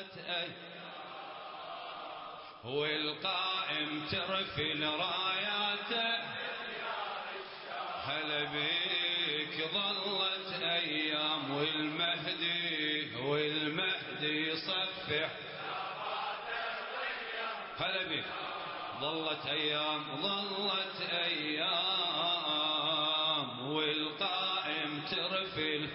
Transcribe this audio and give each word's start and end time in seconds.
أيام 0.00 0.52
والقائم 2.64 4.06
ترفل 4.10 4.84
راياته 4.84 6.18
هلا 8.04 8.44
بيك 8.44 9.68
ظلت 9.74 10.62
أيام 10.62 11.50
والمهدي 11.50 13.16
والمهدي 13.16 14.48
يصفح 14.48 15.30
هلا 17.78 18.02
بيك 18.08 18.24
ظلت 19.00 19.46
أيام 19.46 20.04
ظلت 20.22 21.00
أيام 21.12 22.40
والقائم 23.70 25.02
ترفل 25.10 25.88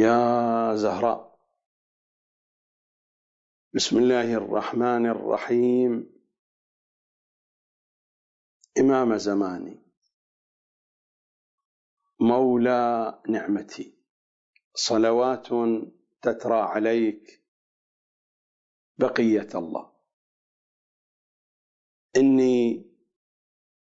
يا 0.00 0.74
زهراء. 0.74 1.40
بسم 3.74 3.98
الله 3.98 4.34
الرحمن 4.34 5.06
الرحيم. 5.06 6.20
إمام 8.78 9.16
زماني. 9.16 9.82
مولى 12.20 13.22
نعمتي. 13.28 13.98
صلوات 14.74 15.46
تترى 16.22 16.60
عليك 16.60 17.44
بقية 18.98 19.48
الله. 19.54 19.92
إني 22.16 22.90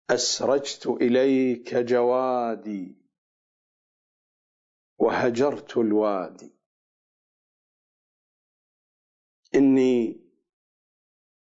أسرجت 0.10 0.88
إليك 0.88 1.76
جوادي. 1.76 3.05
وهجرت 5.06 5.78
الوادي. 5.78 6.52
إني 9.56 10.22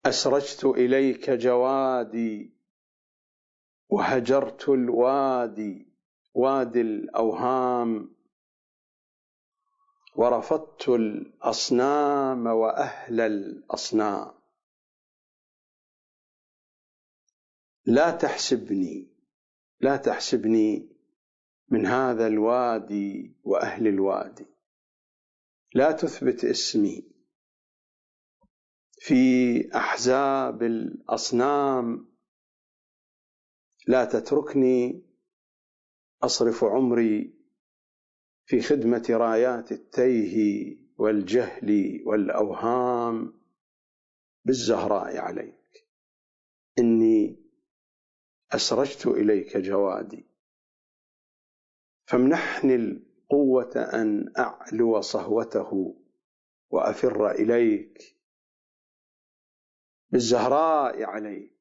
أسرجت 0.06 0.64
إليك 0.64 1.30
جوادي. 1.30 2.54
وهجرت 3.88 4.69
الوادي 4.69 5.92
وادي 6.34 6.80
الأوهام. 6.80 8.16
ورفضت 10.16 10.88
الأصنام 10.88 12.46
وأهل 12.46 13.20
الأصنام. 13.20 14.34
لا 17.86 18.10
تحسبني 18.10 19.14
لا 19.81 19.96
تحسبني 19.96 20.94
من 21.74 21.86
هذا 21.86 22.26
الوادي 22.26 23.36
وأهل 23.44 23.88
الوادي. 23.88 24.46
لا 25.74 25.92
تثبت 25.92 26.44
اسمي. 26.44 27.02
في 28.98 29.24
أحزاب 29.76 30.62
الأصنام 30.62 32.08
لا 33.86 34.04
تتركني 34.04 35.02
أصرف 36.22 36.64
عمري 36.64 37.34
في 38.46 38.60
خدمة 38.60 39.06
رايات 39.10 39.72
التيه 39.72 40.76
والجهل 40.96 42.02
والأوهام 42.06 43.40
بالزهراء 44.44 45.18
عليك. 45.18 45.88
إني 46.78 47.36
أسرجت 48.52 49.06
إليك 49.06 49.56
جوادي. 49.56 50.33
فامنحني 52.04 52.75
القوة 52.75 53.72
أن 53.76 54.32
أعلو 54.38 55.00
صهوته 55.00 55.97
وأفر 56.70 57.31
إليك 57.31 58.16
بالزهراء 60.10 61.03
عليك 61.03 61.60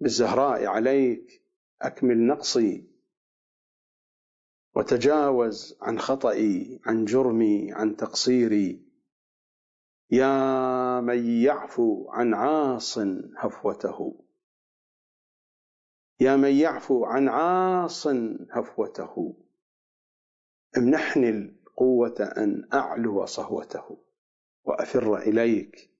بالزهراء 0.00 0.66
عليك 0.66 1.42
أكمل 1.82 2.26
نقصي 2.26 2.88
وتجاوز 4.78 5.78
عن 5.82 5.98
خطئي 5.98 6.80
عن 6.86 7.04
جرمي 7.04 7.72
عن 7.72 7.96
تقصيري. 7.96 8.88
يا 10.10 11.00
من 11.00 11.26
يعفو 11.26 12.10
عن 12.10 12.34
عاص 12.34 12.98
هفوته. 13.38 14.24
يا 16.20 16.36
من 16.36 16.52
يعفو 16.54 17.04
عن 17.04 17.28
عاص 17.28 18.06
هفوته 18.50 19.36
امنحني 20.76 21.28
القوة 21.28 22.32
أن 22.36 22.68
أعلو 22.72 23.26
صهوته؟ 23.26 24.04
وأفر 24.64 25.18
إليك 25.18 25.90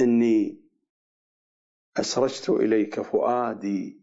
إني 0.00 0.60
أسرجت 1.96 2.50
إليك 2.50 3.00
فؤادي 3.00 4.00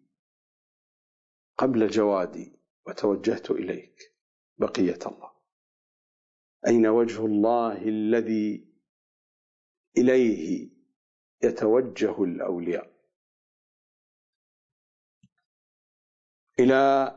قبل 1.58 1.88
جوادي 1.88 2.60
وتوجهت 2.88 3.52
إليك 3.52 4.14
بقية 4.58 5.00
الله. 5.06 5.32
أين 6.68 6.88
وجه 6.88 7.26
الله 7.26 7.82
الذي 7.88 8.68
إليه 9.98 10.70
يتوجه 11.44 12.24
الأولياء؟ 12.24 12.97
إلى 16.60 17.14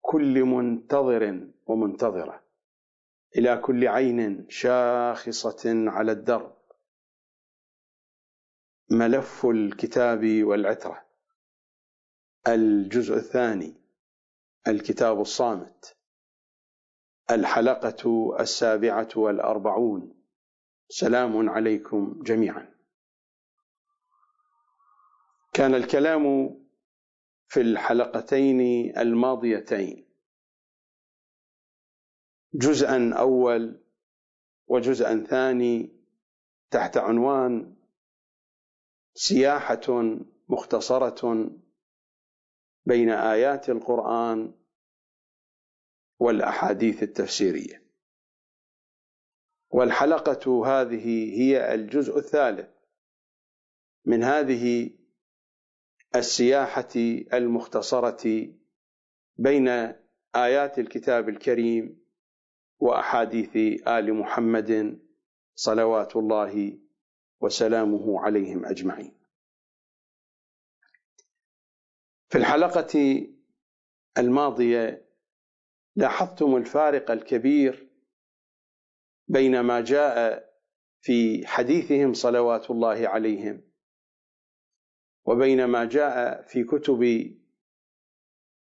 كل 0.00 0.44
منتظر 0.44 1.48
ومنتظرة 1.66 2.42
إلى 3.36 3.56
كل 3.56 3.88
عين 3.88 4.46
شاخصة 4.48 5.90
على 5.90 6.12
الدرب. 6.12 6.56
ملف 8.90 9.46
الكتاب 9.46 10.42
والعترة. 10.42 11.06
الجزء 12.48 13.14
الثاني 13.14 13.74
الكتاب 14.68 15.20
الصامت. 15.20 15.96
الحلقة 17.30 18.36
السابعة 18.40 19.08
والأربعون. 19.16 20.22
سلام 20.88 21.48
عليكم 21.48 22.22
جميعا. 22.22 22.74
كان 25.52 25.74
الكلام 25.74 26.56
في 27.48 27.60
الحلقتين 27.60 28.60
الماضيتين. 28.98 30.06
جزءا 32.54 33.14
أول 33.18 33.82
وجزءا 34.66 35.24
ثاني 35.24 35.90
تحت 36.70 36.96
عنوان 36.96 37.76
سياحة 39.14 40.16
مختصرة 40.48 41.50
بين 42.86 43.10
آيات 43.10 43.70
القرآن 43.70 44.54
والأحاديث 46.18 47.02
التفسيرية. 47.02 47.86
والحلقة 49.70 50.66
هذه 50.66 51.40
هي 51.40 51.74
الجزء 51.74 52.18
الثالث 52.18 52.68
من 54.04 54.22
هذه 54.22 54.90
السياحة 56.14 56.94
المختصرة 57.32 58.48
بين 59.36 59.68
آيات 60.36 60.78
الكتاب 60.78 61.28
الكريم 61.28 62.06
وأحاديث 62.78 63.56
آل 63.88 64.14
محمد 64.14 65.00
صلوات 65.54 66.16
الله 66.16 66.78
وسلامه 67.40 68.20
عليهم 68.20 68.64
أجمعين. 68.66 69.16
في 72.28 72.38
الحلقة 72.38 73.26
الماضية 74.18 75.06
لاحظتم 75.96 76.56
الفارق 76.56 77.10
الكبير 77.10 77.90
بين 79.28 79.60
ما 79.60 79.80
جاء 79.80 80.46
في 81.00 81.46
حديثهم 81.46 82.12
صلوات 82.14 82.70
الله 82.70 83.08
عليهم 83.08 83.62
وبين 85.26 85.64
ما 85.64 85.84
جاء 85.84 86.42
في 86.42 86.64
كتب 86.64 87.32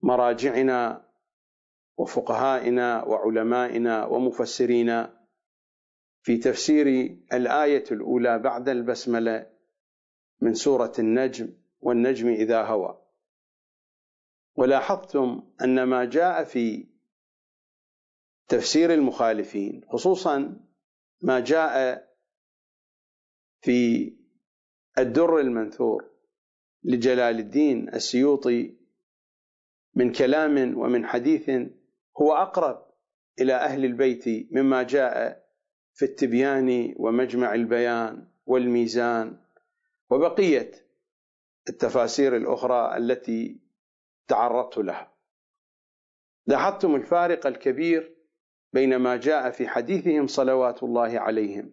مراجعنا 0.03 1.09
وفقهائنا 1.97 3.05
وعلمائنا 3.05 4.07
ومفسرينا 4.07 5.19
في 6.23 6.37
تفسير 6.37 6.87
الآية 7.33 7.85
الأولى 7.93 8.39
بعد 8.39 8.69
البسملة 8.69 9.51
من 10.41 10.55
سورة 10.55 10.93
النجم 10.99 11.55
والنجم 11.81 12.29
إذا 12.29 12.63
هوى. 12.63 13.03
ولاحظتم 14.55 15.43
أن 15.63 15.83
ما 15.83 16.05
جاء 16.05 16.45
في 16.45 16.89
تفسير 18.49 18.95
المخالفين 18.95 19.85
خصوصا 19.89 20.61
ما 21.23 21.41
جاء 21.41 22.05
في 23.61 24.13
الدر 24.99 25.41
المنثور 25.41 26.18
لجلال 26.85 27.39
الدين 27.39 27.89
السيوطي 27.89 28.75
من 29.95 30.13
كلام 30.13 30.79
ومن 30.79 31.07
حديث 31.07 31.51
هو 32.21 32.33
أقرب 32.33 32.87
إلى 33.41 33.55
أهل 33.55 33.85
البيت 33.85 34.53
مما 34.53 34.83
جاء 34.83 35.45
في 35.95 36.05
التبيان 36.05 36.95
ومجمع 36.97 37.55
البيان 37.55 38.27
والميزان 38.47 39.37
وبقية 40.11 40.71
التفاسير 41.69 42.37
الأخرى 42.37 42.97
التي 42.97 43.61
تعرضت 44.29 44.79
لها. 44.79 45.13
لاحظتم 46.47 46.95
الفارق 46.95 47.47
الكبير 47.47 48.17
بين 48.73 48.97
ما 48.97 49.17
جاء 49.17 49.51
في 49.51 49.69
حديثهم 49.69 50.27
صلوات 50.27 50.83
الله 50.83 51.19
عليهم 51.21 51.73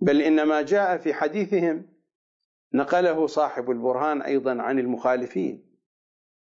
بل 0.00 0.22
إن 0.22 0.42
ما 0.42 0.62
جاء 0.62 0.98
في 0.98 1.14
حديثهم 1.14 1.97
نقله 2.72 3.26
صاحب 3.26 3.70
البرهان 3.70 4.22
أيضا 4.22 4.62
عن 4.62 4.78
المخالفين 4.78 5.68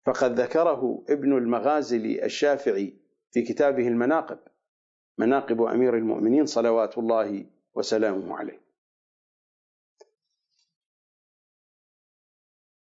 فقد 0.05 0.39
ذكره 0.39 1.03
ابن 1.09 1.37
المغازلي 1.37 2.25
الشافعي 2.25 2.97
في 3.31 3.41
كتابه 3.41 3.87
المناقب 3.87 4.39
مناقب 5.17 5.61
أمير 5.61 5.97
المؤمنين 5.97 6.45
صلوات 6.45 6.97
الله 6.97 7.45
وسلامه 7.73 8.37
عليه. 8.37 8.61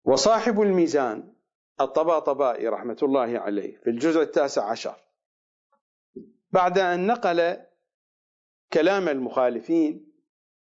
وصاحب 0.04 0.60
الميزان 0.60 1.32
الطباطبائي 1.80 2.68
رحمة 2.68 2.96
الله 3.02 3.38
عليه 3.38 3.76
في 3.76 3.90
الجزء 3.90 4.20
التاسع 4.22 4.70
عشر. 4.70 4.96
بعد 6.50 6.78
أن 6.78 7.06
نقل 7.06 7.56
كلام 8.72 9.08
المخالفين 9.08 10.12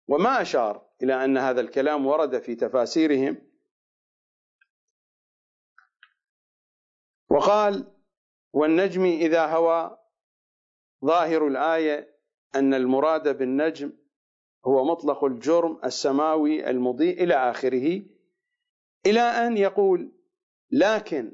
وما 0.07 0.41
أشار 0.41 0.86
إلى 1.03 1.25
أن 1.25 1.37
هذا 1.37 1.61
الكلام 1.61 2.05
ورد 2.05 2.39
في 2.39 2.55
تفاسيرهم. 2.55 3.37
وقال 7.29 7.93
والنجم 8.53 9.03
إذا 9.03 9.45
هوى 9.45 9.97
ظاهر 11.05 11.47
الآية 11.47 12.17
أن 12.55 12.73
المراد 12.73 13.37
بالنجم 13.37 13.91
هو 14.65 14.85
مطلق 14.85 15.23
الجرم 15.23 15.79
السماوي 15.85 16.69
المضيء 16.69 17.23
إلى 17.23 17.33
آخره. 17.33 18.01
إلى 19.05 19.21
أن 19.21 19.57
يقول 19.57 20.13
لكن 20.71 21.31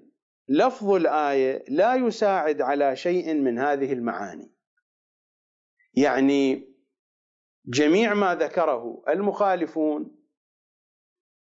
لفظ 0.48 0.89
الآية 0.89 1.63
لا 1.68 1.95
يساعد 1.95 2.62
على 2.62 2.95
شيء 2.95 3.33
من 3.33 3.60
هذه 3.60 3.94
المعاني. 3.94 4.54
يعني 5.94 6.73
جميع 7.65 8.13
ما 8.13 8.36
ذكره 8.36 9.04
المخالفون 9.10 10.15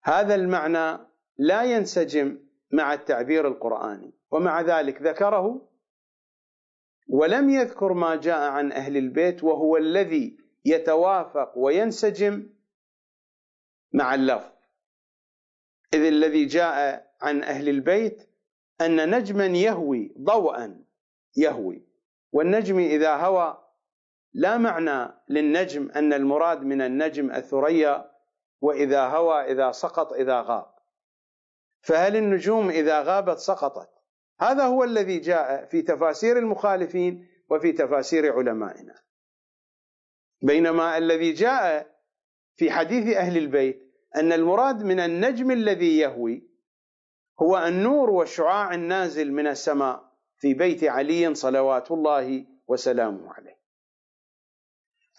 هذا 0.03 0.35
المعنى 0.35 0.97
لا 1.37 1.63
ينسجم 1.63 2.39
مع 2.71 2.93
التعبير 2.93 3.47
القرآني 3.47 4.13
ومع 4.31 4.61
ذلك 4.61 5.01
ذكره 5.01 5.69
ولم 7.07 7.49
يذكر 7.49 7.93
ما 7.93 8.15
جاء 8.15 8.51
عن 8.51 8.71
أهل 8.71 8.97
البيت 8.97 9.43
وهو 9.43 9.77
الذي 9.77 10.37
يتوافق 10.65 11.57
وينسجم 11.57 12.49
مع 13.93 14.15
اللفظ. 14.15 14.51
إذ 15.93 15.99
الذي 16.05 16.45
جاء 16.45 17.07
عن 17.21 17.43
أهل 17.43 17.69
البيت 17.69 18.29
أن 18.81 19.15
نجما 19.15 19.45
يهوي 19.45 20.15
ضوءا 20.19 20.83
يهوي 21.37 21.85
والنجم 22.31 22.79
إذا 22.79 23.15
هوى 23.15 23.62
لا 24.33 24.57
معنى 24.57 25.13
للنجم 25.29 25.91
أن 25.91 26.13
المراد 26.13 26.63
من 26.63 26.81
النجم 26.81 27.31
الثريا 27.31 28.11
وإذا 28.61 29.07
هوى 29.07 29.51
إذا 29.51 29.71
سقط 29.71 30.13
إذا 30.13 30.41
غاب. 30.41 30.73
فهل 31.81 32.15
النجوم 32.15 32.69
إذا 32.69 33.01
غابت 33.01 33.37
سقطت؟ 33.37 33.89
هذا 34.39 34.63
هو 34.63 34.83
الذي 34.83 35.19
جاء 35.19 35.65
في 35.65 35.81
تفاسير 35.81 36.37
المخالفين 36.37 37.27
وفي 37.49 37.71
تفاسير 37.71 38.33
علمائنا. 38.33 38.95
بينما 40.41 40.97
الذي 40.97 41.33
جاء 41.33 41.93
في 42.55 42.71
حديث 42.71 43.15
أهل 43.15 43.37
البيت 43.37 43.83
أن 44.15 44.33
المراد 44.33 44.83
من 44.83 44.99
النجم 44.99 45.51
الذي 45.51 45.97
يهوي 45.97 46.49
هو 47.41 47.57
النور 47.57 48.09
والشعاع 48.09 48.73
النازل 48.73 49.31
من 49.31 49.47
السماء 49.47 50.13
في 50.37 50.53
بيت 50.53 50.83
علي 50.83 51.35
صلوات 51.35 51.91
الله 51.91 52.45
وسلامه 52.67 53.33
عليه. 53.33 53.62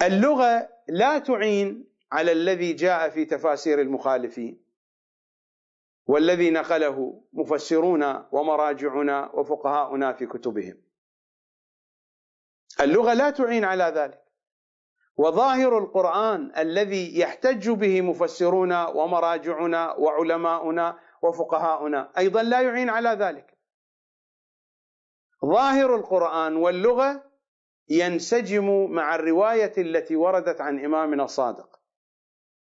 اللغة 0.02 0.68
لا 0.88 1.18
تعين 1.18 1.94
على 2.12 2.32
الذي 2.32 2.72
جاء 2.72 3.08
في 3.08 3.24
تفاسير 3.24 3.80
المخالفين 3.80 4.64
والذي 6.06 6.50
نقله 6.50 7.24
مفسرونا 7.32 8.28
ومراجعنا 8.32 9.30
وفقهاؤنا 9.34 10.12
في 10.12 10.26
كتبهم. 10.26 10.82
اللغة 12.80 13.14
لا 13.14 13.30
تعين 13.30 13.64
على 13.64 13.84
ذلك. 13.84 14.24
وظاهر 15.16 15.78
القرآن 15.78 16.52
الذي 16.56 17.18
يحتج 17.18 17.70
به 17.70 18.00
مفسرونا 18.00 18.88
ومراجعنا 18.88 19.92
وعلماؤنا 19.92 20.98
وفقهاؤنا 21.22 22.12
أيضا 22.18 22.42
لا 22.42 22.60
يعين 22.60 22.90
على 22.90 23.08
ذلك. 23.08 23.58
ظاهر 25.44 25.96
القرآن 25.96 26.56
واللغة 26.56 27.33
ينسجم 27.88 28.90
مع 28.90 29.14
الرواية 29.14 29.72
التي 29.78 30.16
وردت 30.16 30.60
عن 30.60 30.84
إمامنا 30.84 31.24
الصادق 31.24 31.80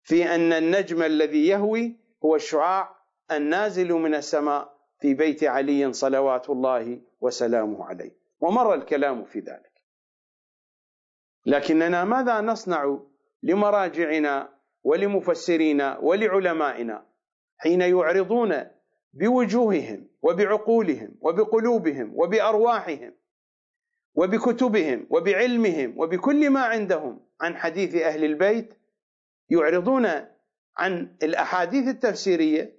في 0.03 0.35
أن 0.35 0.53
النجم 0.53 1.03
الذي 1.03 1.47
يهوي 1.47 1.99
هو 2.25 2.35
الشعاع 2.35 2.95
النازل 3.31 3.93
من 3.93 4.15
السماء 4.15 4.73
في 4.99 5.13
بيت 5.13 5.43
علي 5.43 5.93
صلوات 5.93 6.49
الله 6.49 7.01
وسلامه 7.21 7.85
عليه. 7.85 8.11
ومر 8.39 8.73
الكلام 8.73 9.25
في 9.25 9.39
ذلك. 9.39 9.71
لكننا 11.45 12.03
ماذا 12.03 12.41
نصنع 12.41 12.99
لمراجعنا 13.43 14.49
ولمفسرينا 14.83 15.97
ولعلمائنا 15.97 17.05
حين 17.57 17.81
يعرضون 17.81 18.63
بوجوههم 19.13 20.07
وبعقولهم 20.21 21.15
وبقلوبهم 21.21 22.11
وبأرواحهم 22.15 23.13
وبكتبهم 24.15 25.07
وبعلمهم 25.09 25.93
وبكل 25.97 26.49
ما 26.49 26.61
عندهم 26.61 27.25
عن 27.41 27.55
حديث 27.57 27.95
أهل 27.95 28.23
البيت 28.23 28.73
يعرضون 29.49 30.05
عن 30.77 31.15
الأحاديث 31.23 31.87
التفسيرية 31.87 32.75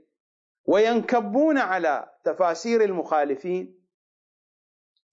وينكبون 0.65 1.59
على 1.59 2.11
تفاسير 2.25 2.85
المخالفين 2.85 3.81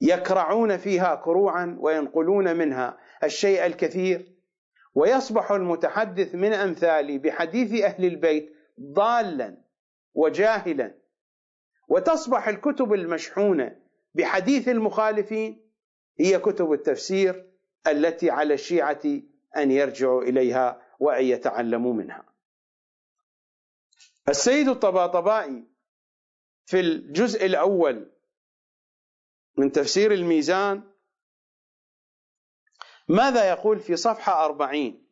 يكرعون 0.02 0.78
فيها 0.78 1.16
كروعا 1.16 1.78
وينقلون 1.80 2.58
منها 2.58 2.98
الشيء 3.24 3.66
الكثير. 3.66 4.32
ويصبح 4.96 5.52
المتحدث 5.52 6.36
من 6.36 6.54
امثالي 6.54 7.18
بحديث 7.18 7.84
أهل 7.84 8.06
البيت 8.06 8.54
ضالا 8.82 9.58
وجاهلا. 10.14 10.96
وتصبح 11.88 12.48
الكتب 12.48 12.94
المشحونة 12.94 13.76
بحديث 14.16 14.70
المخالفين 14.70 15.71
هي 16.20 16.40
كتب 16.40 16.72
التفسير 16.74 17.52
التي 17.88 18.30
على 18.30 18.54
الشيعة 18.54 19.02
أن 19.58 19.72
يرجعوا 19.72 20.24
إليها 20.24 20.82
وأن 21.00 21.26
يتعلموا 21.26 21.94
منها. 21.94 22.26
السيد 24.30 24.68
الطباطبائي 24.68 25.64
في 26.66 26.80
الجزء 26.80 27.46
الأول 27.46 28.12
من 29.58 29.72
تفسير 29.72 30.14
الميزان 30.14 30.84
ماذا 33.08 33.50
يقول 33.50 33.80
في 33.80 33.96
صفحة 33.96 34.46
أربعين؟ 34.46 35.08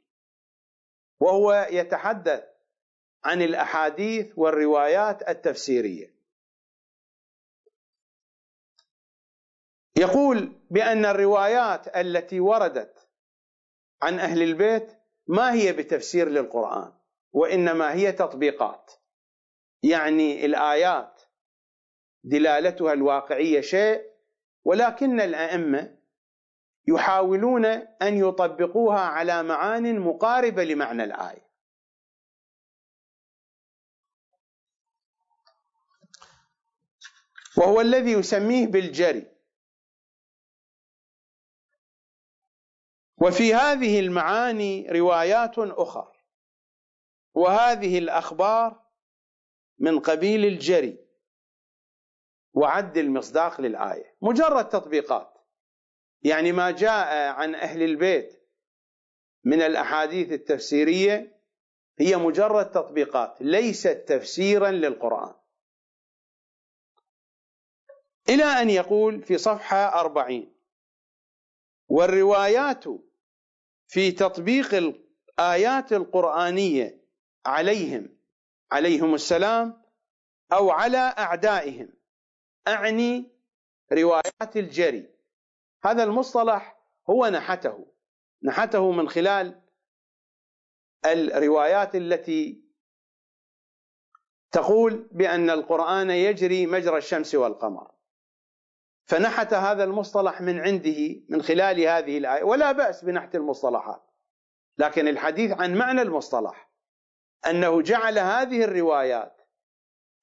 وهو 1.20 1.68
يتحدث 1.72 2.44
عن 3.24 3.41
الأحاديث 3.41 4.32
والروايات 4.36 5.29
التفسيرية. 5.29 6.18
يقول 10.00 10.51
بأن 10.70 11.06
الروايات 11.06 11.98
التي 11.98 12.39
وردت 12.39 13.08
عن 14.01 14.20
أهل 14.20 14.41
البيت 14.41 14.91
ما 15.27 15.53
هي 15.53 15.74
بتفسير 15.74 16.29
للقرآن 16.29 16.94
وإنما 17.32 17.94
هي 17.94 18.12
تطبيقات. 18.12 18.91
يعني 19.84 20.46
الآيات 20.46 21.22
دلالتها 22.24 22.94
الواقعية 22.94 23.62
شيء 23.62 24.01
ولكن 24.65 25.22
الأئمة 25.22 25.98
يحاولون 26.88 27.65
أن 27.65 28.18
يطبقوها 28.18 29.00
على 29.00 29.44
معان 29.44 30.00
مقاربة 30.00 30.63
لمعنى 30.63 31.03
الآية. 31.03 31.50
وهو 37.58 37.82
الذي 37.82 38.12
يسميه 38.12 38.68
بالجري. 38.68 39.38
وفي 43.21 43.53
هذه 43.53 43.99
المعاني 43.99 44.89
روايات 44.91 45.55
أخرى 45.57 46.11
وهذه 47.33 47.97
الأخبار 47.97 48.85
من 49.79 49.99
قبيل 49.99 50.45
الجري 50.45 51.05
وعد 52.53 52.97
المصداق 52.97 53.61
للآية. 53.61 54.15
مجرد 54.21 54.69
تطبيقات. 54.69 55.33
يعني 56.21 56.51
ما 56.51 56.71
جاء 56.71 57.31
عن 57.33 57.55
أهل 57.55 57.83
البيت 57.83 58.49
من 59.43 59.61
الأحاديث 59.61 60.31
التفسيرية 60.31 61.41
هي 61.99 62.15
مجرد 62.15 62.71
تطبيقات 62.71 63.41
ليست 63.41 64.03
تفسيرا 64.07 64.71
للقرآن. 64.71 65.35
إلى 68.29 68.43
أن 68.43 68.69
يقول 68.69 69.23
في 69.23 69.38
صفحة 69.38 69.99
أربعين 69.99 70.55
والروايات 71.88 72.83
في 73.89 74.12
تطبيق 74.12 74.74
الآيات 74.74 75.93
القرآنية 75.93 77.03
عليهم 77.46 78.17
عليهم 78.72 79.15
السلام 79.15 79.81
أو 80.53 80.69
على 80.72 80.98
أعدائهم. 80.98 81.89
أعني 82.67 83.31
روايات 83.91 84.58
الجري. 84.58 85.10
هذا 85.84 86.03
المصطلح 86.03 86.79
هو 87.10 87.27
نحته 87.27 87.86
نحته 88.43 88.91
من 88.91 89.10
خلال 89.10 89.62
الروايات 91.05 91.96
التي 91.96 92.63
تقول 94.51 95.08
بأن 95.12 95.50
القرآن 95.50 96.10
يجري 96.10 96.65
مجرى 96.65 96.98
الشمس 96.98 97.36
والقمر. 97.36 97.91
فنحت 99.09 99.53
هذا 99.53 99.83
المصطلح 99.83 100.41
من 100.41 100.59
عنده 100.59 101.21
من 101.29 101.41
خلال 101.41 101.79
هذه 101.79 102.17
الآية 102.17 102.43
ولا 102.43 102.71
بأس 102.71 103.05
بنحت 103.05 103.35
المصطلحات. 103.35 104.01
لكن 104.77 105.07
الحديث 105.07 105.51
عن 105.51 105.75
معنى 105.75 106.01
المصطلح 106.01 106.69
أنه 107.49 107.81
جعل 107.81 108.19
هذه 108.19 108.63
الروايات 108.63 109.41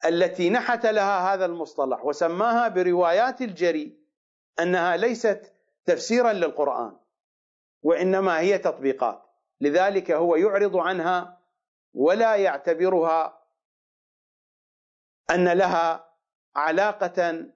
التي 0.04 0.50
نحت 0.50 0.86
لها 0.86 1.34
هذا 1.34 1.44
المصطلح 1.44 2.04
وسماها 2.04 2.68
بروايات 2.68 3.42
الجري 3.42 3.98
أنها 4.60 4.96
ليست 4.96 5.52
تفسيرا 5.84 6.32
للقرآن 6.32 6.96
وإنما 7.82 8.38
هي 8.38 8.58
تطبيقات. 8.58 9.22
لذلك 9.60 10.10
هو 10.10 10.36
يعرض 10.36 10.76
عنها 10.76 11.38
ولا 11.94 12.36
يعتبرها 12.36 13.42
أن 15.30 15.48
لها 15.48 16.14
علاقة 16.56 17.46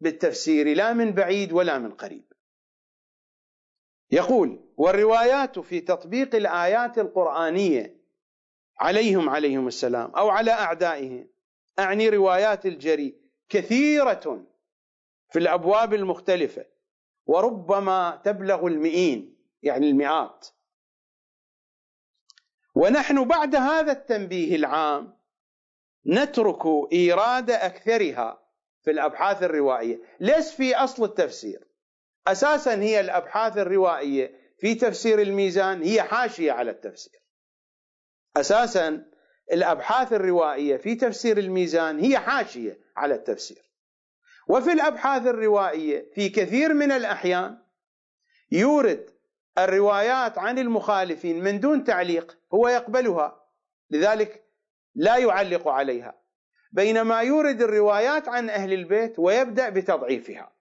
بالتفسير 0.00 0.76
لا 0.76 0.92
من 0.92 1.12
بعيد 1.12 1.52
ولا 1.52 1.78
من 1.78 1.90
قريب. 1.90 2.32
يقول 4.10 4.60
والروايات 4.76 5.58
في 5.58 5.80
تطبيق 5.80 6.34
الآيات 6.34 6.98
القرآنية 6.98 8.00
عليهم 8.78 9.28
عليهم 9.28 9.68
السلام 9.68 10.10
أو 10.10 10.28
على 10.28 10.50
أعدائهم 10.50 11.28
أعني 11.78 12.08
روايات 12.08 12.66
الجري 12.66 13.20
كثيرة 13.48 14.46
في 15.30 15.38
الأبواب 15.38 15.94
المختلفة 15.94 16.66
وربما 17.26 18.20
تبلغ 18.24 18.66
المئين 18.66 19.36
يعني 19.62 19.90
المئات. 19.90 20.46
ونحن 22.74 23.24
بعد 23.24 23.56
هذا 23.56 23.92
التنبيه 23.92 24.56
العام 24.56 25.16
نترك 26.06 26.92
إيراد 26.92 27.50
أكثرها 27.50 28.39
في 28.82 28.90
الأبحاث 28.90 29.42
الروائية. 29.42 30.00
ليس 30.20 30.52
في 30.52 30.74
أصل 30.74 31.04
التفسير. 31.04 31.68
أساسا 32.26 32.74
هي 32.74 33.00
الأبحاث 33.00 33.58
الروائية 33.58 34.40
في 34.58 34.74
تفسير 34.74 35.22
الميزان 35.22 35.82
هي 35.82 36.02
حاشية 36.02 36.52
على 36.52 36.70
التفسير. 36.70 37.20
أساسا 38.36 39.04
الأبحاث 39.52 40.12
الروائية 40.12 40.76
في 40.76 40.94
تفسير 40.94 41.38
الميزان 41.38 41.98
هي 41.98 42.18
حاشية 42.18 42.80
على 42.96 43.14
التفسير. 43.14 43.70
وفي 44.48 44.72
الأبحاث 44.72 45.26
الروائية 45.26 46.10
في 46.14 46.28
كثير 46.28 46.74
من 46.74 46.92
الأحيان 46.92 47.58
يورد 48.52 49.10
الروايات 49.58 50.38
عن 50.38 50.58
المخالفين 50.58 51.44
من 51.44 51.60
دون 51.60 51.84
تعليق 51.84 52.38
هو 52.54 52.68
يقبلها. 52.68 53.46
لذلك 53.90 54.44
لا 54.94 55.16
يعلق 55.16 55.68
عليها. 55.68 56.19
بينما 56.72 57.20
يورد 57.20 57.62
الروايات 57.62 58.28
عن 58.28 58.50
أهل 58.50 58.72
البيت 58.72 59.18
ويبدأ 59.18 59.68
بتضعيفها. 59.68 60.52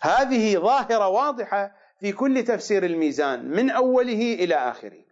هذه 0.00 0.58
ظاهرة 0.58 1.08
واضحة 1.08 1.76
في 2.00 2.12
كل 2.12 2.44
تفسير 2.44 2.84
الميزان 2.84 3.50
من 3.50 3.70
أوله 3.70 4.34
إلى 4.34 4.54
آخره. 4.54 5.04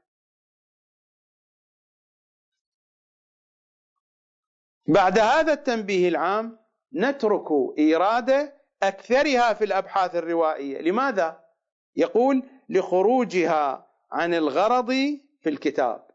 بعد 4.89 5.19
هذا 5.19 5.53
التنبيه 5.53 6.09
العام 6.09 6.59
نترك 6.95 7.79
إيراد 7.79 8.53
أكثرها 8.83 9.55
في 9.55 9.65
الأبحاث 9.65 10.15
الروائية. 10.15 10.81
لماذا؟ 10.81 11.45
يقول 11.97 12.43
لخروجها 12.69 13.91
عن 14.13 14.35
الغرض 14.35 14.91
في 15.41 15.49
الكتاب. 15.49 16.06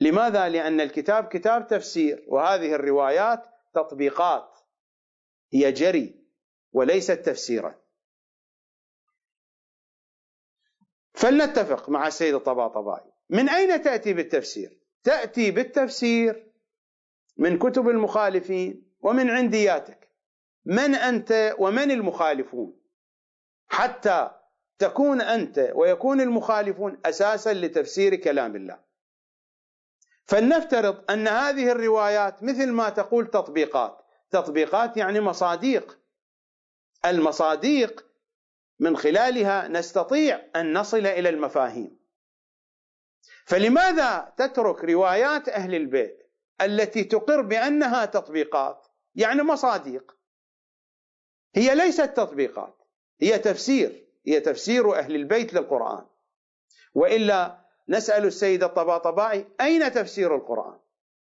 لماذا؟ 0.00 0.48
لأن 0.48 0.80
الكتاب 0.80 1.28
كتاب 1.28 1.66
تفسير 1.66 2.24
وهذه 2.28 2.74
الروايات 2.74 3.46
تطبيقات. 3.74 4.58
هي 5.52 5.72
جري 5.72 6.24
وليست 6.72 7.12
تفسيرا. 7.12 7.74
فلنتفق 11.14 11.88
مع 11.88 12.06
السيد 12.06 12.34
الطباطبائي 12.34 13.12
من 13.30 13.48
أين 13.48 13.82
تأتي 13.82 14.12
بالتفسير؟ 14.12 14.78
تأتي 15.04 15.50
بالتفسير 15.50 16.52
من 17.36 17.58
كتب 17.58 17.88
المخالفين 17.88 18.92
ومن 19.00 19.30
عندياتك. 19.30 20.08
من 20.64 20.94
أنت 20.94 21.54
ومن 21.58 21.90
المخالفون؟ 21.90 22.80
حتى 23.66 24.30
تكون 24.78 25.20
أنت 25.20 25.72
ويكون 25.74 26.20
المخالفون 26.20 27.00
أساسا 27.04 27.54
لتفسير 27.54 28.14
كلام 28.14 28.56
الله. 28.56 28.83
فلنفترض 30.26 31.10
أن 31.10 31.28
هذه 31.28 31.72
الروايات 31.72 32.42
مثل 32.42 32.72
ما 32.72 32.88
تقول 32.88 33.26
تطبيقات. 33.26 34.06
تطبيقات 34.30 34.96
يعني 34.96 35.20
مصاديق. 35.20 35.98
المصاديق 37.06 38.06
من 38.78 38.96
خلالها 38.96 39.68
نستطيع 39.68 40.40
أن 40.56 40.78
نصل 40.78 41.06
إلى 41.06 41.28
المفاهيم. 41.28 41.98
فلماذا 43.44 44.32
تترك 44.36 44.84
روايات 44.84 45.48
أهل 45.48 45.74
البيت 45.74 46.30
التي 46.60 47.04
تقر 47.04 47.40
بأنها 47.40 48.04
تطبيقات؟ 48.04 48.86
يعني 49.14 49.42
مصاديق. 49.42 50.16
هي 51.54 51.74
ليست 51.74 52.16
تطبيقات. 52.16 52.82
هي 53.20 53.38
تفسير. 53.38 54.06
هي 54.26 54.40
تفسير 54.40 54.98
أهل 54.98 55.14
البيت 55.14 55.54
للقرآن. 55.54 56.06
وإلا 56.94 57.63
نسأل 57.88 58.24
السيد 58.24 58.64
الطباطبائي 58.64 59.46
أين 59.60 59.92
تفسير 59.92 60.34
القرآن؟ 60.36 60.78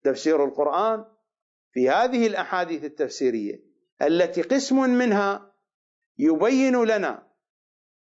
تفسير 0.04 0.44
القرآن 0.44 1.04
في 1.72 1.90
هذه 1.90 2.26
الأحاديث 2.26 2.84
التفسيرية 2.84 3.60
التي 4.02 4.42
قسم 4.42 4.90
منها 4.90 5.52
يبين 6.18 6.84
لنا 6.84 7.26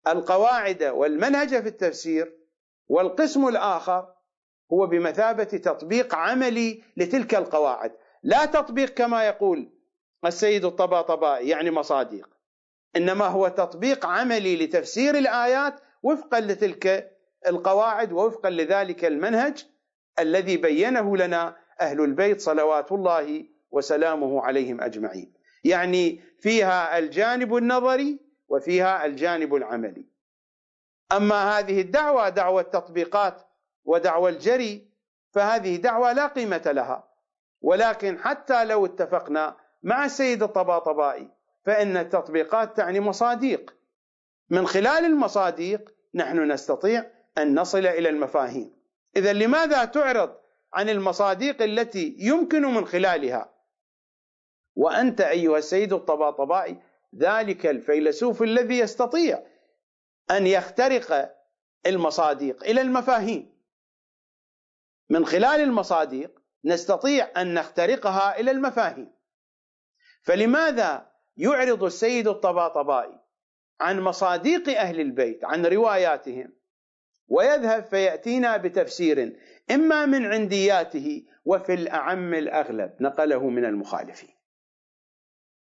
القواعد 0.07 0.83
والمنهج 0.83 1.49
في 1.49 1.67
التفسير 1.67 2.37
والقسم 2.87 3.47
الآخر 3.47 4.13
هو 4.73 4.87
بمثابة 4.87 5.43
تطبيق 5.43 6.15
عملي 6.15 6.83
لتلك 6.97 7.35
القواعد 7.35 7.91
لا 8.23 8.45
تطبيق 8.45 8.89
كما 8.89 9.27
يقول 9.27 9.71
السيد 10.25 10.65
الطباطبائي 10.65 11.49
يعني 11.49 11.71
مصاديق 11.71 12.29
إنما 12.95 13.25
هو 13.25 13.47
تطبيق 13.47 14.05
عملي 14.05 14.65
لتفسير 14.65 15.17
الآيات 15.17 15.79
وفقا 16.03 16.39
لتلك 16.39 17.14
القواعد 17.47 18.11
ووفقا 18.11 18.49
لذلك 18.49 19.05
المنهج 19.05 19.65
الذي 20.19 20.57
بينه 20.57 21.17
لنا 21.17 21.57
أهل 21.81 22.01
البيت 22.01 22.41
صلوات 22.41 22.91
الله 22.91 23.45
وسلامه 23.71 24.41
عليهم 24.41 24.81
أجمعين. 24.81 25.33
يعني 25.63 26.21
فيها 26.39 26.97
الجانب 26.97 27.55
النظري 27.55 28.19
وفيها 28.47 29.05
الجانب 29.05 29.55
العملي. 29.55 30.05
أما 31.11 31.59
هذه 31.59 31.81
الدعوة 31.81 32.29
دعوة 32.29 32.61
التطبيقات 32.61 33.41
ودعوة 33.85 34.29
الجري 34.29 34.91
فهذه 35.31 35.75
دعوة 35.75 36.13
لا 36.13 36.27
قيمة 36.27 36.63
لها. 36.65 37.07
ولكن 37.61 38.19
حتى 38.19 38.65
لو 38.65 38.85
اتفقنا 38.85 39.57
مع 39.83 40.05
السيد 40.05 40.43
الطباطبائي 40.43 41.29
فإن 41.65 41.97
التطبيقات 41.97 42.77
تعني 42.77 42.99
مصاديق. 42.99 43.75
من 44.49 44.67
خلال 44.67 45.05
المصاديق 45.05 45.93
نحن 46.15 46.51
نستطيع 46.51 47.11
أن 47.37 47.59
نصل 47.59 47.85
إلى 47.85 48.09
المفاهيم. 48.09 48.75
إذا 49.15 49.33
لماذا 49.33 49.85
تعرض 49.85 50.37
عن 50.73 50.89
المصاديق 50.89 51.61
التي 51.61 52.15
يمكن 52.19 52.61
من 52.61 52.85
خلالها؟ 52.85 53.53
وأنت 54.75 55.21
أيها 55.21 55.57
السيد 55.57 55.93
الطباطبائي 55.93 56.81
ذلك 57.15 57.65
الفيلسوف 57.65 58.43
الذي 58.43 58.79
يستطيع 58.79 59.43
أن 60.31 60.47
يخترق 60.47 61.35
المصاديق 61.85 62.63
إلى 62.63 62.81
المفاهيم. 62.81 63.55
من 65.09 65.25
خلال 65.25 65.61
المصاديق 65.61 66.41
نستطيع 66.65 67.29
أن 67.37 67.53
نخترقها 67.53 68.39
إلى 68.39 68.51
المفاهيم. 68.51 69.11
فلماذا 70.23 71.11
يعرض 71.37 71.83
السيد 71.83 72.27
الطباطبائي 72.27 73.19
عن 73.81 74.01
مصاديق 74.01 74.79
أهل 74.79 74.99
البيت 74.99 75.45
عن 75.45 75.65
رواياتهم 75.65 76.53
ويذهب 77.27 77.83
فيأتينا 77.83 78.57
بتفسير 78.57 79.35
إما 79.71 80.05
من 80.05 80.25
عندياته 80.25 81.23
وفي 81.45 81.73
الأعم 81.73 82.33
الأغلب 82.33 82.91
نقله 82.99 83.49
من 83.49 83.65
المخالفين. 83.65 84.35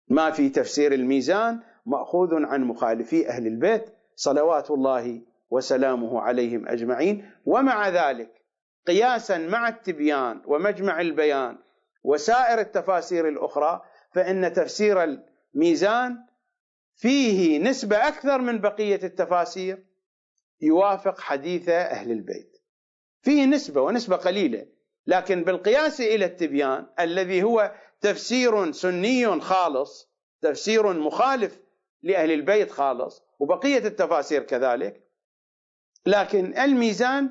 ما 0.07 0.31
في 0.31 0.49
تفسير 0.49 0.93
الميزان 0.93 1.59
مأخوذ 1.85 2.45
عن 2.45 2.63
مخالفي 2.63 3.29
أهل 3.29 3.47
البيت 3.47 3.85
صلوات 4.15 4.71
الله 4.71 5.21
وسلامه 5.49 6.21
عليهم 6.21 6.67
أجمعين. 6.67 7.31
ومع 7.45 7.89
ذلك 7.89 8.41
قياسا 8.87 9.37
مع 9.37 9.67
التبيان 9.67 10.41
ومجمع 10.45 11.01
البيان 11.01 11.57
وسائر 12.03 12.59
التفاسير 12.59 13.27
الأخرى 13.27 13.81
فإن 14.13 14.53
تفسير 14.53 15.03
الميزان 15.03 16.17
فيه 16.95 17.59
نسبة 17.59 18.07
أكثر 18.07 18.41
من 18.41 18.61
بقية 18.61 18.99
التفاسير. 19.03 19.90
يوافق 20.61 21.19
حديث 21.19 21.69
أهل 21.69 22.11
البيت. 22.11 22.57
فيه 23.21 23.45
نسبة 23.45 23.81
ونسبة 23.81 24.15
قليلة 24.15 24.67
لكن 25.07 25.43
بالقياس 25.43 26.01
إلى 26.01 26.25
التبيان 26.25 26.87
الذي 26.99 27.43
هو 27.43 27.75
تفسير 28.01 28.71
سني 28.71 29.39
خالص 29.39 30.11
تفسير 30.41 30.93
مخالف 30.93 31.59
لأهل 32.03 32.31
البيت 32.31 32.71
خالص 32.71 33.23
وبقية 33.39 33.77
التفاسير 33.77 34.43
كذلك 34.43 35.07
لكن 36.05 36.57
الميزان 36.57 37.29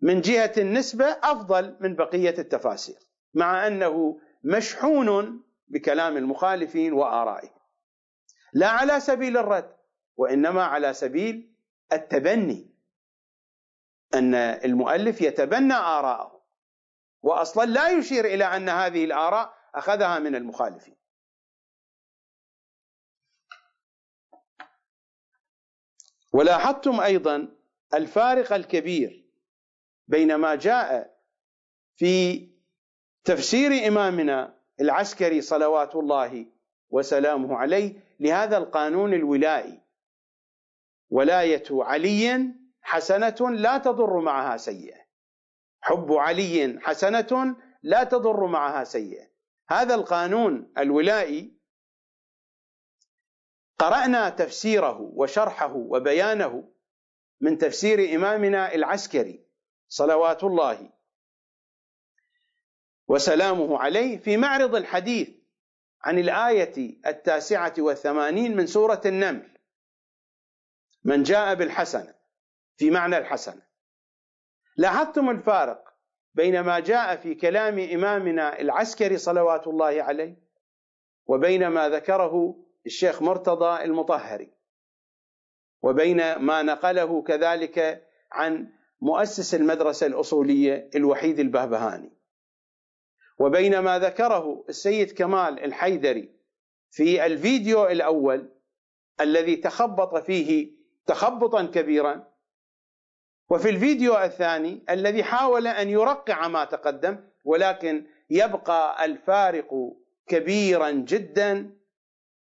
من 0.00 0.20
جهة 0.20 0.52
النسبة 0.58 1.04
أفضل 1.04 1.76
من 1.80 1.94
بقية 1.96 2.34
التفاسير 2.38 2.98
مع 3.34 3.66
أنه 3.66 4.20
مشحون 4.44 5.42
بكلام 5.68 6.16
المخالفين 6.16 6.92
وآرائهم. 6.92 7.56
لا 8.52 8.68
على 8.68 9.00
سبيل 9.00 9.36
الرد 9.36 9.76
وإنما 10.16 10.64
على 10.64 10.92
سبيل 10.92 11.55
التبني 11.92 12.70
أن 14.14 14.34
المؤلف 14.34 15.20
يتبنى 15.20 15.74
آراءه 15.74 16.42
واصلا 17.22 17.64
لا 17.64 17.88
يشير 17.88 18.24
إلى 18.24 18.44
أن 18.44 18.68
هذه 18.68 19.04
الآراء 19.04 19.54
أخذها 19.74 20.18
من 20.18 20.34
المخالفين. 20.34 20.96
ولاحظتم 26.32 27.00
أيضا 27.00 27.48
الفارق 27.94 28.52
الكبير 28.52 29.26
بين 30.08 30.34
ما 30.34 30.54
جاء 30.54 31.16
في 31.96 32.46
تفسير 33.24 33.88
إمامنا 33.88 34.58
العسكري 34.80 35.40
صلوات 35.40 35.96
الله 35.96 36.46
وسلامه 36.90 37.56
عليه 37.56 38.00
لهذا 38.20 38.56
القانون 38.56 39.14
الولائي. 39.14 39.85
ولاية 41.10 41.64
علي 41.70 42.54
حسنة 42.82 43.50
لا 43.50 43.78
تضر 43.78 44.20
معها 44.20 44.56
سيئة. 44.56 45.06
حب 45.80 46.12
علي 46.12 46.78
حسنة 46.82 47.56
لا 47.82 48.04
تضر 48.04 48.46
معها 48.46 48.84
سيئة. 48.84 49.30
هذا 49.68 49.94
القانون 49.94 50.72
الولائي. 50.78 51.56
قرأنا 53.78 54.28
تفسيره 54.28 55.00
وشرحه 55.00 55.72
وبيانه 55.74 56.68
من 57.40 57.58
تفسير 57.58 58.14
إمامنا 58.14 58.74
العسكري 58.74 59.46
صلوات 59.88 60.44
الله 60.44 60.90
وسلامه 63.08 63.78
عليه 63.78 64.18
في 64.18 64.36
معرض 64.36 64.74
الحديث 64.74 65.28
عن 66.02 66.18
الآية 66.18 66.98
التاسعة 67.06 67.74
والثمانين 67.78 68.56
من 68.56 68.66
سورة 68.66 69.00
النمل. 69.06 69.55
من 71.06 71.22
جاء 71.22 71.54
بالحسنة 71.54 72.14
في 72.76 72.90
معنى 72.90 73.18
الحسنة. 73.18 73.62
لاحظتم 74.76 75.30
الفارق 75.30 75.94
بين 76.34 76.60
ما 76.60 76.80
جاء 76.80 77.16
في 77.16 77.34
كلام 77.34 77.78
إمامنا 77.78 78.60
العسكري 78.60 79.18
صلوات 79.18 79.66
الله 79.66 80.02
عليه 80.02 80.36
وبين 81.26 81.68
ما 81.68 81.88
ذكره 81.88 82.56
الشيخ 82.86 83.22
مرتضى 83.22 83.84
المطهري 83.84 84.52
وبين 85.82 86.36
ما 86.36 86.62
نقله 86.62 87.22
كذلك 87.22 88.06
عن 88.32 88.72
مؤسس 89.00 89.54
المدرسة 89.54 90.06
الأصولية 90.06 90.90
الوحيد 90.94 91.38
البهبهاني 91.40 92.12
وبين 93.38 93.78
ما 93.78 93.98
ذكره 93.98 94.64
السيد 94.68 95.12
كمال 95.12 95.64
الحيدري 95.64 96.36
في 96.90 97.26
الفيديو 97.26 97.86
الأول 97.86 98.52
الذي 99.20 99.56
تخبط 99.56 100.16
فيه 100.16 100.75
تخبطا 101.06 101.64
كبيرا. 101.64 102.32
وفي 103.50 103.70
الفيديو 103.70 104.18
الثاني 104.18 104.84
الذي 104.90 105.24
حاول 105.24 105.66
أن 105.66 105.88
يرقع 105.88 106.48
ما 106.48 106.64
تقدم 106.64 107.28
ولكن 107.44 108.06
يبقى 108.30 109.04
الفارق 109.04 109.70
كبيرا 110.26 110.90
جدا 110.90 111.76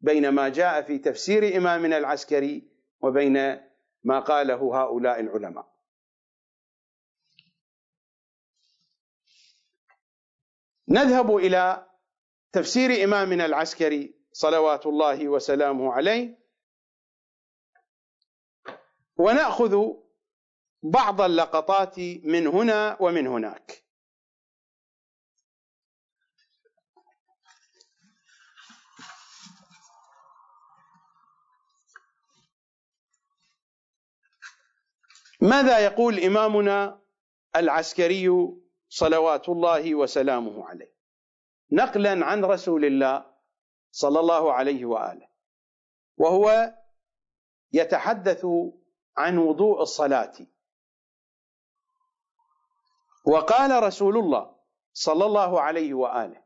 بين 0.01 0.29
ما 0.29 0.49
جاء 0.49 0.81
في 0.81 0.97
تفسير 0.97 1.57
إمامنا 1.57 1.97
العسكري 1.97 2.67
وبين 3.01 3.59
ما 4.03 4.19
قاله 4.19 4.81
هؤلاء 4.81 5.19
العلماء. 5.19 5.73
نذهب 10.89 11.35
إلى 11.35 11.87
تفسير 12.51 13.03
إمامنا 13.03 13.45
العسكري 13.45 14.15
صلوات 14.31 14.85
الله 14.85 15.27
وسلامه 15.27 15.93
عليه. 15.93 16.42
ونأخذ 19.17 19.77
بعض 20.83 21.21
اللقطات 21.21 21.99
من 22.23 22.47
هنا 22.47 22.97
ومن 22.99 23.27
هناك. 23.27 23.83
ماذا 35.41 35.79
يقول 35.79 36.19
إمامنا 36.19 37.01
العسكري 37.55 38.29
صلوات 38.89 39.49
الله 39.49 39.95
وسلامه 39.95 40.65
عليه؟ 40.65 40.93
نقلا 41.71 42.25
عن 42.25 42.45
رسول 42.45 42.85
الله 42.85 43.33
صلى 43.91 44.19
الله 44.19 44.53
عليه 44.53 44.85
وآله 44.85 45.27
وهو 46.17 46.73
يتحدث 47.73 48.45
عن 49.17 49.37
وضوء 49.37 49.81
الصلاة. 49.81 50.33
وقال 53.25 53.83
رسول 53.83 54.17
الله 54.17 54.55
صلى 54.93 55.25
الله 55.25 55.61
عليه 55.61 55.93
وآله 55.93 56.43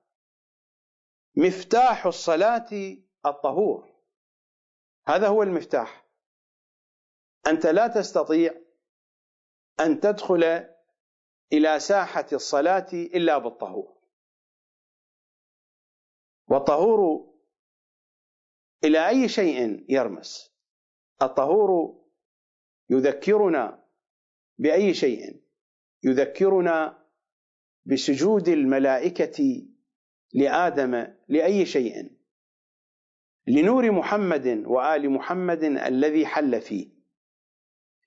مفتاح 1.36 2.06
الصلاة 2.06 2.98
الطهور. 3.26 3.94
هذا 5.08 5.28
هو 5.28 5.44
المفتاح. 5.44 6.06
أنت 7.48 7.66
لا 7.66 7.88
تستطيع 7.88 8.62
أن 9.80 10.00
تدخل 10.00 10.70
إلى 11.54 11.80
ساحة 11.80 12.26
الصلاة 12.34 12.88
إلا 12.94 13.38
بالطهور. 13.38 13.98
والطهور 16.48 17.28
إلى 18.84 19.08
أي 19.08 19.30
شيء 19.30 19.86
يرمس؟ 19.90 20.52
الطهور 21.22 21.98
يذكرنا 22.90 23.84
بأي 24.58 24.94
شيء؟ 24.94 25.42
يذكرنا 26.04 27.04
بسجود 27.86 28.48
الملائكة 28.48 29.68
لآدم 30.34 31.08
لأي 31.28 31.66
شيء؟ 31.66 32.12
لنور 33.48 33.92
محمد 33.92 34.64
وآل 34.66 35.10
محمد 35.10 35.64
الذي 35.64 36.26
حل 36.26 36.62
فيه. 36.62 36.90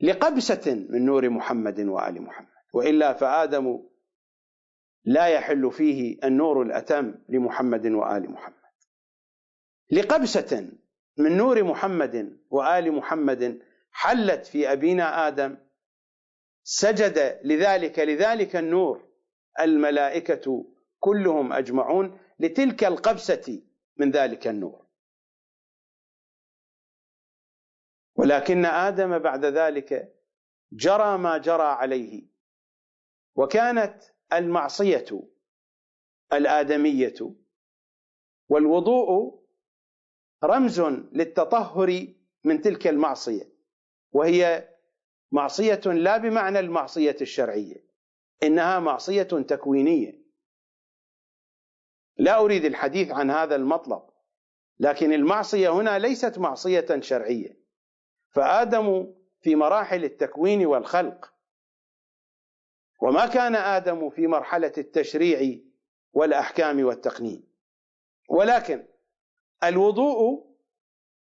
لقبسة 0.01 0.75
من 0.91 1.05
نور 1.05 1.29
محمد 1.29 1.81
وآل 1.81 2.23
محمد. 2.23 2.49
وإلا 2.73 3.13
فآدم 3.13 3.83
لا 5.05 5.27
يحل 5.27 5.71
فيه 5.71 6.19
النور 6.25 6.63
الأتم 6.63 7.15
لمحمد 7.29 7.87
وآل 7.87 8.31
محمد. 8.31 8.55
لقبسة 9.93 10.71
من 11.19 11.37
نور 11.37 11.65
محمد 11.65 12.39
وآل 12.51 12.93
محمد 12.93 13.63
حلت 13.93 14.47
في 14.47 14.73
أبينا 14.73 15.29
آدم 15.29 15.57
سجد 16.63 17.41
لذلك 17.45 17.99
لذلك 17.99 18.57
النور 18.57 19.09
الملائكة 19.61 20.67
كلهم 20.99 21.53
أجمعون 21.53 22.21
لتلك 22.39 22.85
القبسة 22.85 23.63
من 23.97 24.11
ذلك 24.11 24.47
النور. 24.47 24.87
ولكن 28.17 28.65
آدم 28.65 29.19
بعد 29.19 29.45
ذلك 29.45 30.15
جرى 30.73 31.19
ما 31.19 31.39
جرى 31.39 31.63
عليه 31.63 32.23
وكانت 33.35 34.03
المعصية 34.33 35.29
الآدمية 36.33 37.15
والوضوء 38.49 39.41
رمز 40.45 40.81
للتطهر 41.13 42.07
من 42.45 42.61
تلك 42.61 42.87
المعصية. 42.87 43.50
وهي 44.13 44.69
معصية 45.33 45.81
لا 45.87 46.17
بمعنى 46.17 46.59
المعصية 46.59 47.17
الشرعية 47.21 47.85
إنها 48.43 48.79
معصية 48.79 49.23
تكوينية. 49.23 50.21
لا 52.17 52.39
أريد 52.41 52.65
الحديث 52.65 53.11
عن 53.11 53.31
هذا 53.31 53.57
المطلب 53.57 54.03
لكن 54.79 55.13
المعصية 55.13 55.71
هنا 55.71 55.99
ليست 55.99 56.39
معصية 56.39 57.01
شرعية. 57.01 57.61
فآدم 58.31 59.15
في 59.41 59.57
مراحل 59.57 60.05
التكوين 60.05 60.67
والخلق 60.67 61.33
وما 63.03 63.27
كان 63.27 63.55
آدم 63.55 64.11
في 64.11 64.27
مرحلة 64.27 64.73
التشريع 64.79 65.59
والأحكام 66.13 66.85
والتقنين. 66.85 67.49
ولكن 68.29 68.87
الوضوء 69.65 70.47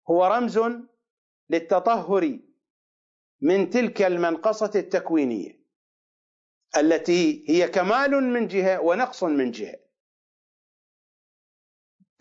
هو 0.09 0.25
رمز 0.25 0.59
للتطهر 1.49 2.39
من 3.41 3.69
تلك 3.69 4.01
المنقصة 4.01 4.71
التكوينية 4.75 5.61
التي 6.77 7.45
هي 7.49 7.67
كمال 7.67 8.23
من 8.23 8.47
جهة 8.47 8.81
ونقص 8.81 9.23
من 9.23 9.51
جهة. 9.51 9.79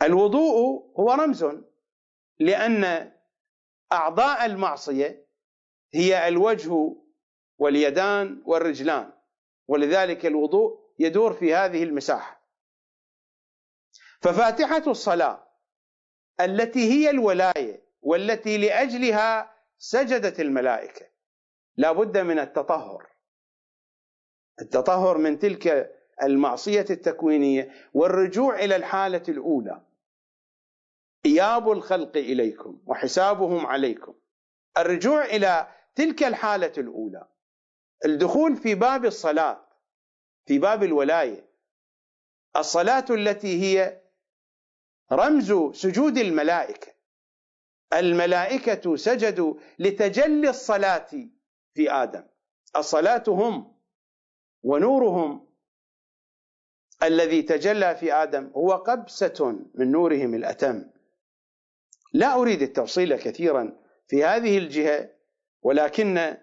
الوضوء 0.02 0.54
هو 1.00 1.12
رمز 1.12 1.46
لأن 2.38 3.12
أعضاء 3.92 4.46
المعصية 4.46 5.26
هي 5.94 6.28
الوجه 6.28 6.96
واليدان 7.58 8.42
والرجلان 8.46 9.12
ولذلك 9.68 10.26
الوضوء 10.26 10.80
يدور 10.98 11.32
في 11.32 11.54
هذه 11.54 11.82
المساحة. 11.82 12.40
ففاتحة 14.22 14.90
الصلاة 14.90 15.50
التي 16.40 16.92
هي 16.92 17.10
الولاية 17.10 17.90
والتي 18.02 18.58
لأجلها 18.58 19.56
سجدت 19.78 20.40
الملائكة 20.40 21.09
لا 21.76 21.92
بد 21.92 22.18
من 22.18 22.38
التطهر. 22.38 23.06
التطهر 24.60 25.18
من 25.18 25.38
تلك 25.38 25.96
المعصية 26.22 26.86
التكوينية 26.90 27.72
والرجوع 27.94 28.58
إلى 28.58 28.76
الحالة 28.76 29.22
الأولى. 29.28 29.82
إياب 31.26 31.70
الخلق 31.70 32.16
إليكم 32.16 32.80
وحسابهم 32.86 33.66
عليكم. 33.66 34.14
الرجوع 34.78 35.24
إلى 35.24 35.68
تلك 35.94 36.22
الحالة 36.22 36.72
الأولى. 36.78 37.28
الدخول 38.04 38.56
في 38.56 38.74
باب 38.74 39.04
الصلاة 39.04 39.66
في 40.46 40.58
باب 40.58 40.82
الولاية. 40.82 41.50
الصلاة 42.56 43.04
التي 43.10 43.62
هي 43.62 44.00
رمز 45.12 45.52
سجود 45.72 46.18
الملائكة. 46.18 46.92
الملائكة 47.92 48.96
سجدوا 48.96 49.54
لتجلي 49.78 50.50
الصلاة 50.50 51.10
في 51.74 51.90
آدم. 51.90 52.24
الصلاه 52.76 53.24
هم 53.28 53.76
ونورهم 54.62 55.50
الذي 57.02 57.42
تجلى 57.42 57.96
في 57.96 58.12
آدم 58.12 58.50
هو 58.56 58.72
قبسة 58.72 59.66
من 59.74 59.92
نورهم 59.92 60.34
الأتم. 60.34 60.90
لا 62.12 62.34
أريد 62.34 62.62
التفصيل 62.62 63.16
كثيرا 63.16 63.80
في 64.08 64.24
هذه 64.24 64.58
الجهة 64.58 65.10
ولكن 65.62 66.36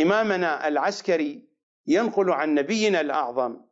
إمامنا 0.00 0.68
العسكري 0.68 1.48
ينقل 1.86 2.30
عن 2.30 2.54
نبينا 2.54 3.00
الأعظم 3.00 3.64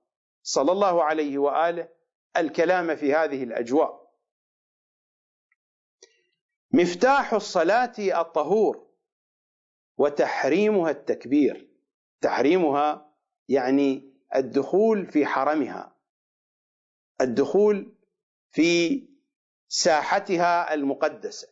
صلى 0.43 0.73
الله 0.73 1.05
عليه 1.05 1.39
وآله 1.39 1.89
الكلام 2.37 2.97
في 2.97 3.15
هذه 3.15 3.45
الأجواء. 3.45 4.11
مفتاح 6.73 7.35
الصلاة 7.35 7.93
الطهور. 7.99 8.90
وتحريمها 10.01 10.91
التكبير. 10.91 11.69
تحريمها 12.21 13.15
يعني 13.49 14.13
الدخول 14.35 15.07
في 15.07 15.27
حرمها. 15.27 15.97
الدخول 17.21 17.95
في 18.51 19.03
ساحتها 19.69 20.75
المقدسة. 20.75 21.49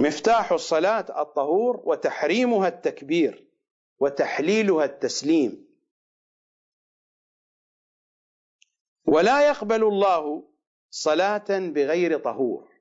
مفتاح 0.00 0.52
الصلاة 0.52 1.22
الطهور 1.22 1.82
وتحريمها 1.84 2.68
التكبير 2.68 3.46
وتحليلها 3.98 4.84
التسليم. 4.84 5.68
ولا 9.04 9.48
يقبل 9.48 9.84
الله 9.84 10.48
صلاة 10.90 11.46
بغير 11.48 12.18
طهور. 12.18 12.75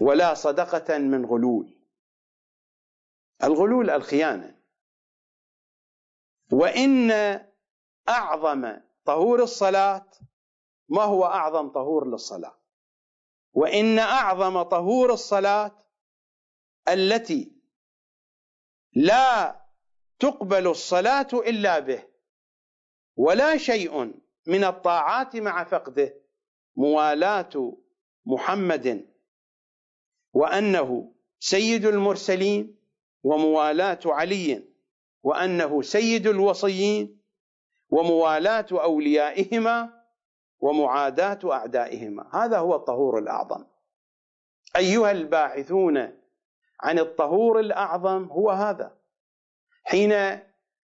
ولا 0.00 0.34
صدقة 0.34 0.98
من 0.98 1.24
غلول. 1.26 1.76
الغلول 3.44 3.90
الخيانة. 3.90 4.60
وإن 6.52 7.10
أعظم 8.08 8.80
طهور 9.04 9.42
الصلاة 9.42 10.10
ما 10.88 11.02
هو 11.02 11.24
أعظم 11.24 11.68
طهور 11.68 12.06
للصلاة؟ 12.06 12.60
وإن 13.52 13.98
أعظم 13.98 14.62
طهور 14.62 15.12
الصلاة 15.12 15.84
التي 16.88 17.52
لا 18.92 19.60
تقبل 20.18 20.66
الصلاة 20.66 21.28
إلا 21.32 21.78
به 21.78 22.08
ولا 23.16 23.56
شيء 23.56 24.20
من 24.46 24.64
الطاعات 24.64 25.36
مع 25.36 25.64
فقده 25.64 26.20
موالاة 26.76 27.78
محمد 28.26 29.09
وأنه 30.32 31.12
سيد 31.38 31.86
المرسلين 31.86 32.76
وموالاة 33.22 34.00
علي 34.04 34.64
وأنه 35.22 35.82
سيد 35.82 36.26
الوصيين 36.26 37.20
وموالاة 37.90 38.66
أوليائهما 38.72 40.00
ومعاداة 40.60 41.38
أعدائهما. 41.52 42.30
هذا 42.32 42.58
هو 42.58 42.74
الطهور 42.76 43.18
الأعظم. 43.18 43.64
أيها 44.76 45.10
الباحثون 45.10 45.98
عن 46.80 46.98
الطهور 46.98 47.60
الأعظم 47.60 48.24
هو 48.24 48.50
هذا. 48.50 48.96
حين 49.84 50.38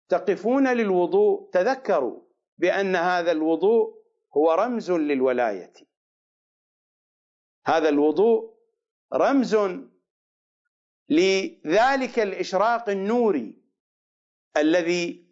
تقفون 0.09 0.67
للوضوء 0.67 1.49
تذكروا 1.51 2.21
بأن 2.57 2.95
هذا 2.95 3.31
الوضوء 3.31 4.01
هو 4.37 4.51
رمز 4.51 4.91
للولاية. 4.91 5.73
هذا 7.65 7.89
الوضوء 7.89 8.60
رمز 9.13 9.55
لذلك 11.09 12.19
الإشراق 12.19 12.89
النوري 12.89 13.61
الذي 14.57 15.31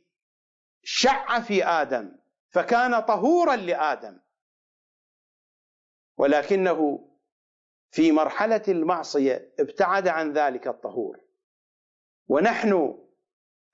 شع 0.83 1.39
في 1.39 1.65
آدم 1.65 2.15
فكان 2.49 2.99
طهورا 2.99 3.55
لآدم. 3.55 4.19
ولكنه 6.17 7.09
في 7.91 8.11
مرحلة 8.11 8.63
المعصية 8.67 9.53
ابتعد 9.59 10.07
عن 10.07 10.33
ذلك 10.33 10.67
الطهور. 10.67 11.19
ونحن 12.27 12.99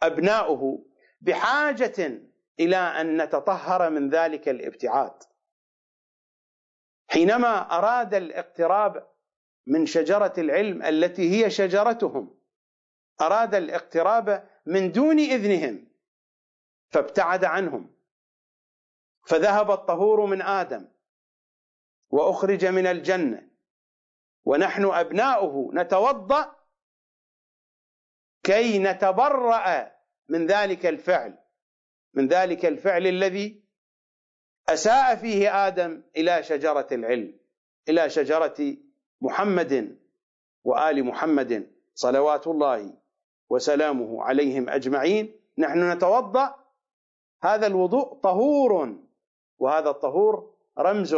أبناؤه 0.04 0.86
بحاجة 1.22 2.22
إلى 2.60 2.78
أن 2.78 3.22
نتطهر 3.22 3.90
من 3.90 4.10
ذلك 4.10 4.50
الابتعاد. 4.50 5.24
حينما 7.08 7.78
أراد 7.78 8.14
الاقتراب 8.14 9.15
من 9.68 9.86
شجرة 9.86 10.34
العلم 10.38 10.84
التي 10.84 11.32
هي 11.32 11.50
شجرتهم. 11.50 12.38
أراد 13.22 13.56
الاقتراب 13.56 14.50
من 14.66 14.92
دون 14.92 15.20
إذنهم 15.20 15.88
فابتعد 16.90 17.46
عنهم. 17.46 17.96
فذهب 19.28 19.72
الطهور 19.72 20.26
من 20.26 20.42
آدم 20.42 20.88
وأخرج 22.10 22.66
من 22.66 22.88
الجنة. 22.88 23.50
ونحن 24.46 24.86
أبناؤه 24.86 25.72
نتوضأ 25.74 26.56
كي 28.44 28.80
نتبرأ 28.80 29.92
من 30.30 30.46
ذلك 30.48 30.86
الفعل 30.86 31.38
من 32.14 32.28
ذلك 32.28 32.66
الفعل 32.66 33.08
الذي 33.08 33.64
أساء 34.70 35.16
فيه 35.16 35.68
آدم 35.68 36.04
إلى 36.18 36.44
شجرة 36.44 36.88
العلم 36.92 37.40
إلى 37.90 38.10
شجرة 38.10 38.78
محمد 39.22 39.98
وآل 40.64 41.04
محمد 41.04 41.72
صلوات 41.96 42.48
الله 42.48 42.94
وسلامه 43.50 44.24
عليهم 44.24 44.70
أجمعين. 44.70 45.40
نحن 45.58 45.92
نتوضأ. 45.92 46.56
هذا 47.44 47.68
الوضوء 47.68 48.14
طهور 48.14 48.96
وهذا 49.60 49.90
الطهور 49.90 50.54
رمز 50.80 51.16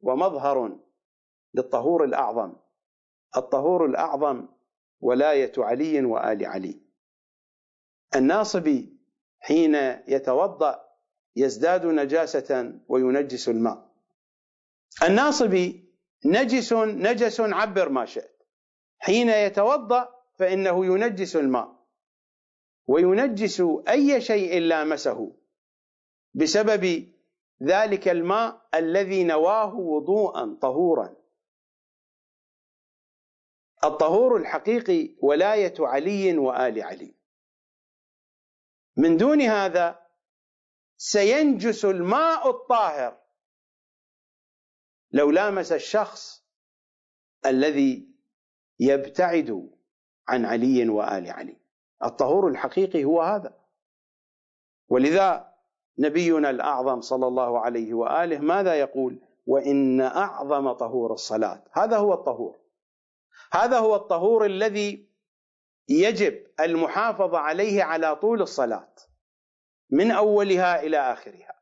ومظهر 0.00 0.78
للطهور 1.54 2.04
الأعظم. 2.04 2.52
الطهور 3.36 3.86
الأعظم 3.86 4.46
ولاية 5.00 5.52
علي 5.58 6.04
وآل 6.04 6.46
علي. 6.46 6.80
الناصبي 8.16 8.96
حين 9.40 9.74
يتوضأ 10.08 10.84
يزداد 11.36 11.86
نجاسة 11.86 12.80
وينجس 12.88 13.48
الماء. 13.48 13.90
الناصبي 15.02 15.83
نجس 16.24 16.72
نجس 16.72 17.40
عبر 17.40 17.88
ما 17.88 18.04
شئت. 18.04 18.42
حين 18.98 19.28
يتوضأ 19.28 20.08
فإنه 20.38 20.86
ينجس 20.86 21.36
الماء. 21.36 21.86
وينجس 22.86 23.62
أي 23.88 24.20
شيء 24.20 24.60
لامسه 24.60 25.36
بسبب 26.34 27.12
ذلك 27.62 28.08
الماء 28.08 28.68
الذي 28.74 29.24
نواه 29.24 29.74
وضوءا 29.74 30.58
طهورا. 30.62 31.16
الطهور 33.84 34.36
الحقيقي 34.36 35.14
ولاية 35.22 35.74
علي 35.80 36.38
وآل 36.38 36.82
علي. 36.82 37.14
من 38.96 39.16
دون 39.16 39.40
هذا 39.40 40.00
سينجس 40.96 41.84
الماء 41.84 42.50
الطاهر. 42.50 43.23
لو 45.14 45.30
لامس 45.30 45.72
الشخص 45.72 46.44
الذي 47.46 48.08
يبتعد 48.80 49.70
عن 50.28 50.44
علي 50.44 50.88
وآل 50.88 51.30
علي. 51.30 51.56
الطهور 52.04 52.48
الحقيقي 52.48 53.04
هو 53.04 53.22
هذا. 53.22 53.54
ولذا 54.88 55.54
نبينا 55.98 56.50
الأعظم 56.50 57.00
صلى 57.00 57.26
الله 57.26 57.60
عليه 57.60 57.94
وآله 57.94 58.38
ماذا 58.38 58.74
يقول؟ 58.74 59.20
وإن 59.46 60.00
أعظم 60.00 60.72
طهور 60.72 61.12
الصلاة. 61.12 61.64
هذا 61.72 61.96
هو 61.96 62.14
الطهور. 62.14 62.58
هذا 63.52 63.78
هو 63.78 63.96
الطهور 63.96 64.46
الذي 64.46 65.08
يجب 65.88 66.46
المحافظه 66.60 67.38
عليه 67.38 67.82
على 67.82 68.16
طول 68.16 68.42
الصلاة 68.42 68.94
من 69.90 70.10
أولها 70.10 70.82
إلى 70.82 70.98
آخرها. 70.98 71.54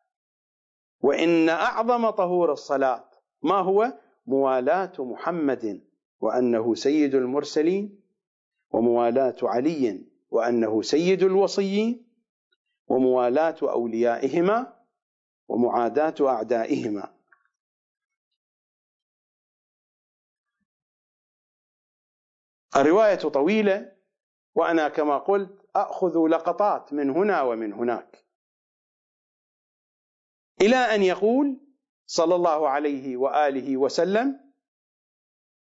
وإن 1.01 1.49
أعظم 1.49 2.11
طهور 2.11 2.53
الصلاة 2.53 3.12
ما 3.43 3.55
هو؟ 3.55 3.99
موالاة 4.27 4.93
محمد 4.99 5.81
وأنه 6.21 6.75
سيد 6.75 7.15
المرسلين 7.15 8.01
وموالاة 8.71 9.37
علي 9.43 10.05
وأنه 10.31 10.83
سيد 10.83 11.23
الوصيين 11.23 12.07
وموالاة 12.89 13.57
أوليائهما 13.63 14.77
ومعاداة 15.49 16.15
أعدائهما. 16.21 17.15
الرواية 22.77 23.15
طويلة 23.15 23.93
وأنا 24.55 24.89
كما 24.89 25.19
قلت 25.19 25.67
أخذ 25.77 26.29
لقطات 26.29 26.93
من 26.93 27.11
هنا 27.11 27.43
ومن 27.43 27.73
هناك. 27.73 28.25
إلى 30.61 30.77
أن 30.77 31.03
يقول 31.03 31.61
صلى 32.12 32.35
الله 32.35 32.68
عليه 32.68 33.16
وآله 33.16 33.77
وسلم 33.77 34.40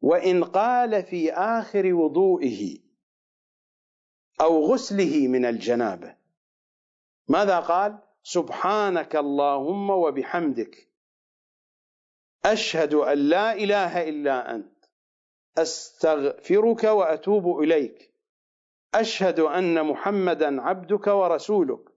وإن 0.01 0.43
قال 0.43 1.03
في 1.03 1.33
آخر 1.33 1.93
وضوئه 1.93 2.79
أو 4.41 4.65
غسله 4.65 5.27
من 5.27 5.45
الجنابة. 5.45 6.15
ماذا 7.27 7.59
قال؟ 7.59 7.99
سبحانك 8.23 9.15
اللهم 9.15 9.89
وبحمدك. 9.89 10.87
أشهد 12.45 12.93
أن 12.93 13.17
لا 13.17 13.53
إله 13.53 14.09
إلا 14.09 14.55
أنت. 14.55 14.85
أستغفرك 15.57 16.83
وأتوب 16.83 17.59
إليك. 17.59 18.13
أشهد 18.93 19.39
أن 19.39 19.85
محمدا 19.85 20.61
عبدك 20.61 21.07
ورسولك. 21.07 21.89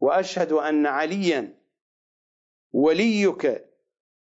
وأشهد 0.00 0.52
أن 0.52 0.86
عليا 0.86 1.61
وليك 2.72 3.68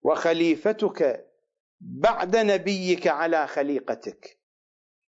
وخليفتك 0.02 1.28
بعد 1.80 2.36
نبيك 2.36 3.06
على 3.06 3.46
خليقتك 3.46 4.38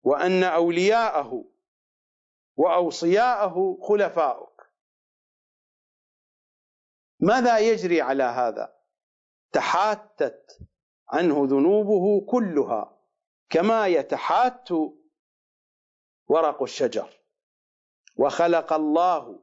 وأن 0.02 0.42
أولياءه 0.42 1.44
وأوصياءه 2.56 3.78
خلفاؤك. 3.88 4.62
ماذا 7.20 7.58
يجري 7.58 8.00
على 8.00 8.22
هذا؟ 8.22 8.76
تحاتت 9.52 10.58
عنه 11.08 11.46
ذنوبه 11.46 12.26
كلها 12.30 12.98
كما 13.50 13.86
يتحات 13.86 14.68
ورق 16.26 16.62
الشجر. 16.62 17.20
وخلق 18.16 18.72
الله 18.72 19.42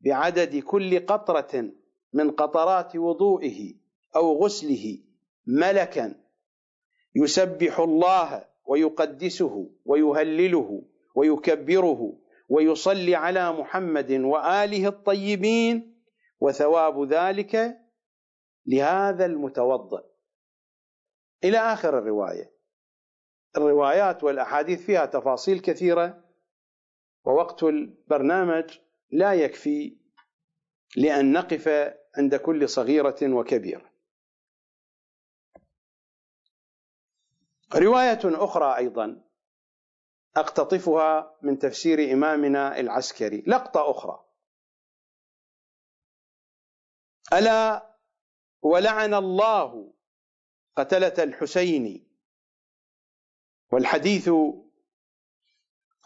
بعدد 0.00 0.56
كل 0.56 1.06
قطرة 1.06 1.72
من 2.12 2.30
قطرات 2.30 2.96
وضوئه 2.96 3.74
أو 4.16 4.44
غسله 4.44 4.98
ملكا 5.46 6.14
يسبح 7.14 7.80
الله 7.80 8.44
ويقدسه 8.66 9.70
ويهلله 9.84 10.82
ويكبره 11.14 12.16
ويصلي 12.48 13.14
على 13.14 13.52
محمد 13.52 14.10
وآله 14.12 14.88
الطيبين 14.88 16.02
وثواب 16.40 17.12
ذلك 17.12 17.78
لهذا 18.66 19.26
المتوضئ 19.26 20.04
إلى 21.44 21.58
آخر 21.58 21.98
الرواية. 21.98 22.52
الروايات 23.56 24.24
والأحاديث 24.24 24.86
فيها 24.86 25.06
تفاصيل 25.06 25.60
كثيرة 25.60 26.24
ووقت 27.24 27.62
البرنامج 27.62 28.78
لا 29.10 29.34
يكفي 29.34 29.96
لأن 30.96 31.32
نقف 31.32 31.68
عند 32.16 32.34
كل 32.34 32.68
صغيرة 32.68 33.16
وكبيرة. 33.22 33.90
رواية 37.74 38.20
أخرى 38.24 38.76
أيضا 38.76 39.22
أقتطفها 40.36 41.36
من 41.42 41.58
تفسير 41.58 42.12
إمامنا 42.12 42.80
العسكري. 42.80 43.44
لقطة 43.46 43.90
أخرى. 43.90 44.24
ألا 47.32 47.96
ولعن 48.62 49.14
الله 49.14 49.92
قتلة 50.76 51.24
الحسين 51.24 52.06
والحديث 53.72 54.30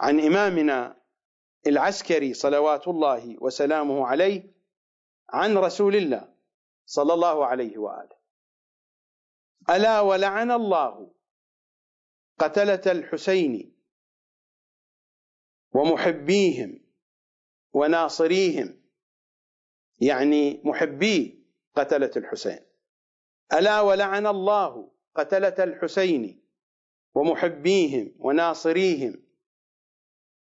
عن 0.01 0.21
إمامنا 0.21 1.01
العسكري 1.67 2.35
صلوات 2.35 2.89
الله 2.89 3.37
وسلامه 3.43 4.07
عليه 4.07 4.54
عن 5.29 5.57
رسول 5.57 5.97
الله 5.97 6.35
صلى 6.87 7.15
الله 7.15 7.47
عليه 7.47 7.79
وآله. 7.79 8.17
ألا 9.71 10.01
ولعن 10.01 10.51
الله 10.51 11.15
قتلة 12.39 12.83
الحسين 12.87 13.77
ومحبيهم 15.73 16.81
وناصريهم 17.73 18.81
يعني 20.01 20.61
محبي 20.65 21.45
قتلة 21.75 22.11
الحسين. 22.17 22.61
ألا 23.53 23.81
ولعن 23.81 24.27
الله 24.27 24.93
قتلة 25.15 25.65
الحسين 25.65 26.45
ومحبيهم 27.15 28.15
وناصريهم 28.19 29.25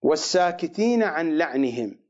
والساكتين 0.02 1.04
عن 1.04 1.38
لعنهم. 1.38 2.05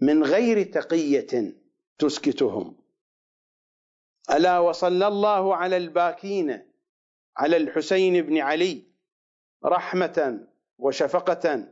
من 0.00 0.24
غير 0.24 0.62
تقية 0.62 1.54
تسكتهم. 1.98 2.76
ألا 4.30 4.58
وصلى 4.58 5.06
الله 5.06 5.56
على 5.56 5.76
الباكين 5.76 6.62
على 7.36 7.56
الحسين 7.56 8.22
بن 8.22 8.38
علي 8.38 8.82
رحمة 9.64 10.46
وشفقة 10.78 11.68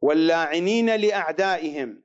واللاعنين 0.00 0.96
لأعدائهم 0.96 2.02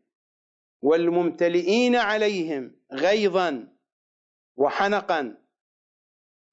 والممتلئين 0.82 1.96
عليهم 1.96 2.76
غيظا 2.92 3.68
وحنقا. 4.56 5.38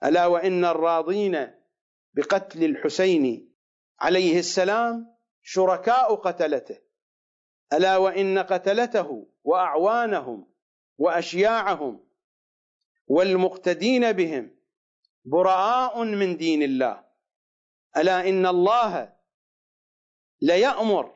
ألا 0.05 0.27
وإن 0.27 0.64
الراضين 0.64 1.51
بقتل 2.14 2.64
الحسين 2.64 3.53
عليه 4.01 4.38
السلام 4.38 5.16
شركاء 5.43 6.14
قتلته. 6.14 6.89
ألا 7.73 7.97
وإن 7.97 8.39
قتلته 8.39 9.27
وأعوانهم 9.45 10.47
وأشياعهم 10.99 12.01
والمقتدين 13.07 14.13
بهم 14.13 14.51
براء 15.25 16.05
من 16.05 16.37
دين 16.37 16.63
الله. 16.63 17.05
ألا 17.97 18.29
إن 18.29 18.47
الله 18.47 19.13
ليأمر 20.41 21.15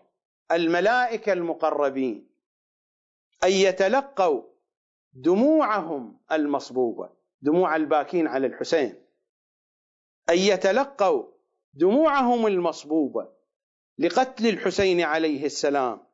الملائكة 0.52 1.32
المقربين 1.32 2.28
أن 3.44 3.50
يتلقوا 3.50 4.42
دموعهم 5.12 6.20
المصبوبة 6.32 7.10
دموع 7.40 7.76
الباكين 7.76 8.26
على 8.26 8.46
الحسين. 8.46 8.94
أن 10.30 10.38
يتلقوا 10.38 11.24
دموعهم 11.74 12.46
المصبوبة 12.46 13.28
لقتل 13.98 14.46
الحسين 14.46 15.00
عليه 15.00 15.46
السلام. 15.46 16.13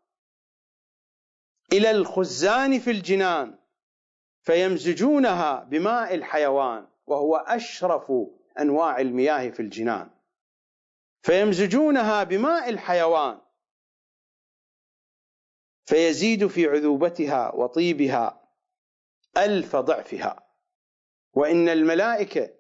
إلى 1.73 1.91
الخزان 1.91 2.79
في 2.79 2.91
الجنان 2.91 3.59
فيمزجونها 4.43 5.65
بماء 5.65 6.15
الحيوان 6.15 6.87
وهو 7.07 7.37
أشرف 7.37 8.13
أنواع 8.61 9.01
المياه 9.01 9.51
في 9.51 9.61
الجنان. 9.61 10.11
فيمزجونها 11.23 12.25
بماء 12.25 12.69
الحيوان 12.69 13.41
فيزيد 15.85 16.47
في 16.47 16.67
عذوبتها 16.67 17.55
وطيبها 17.55 18.49
ألف 19.37 19.77
ضعفها. 19.77 20.47
وإن 21.33 21.69
الملائكة 21.69 22.51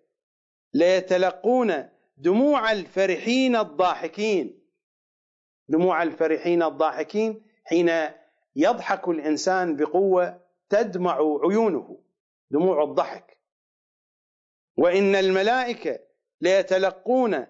ليتلقون 0.75 1.88
دموع 2.16 2.73
الفرحين 2.73 3.57
الضاحكين. 3.57 4.68
دموع 5.68 6.03
الفرحين 6.03 6.62
الضاحكين 6.62 7.46
حين 7.64 7.90
يضحك 8.56 9.08
الإنسان 9.08 9.76
بقوة 9.76 10.40
تدمع 10.68 11.16
عيونه 11.44 11.98
دموع 12.50 12.82
الضحك. 12.84 13.38
وإن 14.76 15.14
الملائكة 15.14 15.98
ليتلقون 16.40 17.46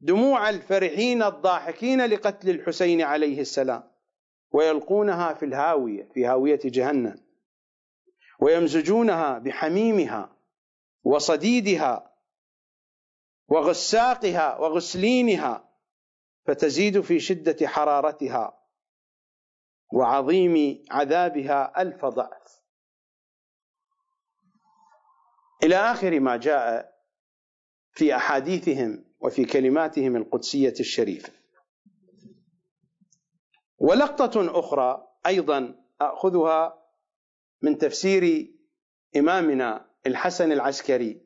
دموع 0.00 0.50
الفرحين 0.50 1.22
الضاحكين 1.22 2.06
لقتل 2.06 2.50
الحسين 2.50 3.02
عليه 3.02 3.40
السلام 3.40 3.90
ويلقونها 4.50 5.34
في 5.34 5.44
الهاوية 5.44 6.08
في 6.14 6.26
هاوية 6.26 6.60
جهنم. 6.64 7.24
ويمزجونها 8.40 9.38
بحميمها 9.38 10.36
وصديدها 11.04 12.14
وغساقها 13.48 14.58
وغسلينها 14.58 15.68
فتزيد 16.46 17.00
في 17.00 17.20
شدة 17.20 17.66
حرارتها. 17.68 18.63
وعظيم 19.92 20.84
عذابها 20.90 21.82
ألف 21.82 22.04
ضعف. 22.04 22.62
إلى 25.62 25.76
آخر 25.76 26.20
ما 26.20 26.36
جاء 26.36 26.94
في 27.92 28.16
أحاديثهم 28.16 29.04
وفي 29.20 29.44
كلماتهم 29.44 30.16
القدسية 30.16 30.74
الشريفة. 30.80 31.32
ولقطة 33.78 34.58
أخرى 34.58 35.06
أيضا 35.26 35.84
أخذها 36.00 36.84
من 37.62 37.78
تفسير 37.78 38.54
إمامنا 39.16 39.90
الحسن 40.06 40.52
العسكري. 40.52 41.20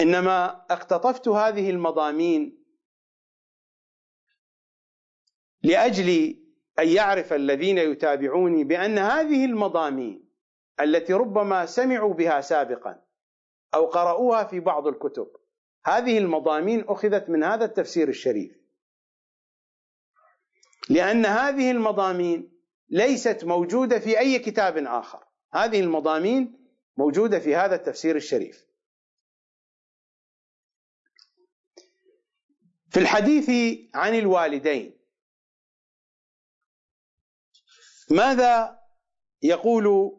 إنما 0.00 0.64
اقتطفت 0.70 1.28
هذه 1.28 1.70
المضامين 1.70 2.57
لأجل 5.62 6.38
أن 6.78 6.88
يعرف 6.88 7.32
الذين 7.32 7.78
يتابعوني 7.78 8.64
بأن 8.64 8.98
هذه 8.98 9.44
المضامين 9.44 10.28
التي 10.80 11.12
ربما 11.12 11.66
سمعوا 11.66 12.14
بها 12.14 12.40
سابقا 12.40 13.02
أو 13.74 13.86
قرأوها 13.86 14.44
في 14.44 14.60
بعض 14.60 14.86
الكتب 14.86 15.28
هذه 15.84 16.18
المضامين 16.18 16.84
أخذت 16.88 17.28
من 17.30 17.44
هذا 17.44 17.64
التفسير 17.64 18.08
الشريف. 18.08 18.58
لأن 20.90 21.26
هذه 21.26 21.70
المضامين 21.70 22.52
ليست 22.88 23.44
موجودة 23.44 23.98
في 23.98 24.18
أي 24.18 24.38
كتاب 24.38 24.76
آخر. 24.76 25.24
هذه 25.52 25.80
المضامين 25.80 26.58
موجودة 26.96 27.38
في 27.38 27.56
هذا 27.56 27.74
التفسير 27.74 28.16
الشريف. 28.16 28.66
في 32.90 33.00
الحديث 33.00 33.78
عن 33.94 34.14
الوالدين 34.14 34.97
ماذا 38.10 38.82
يقول 39.42 40.18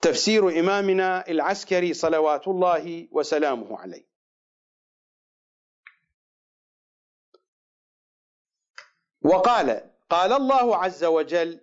تفسير 0.00 0.60
إمامنا 0.60 1.28
العسكري 1.28 1.94
صلوات 1.94 2.48
الله 2.48 3.08
وسلامه 3.12 3.78
عليه؟ 3.78 4.10
وقال 9.22 9.90
قال 10.10 10.32
الله 10.32 10.76
عز 10.76 11.04
وجل 11.04 11.60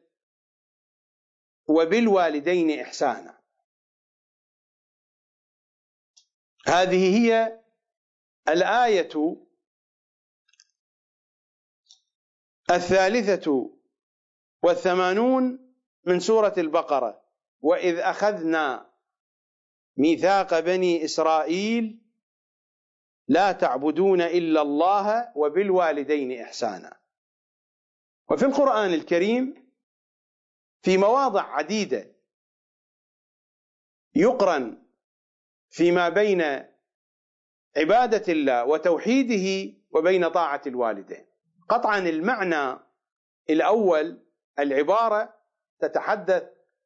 وبالوالدين 1.67 2.79
إحسانا 2.79 3.37
هذه 6.67 7.17
هي 7.17 7.59
الآية 8.49 9.46
الثالثة 12.69 13.71
والثمانون 14.63 15.73
من 16.03 16.19
سورة 16.19 16.53
البقرة. 16.57 17.23
وإذ 17.61 17.97
أخذنا 17.97 18.89
ميثاق 19.97 20.59
بني 20.59 21.05
إسرائيل 21.05 21.99
لا 23.27 23.51
تعبدون 23.51 24.21
إلا 24.21 24.61
الله 24.61 25.31
وبالوالدين 25.35 26.41
إحسانا. 26.41 26.99
وفي 28.29 28.45
القرآن 28.45 28.93
الكريم 28.93 29.71
في 30.81 30.97
مواضع 30.97 31.41
عديدة 31.41 32.15
يقرن 34.15 34.83
فيما 35.69 36.09
بين 36.09 36.41
عبادة 37.77 38.33
الله 38.33 38.65
وتوحيده 38.65 39.77
وبين 39.91 40.27
طاعة 40.27 40.61
الوالدين. 40.67 41.26
قطعا 41.69 41.99
المعنى 41.99 42.79
الأول 43.49 44.19
العبارة 44.59 45.33
تتحدث 45.79 46.43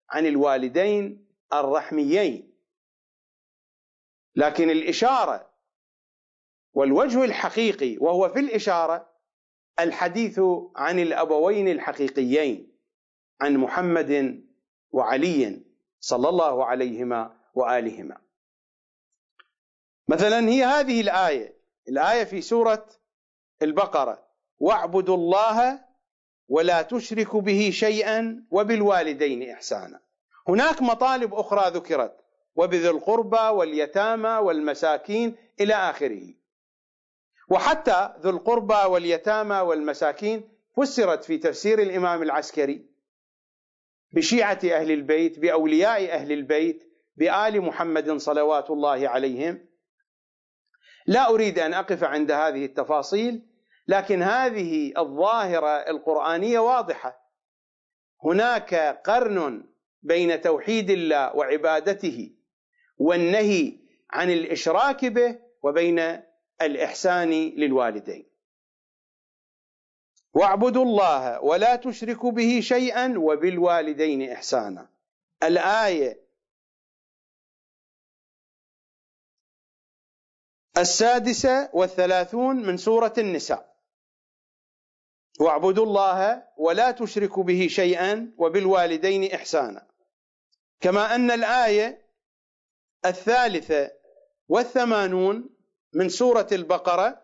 عن 0.10 0.26
الوالدين 0.26 1.28
الرحميين. 1.54 2.54
لكن 4.36 4.70
الإشارة 4.70 5.52
والوجه 6.74 7.24
الحقيقي 7.24 7.98
وهو 7.98 8.30
في 8.30 8.40
الإشارة 8.40 9.12
الحديث 9.80 10.40
عن 10.76 11.00
الأبوين 11.00 11.68
الحقيقيين 11.68 12.78
عن 13.42 13.58
محمد 13.58 14.44
وعلي 14.92 15.62
صلى 16.00 16.30
الله 16.30 16.66
عليهما 16.66 17.38
وآلهما. 17.54 18.18
مثلا 20.08 20.40
هي 20.50 20.64
هذه 20.64 21.02
الآية 21.02 21.62
الآية 21.90 22.24
في 22.24 22.42
سورة 22.42 22.88
البقرة. 23.62 24.31
واعبدوا 24.62 25.16
الله 25.16 25.80
ولا 26.48 26.82
تشركوا 26.82 27.42
به 27.42 27.70
شيئا 27.74 28.46
وبالوالدين 28.52 29.50
إحسانا. 29.50 30.00
هناك 30.48 30.82
مطالب 30.82 31.34
أخرى 31.34 31.72
ذكرت 31.72 32.18
وبذي 32.56 32.90
القربى 32.90 33.38
واليتامى 33.38 34.30
والمساكين 34.30 35.36
إلى 35.60 35.74
آخره. 35.74 36.34
وحتى 37.50 38.14
ذو 38.20 38.30
القربى 38.30 38.84
واليتامى 38.86 39.56
والمساكين 39.56 40.50
فسرت 40.78 41.24
في 41.24 41.38
تفسير 41.38 41.82
الإمام 41.82 42.24
العسكري 42.24 42.86
بشيعة 44.14 44.60
أهل 44.64 44.92
البيت 44.92 45.40
بأولياء 45.40 46.14
أهل 46.14 46.32
البيت 46.32 46.84
بآل 47.16 47.62
محمد 47.62 48.18
صلوات 48.18 48.70
الله 48.70 49.10
عليهم. 49.10 49.68
لا 51.08 51.30
أريد 51.30 51.60
أن 51.60 51.74
أقف 51.74 52.04
عند 52.04 52.32
هذه 52.32 52.66
التفاصيل 52.66 53.51
لكن 53.88 54.24
هذه 54.24 54.94
الظاهرة 54.98 55.70
القرآنية 55.70 56.60
واضحة. 56.60 57.22
هناك 58.24 58.74
قرن 59.06 59.64
بين 60.02 60.42
توحيد 60.42 60.90
الله 60.90 61.36
وعبادته 61.36 62.36
والنهي 62.98 63.80
عن 64.12 64.30
الإشراك 64.30 65.06
به 65.06 65.40
وبين 65.64 66.22
الإحسان 66.62 67.32
للوالدين. 67.32 68.32
واعبدوا 70.34 70.86
الله 70.86 71.42
ولا 71.42 71.76
تشركوا 71.76 72.32
به 72.32 72.60
شيئا 72.60 73.14
وبالوالدين 73.18 74.32
إحسانا. 74.32 74.90
الآية 75.44 76.22
السادسة 80.78 81.70
والثلاثون 81.74 82.56
من 82.56 82.78
سورة 82.78 83.14
النساء. 83.18 83.71
واعبدوا 85.42 85.86
الله 85.86 86.44
ولا 86.58 86.92
تشركوا 86.92 87.44
به 87.44 87.68
شيئا 87.68 88.34
وبالوالدين 88.38 89.34
إحسانا. 89.34 89.88
كما 90.80 91.16
أن 91.16 91.32
الآية 91.32 92.06
الثالثة 93.06 93.92
والثمانون 94.50 95.50
من 95.94 96.10
سورة 96.10 96.48
البقرة 96.52 97.22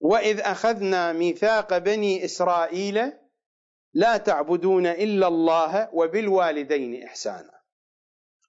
وإذ 0.00 0.40
أخذنا 0.40 1.12
ميثاق 1.12 1.78
بني 1.78 2.24
إسرائيل 2.24 3.12
لا 3.94 4.16
تعبدون 4.16 4.86
إلا 4.86 5.28
الله 5.28 5.94
وبالوالدين 5.94 7.02
إحسانا. 7.04 7.60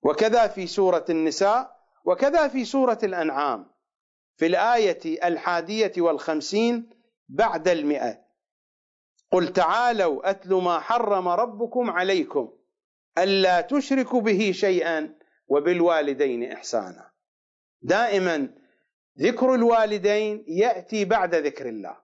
وكذا 0.03 0.47
في 0.47 0.67
سورة 0.67 1.05
النساء 1.09 1.77
وكذا 2.05 2.47
في 2.47 2.65
سورة 2.65 2.99
الأنعام. 3.03 3.71
في 4.37 4.45
الآية 4.45 5.27
الحادية 5.27 5.93
والخمسين 5.97 6.96
بعد 7.29 7.67
المئه 7.67 8.27
قل 9.31 9.53
تعالوا 9.53 10.29
أتل 10.29 10.53
ما 10.53 10.79
حرم 10.79 11.27
ربكم 11.27 11.89
عليكم 11.89 12.53
ألا 13.17 13.61
تشركوا 13.61 14.21
به 14.21 14.51
شيئا 14.51 15.15
وبالوالدين 15.47 16.51
إحسانا. 16.51 17.11
دائما 17.81 18.49
ذكر 19.19 19.55
الوالدين 19.55 20.45
يأتي 20.47 21.05
بعد 21.05 21.35
ذكر 21.35 21.69
الله. 21.69 21.97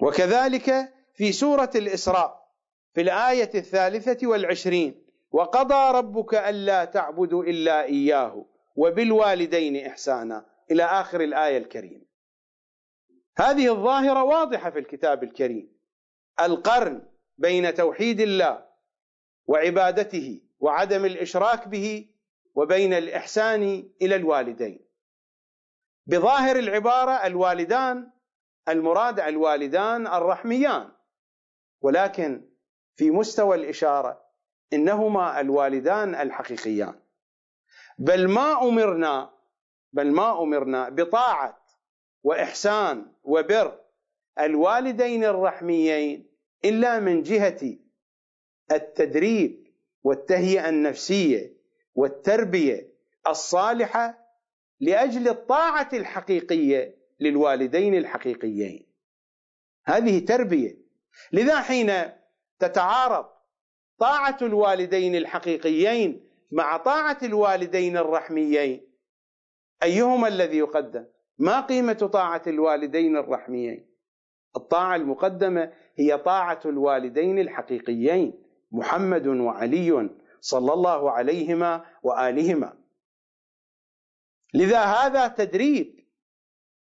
وكذلك 0.00 0.92
في 1.14 1.32
سورة 1.32 1.70
الإسراء 1.74 2.48
في 2.94 3.00
الآية 3.00 3.50
الثالثة 3.54 4.26
والعشرين 4.26 5.02
وقضى 5.30 5.98
ربك 5.98 6.34
ألا 6.34 6.84
تعبدوا 6.84 7.44
إلا 7.44 7.84
إياه 7.84 8.44
وبالوالدين 8.76 9.86
إحسانا. 9.86 10.46
إلى 10.70 10.84
آخر 10.84 11.20
الآية 11.20 11.58
الكريمة. 11.58 12.11
هذه 13.38 13.72
الظاهرة 13.72 14.22
واضحة 14.22 14.70
في 14.70 14.78
الكتاب 14.78 15.22
الكريم. 15.22 15.72
القرن 16.40 17.02
بين 17.38 17.74
توحيد 17.74 18.20
الله 18.20 18.64
وعبادته 19.46 20.40
وعدم 20.60 21.04
الإشراك 21.04 21.68
به 21.68 22.08
وبين 22.54 22.92
الإحسان 22.92 23.90
إلى 24.02 24.16
الوالدين. 24.16 24.86
بظاهر 26.06 26.56
العبارة 26.56 27.12
الوالدان 27.12 28.10
المراد 28.68 29.20
الوالدان 29.20 30.06
الرحميان. 30.06 30.92
ولكن 31.80 32.48
في 32.96 33.10
مستوى 33.10 33.56
الإشارة 33.56 34.24
إنهما 34.72 35.40
الوالدان 35.40 36.14
الحقيقيان. 36.14 36.94
بل 37.98 38.28
ما 38.28 38.62
أمرنا 38.62 39.30
بل 39.92 40.12
ما 40.12 40.42
أمرنا 40.42 40.88
بطاعة 40.88 41.61
وإحسان 42.22 43.06
وبر 43.24 43.80
الوالدين 44.40 45.24
الرحميين 45.24 46.26
إلا 46.64 47.00
من 47.00 47.22
جهة 47.22 47.76
التدريب 48.72 49.66
والتهيئة 50.04 50.68
النفسية 50.68 51.56
والتربية 51.94 52.92
الصالحة 53.28 54.18
لأجل 54.80 55.28
الطاعة 55.28 55.88
الحقيقية 55.92 56.96
للوالدين 57.20 57.94
الحقيقيين. 57.94 58.86
هذه 59.84 60.24
تربية. 60.24 60.76
لذا 61.32 61.60
حين 61.60 61.92
تتعارض 62.58 63.26
طاعة 63.98 64.38
الوالدين 64.42 65.16
الحقيقيين 65.16 66.28
مع 66.50 66.76
طاعة 66.76 67.18
الوالدين 67.22 67.96
الرحميين 67.96 68.92
أيهما 69.82 70.28
الذي 70.28 70.58
يقدم؟ 70.58 71.04
ما 71.38 71.60
قيمة 71.60 71.92
طاعة 71.92 72.42
الوالدين 72.46 73.16
الرحميين؟ 73.16 73.86
الطاعة 74.56 74.96
المقدمة 74.96 75.72
هي 75.96 76.18
طاعة 76.18 76.60
الوالدين 76.64 77.38
الحقيقيين 77.38 78.42
محمد 78.72 79.26
وعلي 79.26 80.10
صلى 80.40 80.72
الله 80.72 81.10
عليهما 81.10 81.84
وآلهما. 82.02 82.78
لذا 84.54 84.84
هذا 84.84 85.28
تدريب 85.28 86.04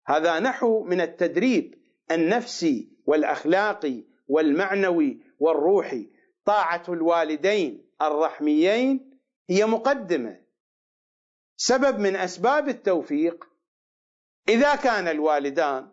هذا 0.05 0.39
نحو 0.39 0.83
من 0.83 1.01
التدريب 1.01 1.75
النفسي 2.11 2.89
والاخلاقي 3.05 4.03
والمعنوي 4.27 5.19
والروحي. 5.39 6.09
طاعة 6.45 6.83
الوالدين 6.89 7.85
الرحميين 8.01 9.19
هي 9.49 9.65
مقدمة. 9.65 10.41
سبب 11.57 11.99
من 11.99 12.15
أسباب 12.15 12.69
التوفيق 12.69 13.54
إذا 14.47 14.75
كان 14.75 15.07
الوالدان 15.07 15.91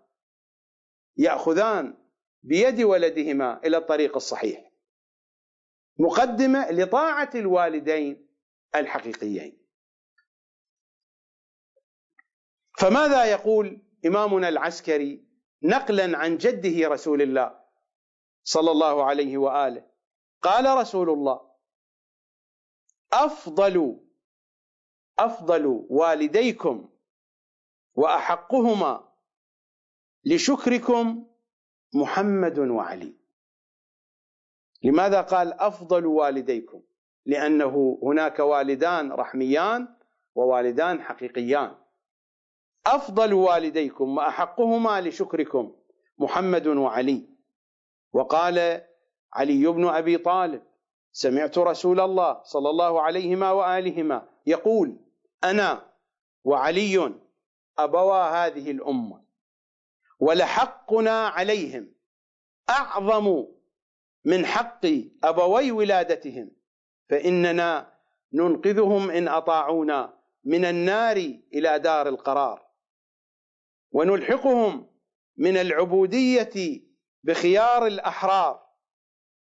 يأخذان 1.16 1.98
بيد 2.42 2.82
ولدهما 2.82 3.60
إلى 3.64 3.76
الطريق 3.76 4.16
الصحيح 4.16 4.72
مقدمة 5.98 6.70
لطاعة 6.70 7.30
الوالدين 7.34 8.28
الحقيقيين. 8.74 9.58
فماذا 12.78 13.24
يقول 13.24 13.82
إمامنا 14.06 14.48
العسكري 14.48 15.24
نقلا 15.62 16.18
عن 16.18 16.36
جده 16.36 16.88
رسول 16.88 17.22
الله 17.22 17.60
صلى 18.42 18.70
الله 18.70 19.04
عليه 19.04 19.38
وآله؟ 19.38 19.86
قال 20.42 20.78
رسول 20.78 21.10
الله 21.10 21.52
أفضل 23.12 24.00
أفضل 25.18 25.66
والديكم 25.90 26.91
وأحقهما 27.94 29.08
لشكركم 30.24 31.26
محمد 31.94 32.58
وعلي. 32.58 33.14
لماذا 34.82 35.20
قال 35.20 35.52
أفضل 35.52 36.06
والديكم؟ 36.06 36.82
لأنه 37.26 37.98
هناك 38.02 38.38
والدان 38.38 39.12
رحميان 39.12 39.88
ووالدان 40.34 41.02
حقيقيان. 41.02 41.74
أفضل 42.86 43.32
والديكم 43.32 44.16
وأحقهما 44.16 45.00
لشكركم 45.00 45.72
محمد 46.18 46.66
وعلي. 46.66 47.28
وقال 48.12 48.82
علي 49.32 49.66
بن 49.66 49.88
أبي 49.88 50.18
طالب 50.18 50.62
سمعت 51.12 51.58
رسول 51.58 52.00
الله 52.00 52.42
صلى 52.42 52.70
الله 52.70 53.02
عليهما 53.02 53.50
وآلهما 53.50 54.28
يقول 54.46 54.96
أنا 55.44 55.92
وعلي 56.44 57.14
ابوا 57.78 58.46
هذه 58.46 58.70
الأمة. 58.70 59.24
ولحقنا 60.20 61.28
عليهم. 61.28 61.94
أعظم 62.70 63.46
من 64.24 64.46
حق 64.46 64.86
أبوي 65.24 65.72
ولادتهم. 65.72 66.50
فإننا 67.10 67.92
ننقذهم 68.32 69.10
إن 69.10 69.28
أطاعونا 69.28 70.18
من 70.44 70.64
النار 70.64 71.16
إلى 71.54 71.78
دار 71.78 72.08
القرار. 72.08 72.66
ونلحقهم 73.92 74.90
من 75.36 75.56
العبودية 75.56 76.82
بخيار 77.24 77.86
الأحرار. 77.86 78.62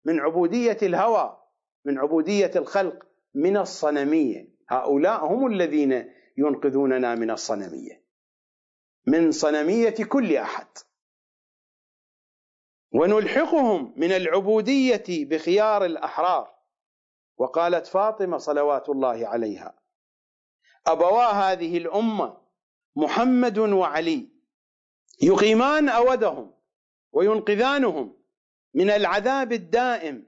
من 0.05 0.21
عبودية 0.21 0.79
الهوى 0.83 1.41
من 1.85 1.99
عبودية 1.99 2.51
الخلق 2.57 3.07
من 3.35 3.57
الصنمية. 3.57 4.55
هؤلاء 4.69 5.27
هم 5.27 5.47
الذين 5.47 6.13
ينقذوننا 6.37 7.15
من 7.15 7.31
الصنمية. 7.31 8.04
من 9.07 9.31
صنمية 9.33 9.95
كل 10.09 10.37
أحد. 10.37 10.67
ونلحقهم 12.93 13.95
من 13.97 14.13
العبودية 14.13 15.05
بخيار 15.09 15.85
الأحرار. 15.85 16.55
وقالت 17.37 17.87
فاطمة 17.87 18.39
صلوات 18.39 18.89
الله 18.89 19.29
عليها 19.29 19.75
ابوا 20.87 21.25
هذه 21.25 21.79
الأمة 21.79 22.37
محمد 22.97 23.59
وعلي 23.59 24.29
يقيمان 25.23 25.89
أودهم 25.89 26.55
وينقذانهم 27.13 28.17
من 28.75 28.91
العذاب 28.91 29.53
الدائم 29.53 30.27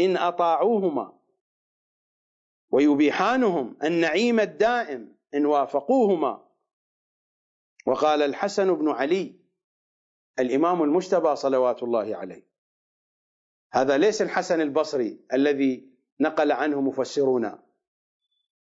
إن 0.00 0.16
أطاعوهما 0.16 1.18
ويبيحانهم 2.70 3.76
النعيم 3.84 4.40
الدائم 4.40 5.16
إن 5.34 5.46
وافقوهما 5.46 6.48
وقال 7.86 8.22
الحسن 8.22 8.74
بن 8.74 8.88
علي 8.88 9.40
الإمام 10.38 10.82
المجتبى 10.82 11.36
صلوات 11.36 11.82
الله 11.82 12.16
عليه. 12.16 12.46
هذا 13.72 13.98
ليس 13.98 14.22
الحسن 14.22 14.60
البصري 14.60 15.20
الذي 15.32 15.92
نقل 16.20 16.52
عنه 16.52 16.80
مفسرونا 16.80 17.62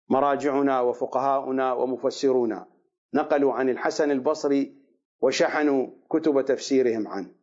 مراجعنا 0.09 0.81
وفقهاؤنا 0.81 1.73
ومفسرونا 1.73 2.67
نقلوا 3.13 3.53
عن 3.53 3.69
الحسن 3.69 4.11
البصري 4.11 4.77
وشحنوا 5.21 5.87
كتب 6.09 6.45
تفسيرهم 6.45 7.07
عنه. 7.07 7.35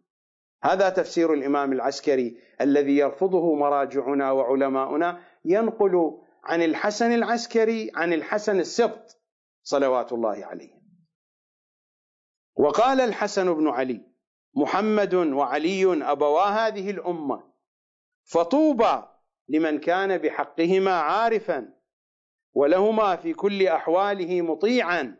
هذا 0.62 0.89
تفسير 0.89 1.33
الإمام 1.33 1.73
العسكري 1.73 2.39
الذي 2.61 2.97
يرفضه 2.97 3.55
مراجعنا 3.55 4.31
وعلماؤنا 4.31 5.21
ينقل 5.45 6.19
عن 6.45 6.62
الحسن 6.62 7.12
العسكري 7.12 7.91
عن 7.95 8.12
الحسن 8.12 8.61
السبط 8.61 9.21
صلوات 9.62 10.12
الله 10.12 10.45
عليه. 10.45 10.84
وقال 12.57 13.01
الحسن 13.01 13.55
بن 13.55 13.69
علي 13.69 14.01
محمد 14.55 15.15
وعلي 15.15 16.11
أبوا 16.13 16.43
هذه 16.43 16.91
الأمة 16.91 17.53
فطوبى 18.25 19.03
لمن 19.49 19.79
كان 19.81 20.19
بحقهما 20.19 20.93
عارفا 20.93 21.75
ولهما 22.55 23.17
في 23.17 23.35
كل 23.35 23.67
أحواله 23.67 24.43
مطيعا 24.43 25.17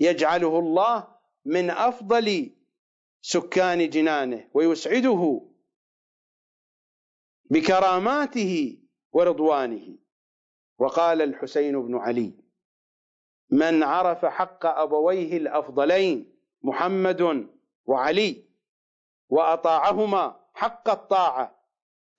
يجعله 0.00 0.58
الله 0.58 1.08
من 1.44 1.70
أفضل 1.70 2.56
سكان 3.20 3.90
جنانه 3.90 4.48
ويسعده 4.54 5.40
بكراماته 7.50 8.78
ورضوانه. 9.12 9.98
وقال 10.78 11.22
الحسين 11.22 11.82
بن 11.82 11.96
علي 11.96 12.41
من 13.52 13.82
عرف 13.82 14.24
حق 14.24 14.66
أبويه 14.66 15.36
الأفضلين 15.36 16.32
محمد 16.62 17.48
وعلي 17.86 18.44
وأطاعهما 19.28 20.36
حق 20.54 20.90
الطاعة. 20.90 21.62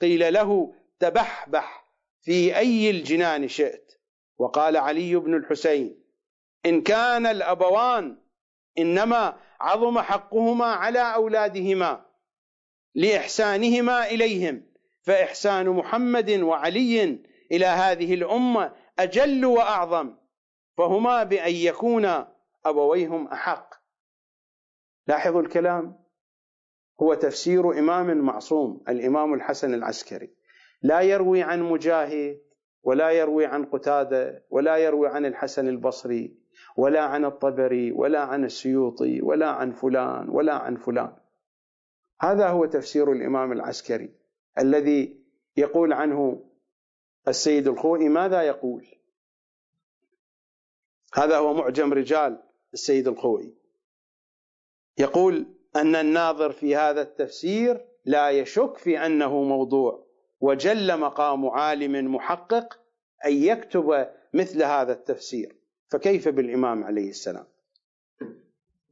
قيل 0.01 0.33
له 0.33 0.73
تبحبح 0.99 1.85
في 2.21 2.57
أي 2.57 2.89
الجنان 2.89 3.47
شئت 3.47 3.93
وقال 4.37 4.77
علي 4.77 5.15
بن 5.15 5.35
الحسين 5.35 6.03
إن 6.65 6.81
كان 6.81 7.25
الأبوان 7.25 8.17
إنما 8.77 9.37
عظم 9.59 9.99
حقهما 9.99 10.65
على 10.65 11.13
أولادهما 11.13 12.05
لإحسانهما 12.95 14.07
إليهم 14.07 14.63
فإحسان 15.01 15.69
محمد 15.69 16.31
وعلي 16.31 17.19
إلى 17.51 17.65
هذه 17.65 18.13
الأمة 18.13 18.71
أجل 18.99 19.45
وأعظم 19.45 20.15
فهما 20.77 21.23
بأن 21.23 21.53
يكون 21.53 22.25
أبويهم 22.65 23.27
أحق. 23.27 23.73
لاحظوا 25.07 25.41
الكلام؟ 25.41 26.03
هو 27.01 27.13
تفسير 27.13 27.79
إمام 27.79 28.17
معصوم 28.17 28.83
الإمام 28.89 29.33
الحسن 29.33 29.73
العسكري. 29.73 30.33
لا 30.81 31.01
يروي 31.01 31.43
عن 31.43 31.61
مجاهد 31.61 32.41
ولا 32.83 33.11
يروي 33.11 33.45
عن 33.45 33.65
قتادة 33.65 34.45
ولا 34.49 34.77
يروي 34.77 35.07
عن 35.07 35.25
الحسن 35.25 35.67
البصري 35.67 36.37
ولا 36.77 37.01
عن 37.01 37.25
الطبري 37.25 37.91
ولا 37.91 38.19
عن 38.19 38.45
السيوطي 38.45 39.21
ولا 39.21 39.49
عن 39.49 39.71
فلان 39.71 40.29
ولا 40.29 40.53
عن 40.53 40.75
فلان. 40.75 41.15
هذا 42.21 42.47
هو 42.47 42.65
تفسير 42.65 43.11
الإمام 43.11 43.51
العسكري 43.51 44.15
الذي 44.59 45.23
يقول 45.57 45.93
عنه 45.93 46.43
السيد 47.27 47.67
الخوئي 47.67 48.09
ماذا 48.09 48.41
يقول؟ 48.41 48.85
هذا 51.13 51.37
هو 51.37 51.53
معجم 51.53 51.93
رجال 51.93 52.43
السيد 52.73 53.07
الخوئي 53.07 53.53
يقول 54.97 55.45
أن 55.75 55.95
الناظر 55.95 56.51
في 56.51 56.75
هذا 56.75 57.01
التفسير 57.01 57.85
لا 58.05 58.29
يشك 58.29 58.77
في 58.77 59.05
أنه 59.05 59.43
موضوع 59.43 60.07
وجل 60.39 60.99
مقام 60.99 61.49
عالم 61.49 62.15
محقق 62.15 62.79
أن 63.25 63.33
يكتب 63.33 64.07
مثل 64.33 64.63
هذا 64.63 64.93
التفسير. 64.93 65.55
فكيف 65.91 66.27
بالإمام 66.27 66.83
عليه 66.83 67.09
السلام؟ 67.09 67.45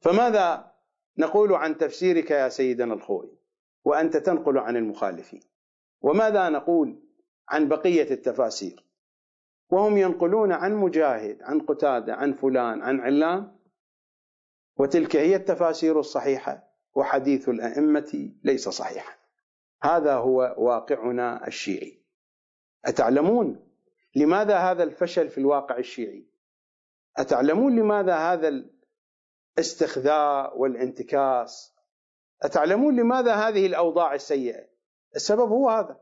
فماذا 0.01 0.72
نقول 1.17 1.53
عن 1.53 1.78
تفسيرك 1.78 2.32
يا 2.32 2.49
سيدنا 2.49 2.93
الخوي 2.93 3.38
وأنت 3.86 4.17
تنقل 4.17 4.57
عن 4.57 4.78
المخالفين. 4.78 5.41
وماذا 6.01 6.49
نقول 6.49 7.03
عن 7.49 7.67
بقية 7.67 8.11
التفاسير؟ 8.11 8.86
وهم 9.72 9.97
ينقلون 9.97 10.51
عن 10.51 10.76
مجاهد 10.76 11.41
عن 11.41 11.61
قتادة 11.61 12.13
عن 12.13 12.34
فلان 12.34 12.82
عن 12.82 12.99
علان 12.99 13.51
وتلك 14.78 15.15
هي 15.15 15.36
التفاسير 15.36 15.99
الصحيحة 15.99 16.72
وحديث 16.95 17.49
الأئمة 17.49 18.32
ليس 18.43 18.69
صحيحا. 18.69 19.13
هذا 19.84 20.13
هو 20.13 20.55
واقعنا 20.57 21.47
الشيعي. 21.47 22.03
أتعلمون 22.86 23.67
لماذا 24.15 24.57
هذا 24.57 24.84
الفشل 24.84 25.30
في 25.30 25.38
الواقع 25.38 25.78
الشيعي؟ 25.78 26.28
أتعلمون 27.17 27.76
لماذا 27.76 28.15
هذا 28.15 28.63
الاستخذاء 29.57 30.57
والانتكاس؟ 30.57 31.76
أتعلمون 32.41 32.95
لماذا 32.95 33.34
هذه 33.34 33.65
الأوضاع 33.65 34.13
السيئة؟ 34.13 34.67
السبب 35.15 35.49
هو 35.49 35.69
هذا. 35.69 35.99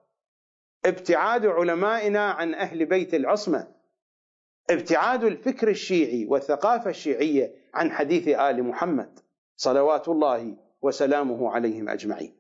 ابتعاد 0.86 1.46
علمائنا 1.46 2.32
عن 2.32 2.54
أهل 2.54 2.86
بيت 2.86 3.14
العصمة 3.14 3.68
ابتعاد 4.70 5.24
الفكر 5.24 5.68
الشيعي 5.68 6.26
والثقافة 6.26 6.90
الشيعية 6.90 7.56
عن 7.74 7.92
حديث 7.92 8.28
آل 8.28 8.64
محمد 8.64 9.20
صلوات 9.56 10.08
الله 10.08 10.58
وسلامه 10.82 11.52
عليهم 11.52 11.90
أجمعين. 11.90 12.36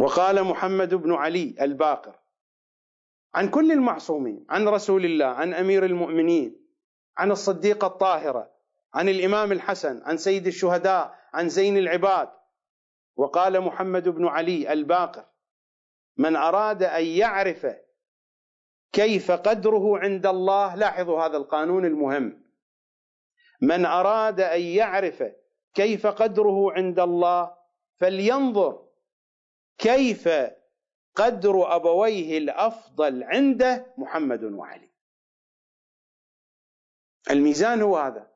وقال 0.00 0.44
محمد 0.44 0.94
بن 0.94 1.12
علي 1.12 1.54
الباقر 1.60 2.18
عن 3.34 3.48
كل 3.48 3.72
المعصومين 3.72 4.46
عن 4.50 4.68
رسول 4.68 5.04
الله 5.04 5.26
عن 5.26 5.54
أمير 5.54 5.84
المؤمنين 5.84 6.66
عن 7.18 7.30
الصديقه 7.30 7.86
الطاهره 7.86 8.50
عن 8.94 9.08
الإمام 9.08 9.52
الحسن 9.52 10.02
عن 10.04 10.16
سيد 10.16 10.46
الشهداء 10.46 11.14
عن 11.32 11.48
زين 11.48 11.76
العباد. 11.76 12.28
وقال 13.16 13.60
محمد 13.60 14.08
بن 14.08 14.26
علي 14.26 14.72
الباقر 14.72 15.24
من 16.16 16.36
أراد 16.36 16.82
أن 16.82 17.04
يعرف 17.04 17.66
كيف 18.92 19.30
قدره 19.30 19.98
عند 19.98 20.26
الله 20.26 20.74
لاحظوا 20.74 21.22
هذا 21.22 21.36
القانون 21.36 21.84
المهم. 21.84 22.46
من 23.60 23.84
أراد 23.86 24.40
أن 24.40 24.60
يعرف 24.60 25.24
كيف 25.74 26.06
قدره 26.06 26.72
عند 26.72 27.00
الله 27.00 27.56
فلينظر 27.96 28.88
كيف 29.78 30.28
قدر 31.14 31.76
أبويه 31.76 32.38
الأفضل 32.38 33.24
عنده 33.24 33.94
محمد 33.98 34.44
وعلي. 34.44 34.90
الميزان 37.30 37.82
هو 37.82 37.96
هذا. 37.96 38.30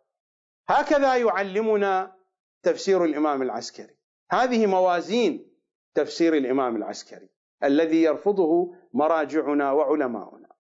هكذا 0.68 1.16
يعلمنا 1.16 2.16
تفسير 2.62 3.04
الإمام 3.04 3.42
العسكري. 3.42 3.96
هذه 4.30 4.66
موازين 4.66 5.56
تفسير 5.94 6.36
الإمام 6.36 6.76
العسكري. 6.76 7.28
الذي 7.64 8.02
يرفضه 8.02 8.74
مراجعنا 8.92 9.72
وعلماؤنا. 9.72 10.50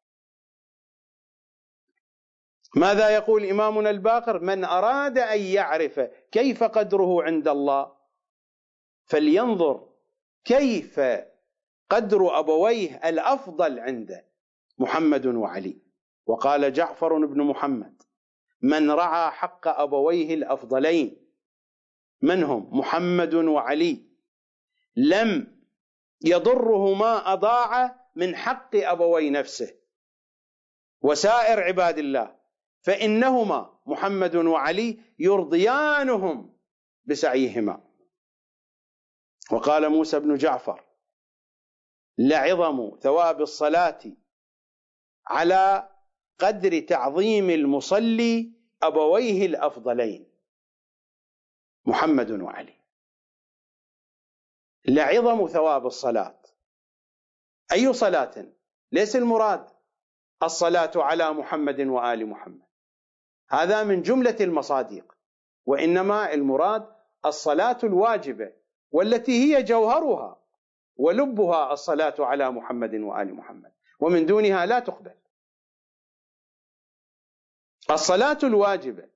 ماذا 2.76 3.10
يقول 3.10 3.44
إمامنا 3.44 3.90
الباقر؟ 3.90 4.40
من 4.40 4.64
أراد 4.64 5.18
أن 5.18 5.40
يعرف 5.40 6.00
كيف 6.32 6.64
قدره 6.64 7.22
عند 7.22 7.48
الله 7.48 7.92
فلينظر 9.04 9.88
كيف 10.44 11.00
قدر 11.90 12.38
أبويه 12.38 13.08
الأفضل 13.08 13.78
عنده 13.78 14.26
محمد 14.78 15.26
وعلي. 15.26 15.82
وقال 16.26 16.72
جعفر 16.72 17.26
بن 17.26 17.42
محمد 17.42 18.02
من 18.62 18.90
رعى 18.90 19.30
حق 19.30 19.68
أبويه 19.68 20.34
الأفضلين 20.34 21.26
من 22.22 22.42
هم؟ 22.42 22.78
محمد 22.78 23.34
وعلي. 23.34 24.04
لم 24.96 25.59
يضره 26.24 26.94
ما 26.94 27.32
أضاع 27.32 27.96
من 28.16 28.36
حق 28.36 28.76
أبوي 28.76 29.30
نفسه. 29.30 29.80
وسائر 31.02 31.60
عباد 31.60 31.98
الله 31.98 32.36
فإنهما 32.82 33.80
محمد 33.86 34.36
وعلي 34.36 34.98
يرضيانهم 35.18 36.56
بسعيهما. 37.04 37.90
وقال 39.52 39.88
موسى 39.88 40.18
بن 40.20 40.34
جعفر 40.34 40.84
لعظم 42.18 42.98
ثواب 43.00 43.40
الصلاة 43.40 44.00
على 45.26 45.88
قدر 46.38 46.80
تعظيم 46.80 47.50
المصلي 47.50 48.52
أبويه 48.82 49.46
الأفضلين 49.46 50.30
محمد 51.86 52.30
وعلي. 52.30 52.79
لعظم 54.84 55.46
ثواب 55.46 55.86
الصلاة. 55.86 56.40
أي 57.72 57.92
صلاة؟ 57.92 58.46
ليس 58.92 59.16
المراد 59.16 59.66
الصلاة 60.42 60.90
على 60.96 61.32
محمد 61.32 61.80
وآل 61.80 62.26
محمد. 62.26 62.70
هذا 63.48 63.84
من 63.84 64.02
جملة 64.02 64.36
المصادق 64.40 65.16
وإنما 65.66 66.34
المراد 66.34 66.88
الصلاة 67.26 67.78
الواجبة 67.84 68.52
والتي 68.92 69.32
هي 69.32 69.62
جوهرها 69.62 70.40
ولبها 70.96 71.72
الصلاة 71.72 72.14
على 72.18 72.50
محمد 72.50 72.94
وآل 72.94 73.34
محمد 73.34 73.72
ومن 74.00 74.26
دونها 74.26 74.66
لا 74.66 74.78
تقبل. 74.78 75.14
الصلاة 77.90 78.38
الواجبة 78.42 79.09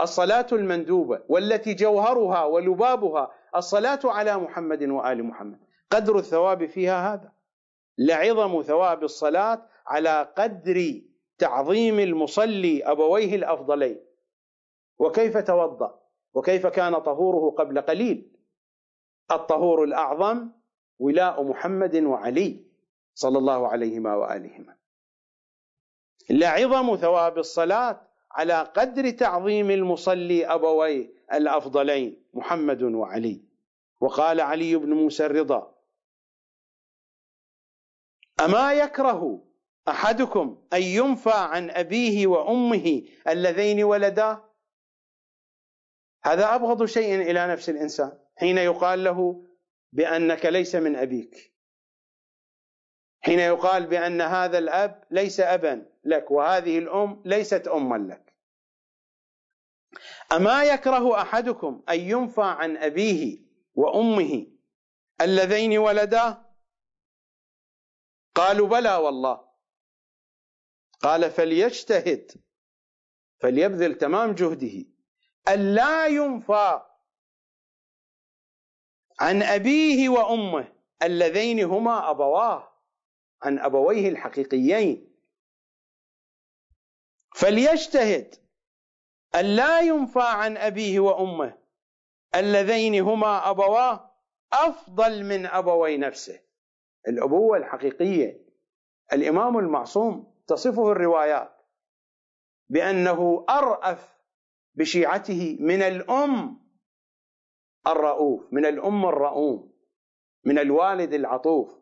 الصلاة 0.00 0.46
المندوبة 0.52 1.22
والتي 1.28 1.74
جوهرها 1.74 2.44
ولبابها 2.44 3.32
الصلاة 3.56 4.00
على 4.04 4.36
محمد 4.36 4.82
وآل 4.82 5.24
محمد. 5.24 5.58
قدر 5.90 6.18
الثواب 6.18 6.66
فيها 6.66 7.14
هذا. 7.14 7.32
لعظم 7.98 8.62
ثواب 8.62 9.02
الصلاة 9.04 9.68
على 9.86 10.32
قدر 10.36 11.02
تعظيم 11.38 11.98
المصلي 11.98 12.84
أبويه 12.84 13.36
الأفضلين. 13.36 14.00
وكيف 14.98 15.38
توضأ؟ 15.38 16.02
وكيف 16.34 16.66
كان 16.66 16.98
طهوره 16.98 17.50
قبل 17.50 17.80
قليل؟ 17.80 18.32
الطهور 19.30 19.84
الأعظم 19.84 20.50
ولاء 20.98 21.42
محمد 21.42 21.96
وعلي 21.96 22.66
صلى 23.14 23.38
الله 23.38 23.68
عليهما 23.68 24.14
وآلهما. 24.16 24.76
لعظم 26.30 26.96
ثواب 26.96 27.38
الصلاة 27.38 28.11
على 28.34 28.62
قدر 28.62 29.10
تعظيم 29.10 29.70
المصلي 29.70 30.46
أبويه 30.46 31.10
الأفضلين 31.32 32.22
محمد 32.34 32.82
وعلي. 32.82 33.40
وقال 34.00 34.40
علي 34.40 34.76
بن 34.76 34.92
موسى 34.92 35.26
الرضا 35.26 35.74
أما 38.40 38.72
يكره 38.72 39.44
أحدكم 39.88 40.62
أن 40.72 40.82
ينفى 40.82 41.32
عن 41.34 41.70
أبيه 41.70 42.26
وأمه 42.26 43.02
اللذين 43.28 43.84
ولدا؟ 43.84 44.44
هذا 46.24 46.54
أبغض 46.54 46.84
شيء 46.84 47.14
إلى 47.30 47.46
نفس 47.46 47.70
الإنسان 47.70 48.18
حين 48.36 48.58
يقال 48.58 49.04
له 49.04 49.46
بأنك 49.92 50.46
ليس 50.46 50.74
من 50.74 50.96
أبيك. 50.96 51.52
حين 53.20 53.38
يقال 53.38 53.86
بأن 53.86 54.20
هذا 54.20 54.58
الأب 54.58 55.04
ليس 55.10 55.40
أبا. 55.40 55.91
لك 56.04 56.30
وهذه 56.30 56.78
الأم 56.78 57.22
ليست 57.24 57.68
أما 57.68 57.96
لك. 57.96 58.36
أما 60.32 60.64
يكره 60.64 61.22
أحدكم 61.22 61.82
أن 61.88 62.00
ينفى 62.00 62.42
عن 62.42 62.76
أبيه 62.76 63.38
وأمه 63.74 64.46
اللذين 65.20 65.78
ولدا 65.78 66.52
قالوا 68.34 68.68
بلى 68.68 68.96
والله. 68.96 69.48
قال 71.00 71.30
فليجتهد 71.30 72.32
فليبذل 73.40 73.98
تمام 73.98 74.32
جهده. 74.32 74.84
ألا 75.48 76.06
ينفى 76.06 76.82
عن 79.20 79.42
أبيه 79.42 80.08
وأمه 80.08 80.72
اللذين 81.02 81.64
هما 81.64 82.10
أبواه 82.10 82.72
عن 83.42 83.58
أبويه 83.58 84.08
الحقيقيين. 84.08 85.11
فليجتهد 87.34 88.34
ألا 89.34 89.80
ينفى 89.80 90.22
عن 90.22 90.56
أبيه 90.56 91.00
وأمه 91.00 91.58
اللذين 92.34 93.00
هما 93.00 93.50
أبواه 93.50 94.10
أفضل 94.52 95.24
من 95.24 95.46
أبوي 95.46 95.96
نفسه. 95.96 96.40
الأبوة 97.08 97.56
الحقيقية 97.56 98.46
الإمام 99.12 99.58
المعصوم 99.58 100.34
تصفه 100.46 100.92
الروايات 100.92 101.52
بأنه 102.68 103.46
أرأف 103.50 104.18
بشيعته 104.74 105.56
من 105.60 105.82
الأم 105.82 106.62
الرؤوف 107.86 108.52
من 108.52 108.66
الأم 108.66 109.06
الرؤوم 109.06 109.72
من 110.44 110.58
الوالد 110.58 111.14
العطوف. 111.14 111.81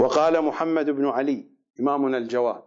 وقال 0.00 0.42
محمد 0.44 0.90
بن 0.90 1.06
علي 1.06 1.50
إمامنا 1.80 2.18
الجواد. 2.18 2.64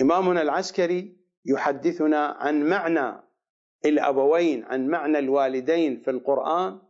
إمامنا 0.00 0.42
العسكري 0.42 1.16
يحدثنا 1.44 2.26
عن 2.26 2.68
معنى 2.68 3.22
الأبوين 3.84 4.64
عن 4.64 4.88
معنى 4.88 5.18
الوالدين 5.18 6.00
في 6.02 6.10
القرآن 6.10 6.82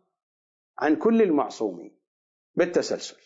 عن 0.79 0.97
كل 0.97 1.23
المعصومين 1.23 2.01
بالتسلسل. 2.55 3.17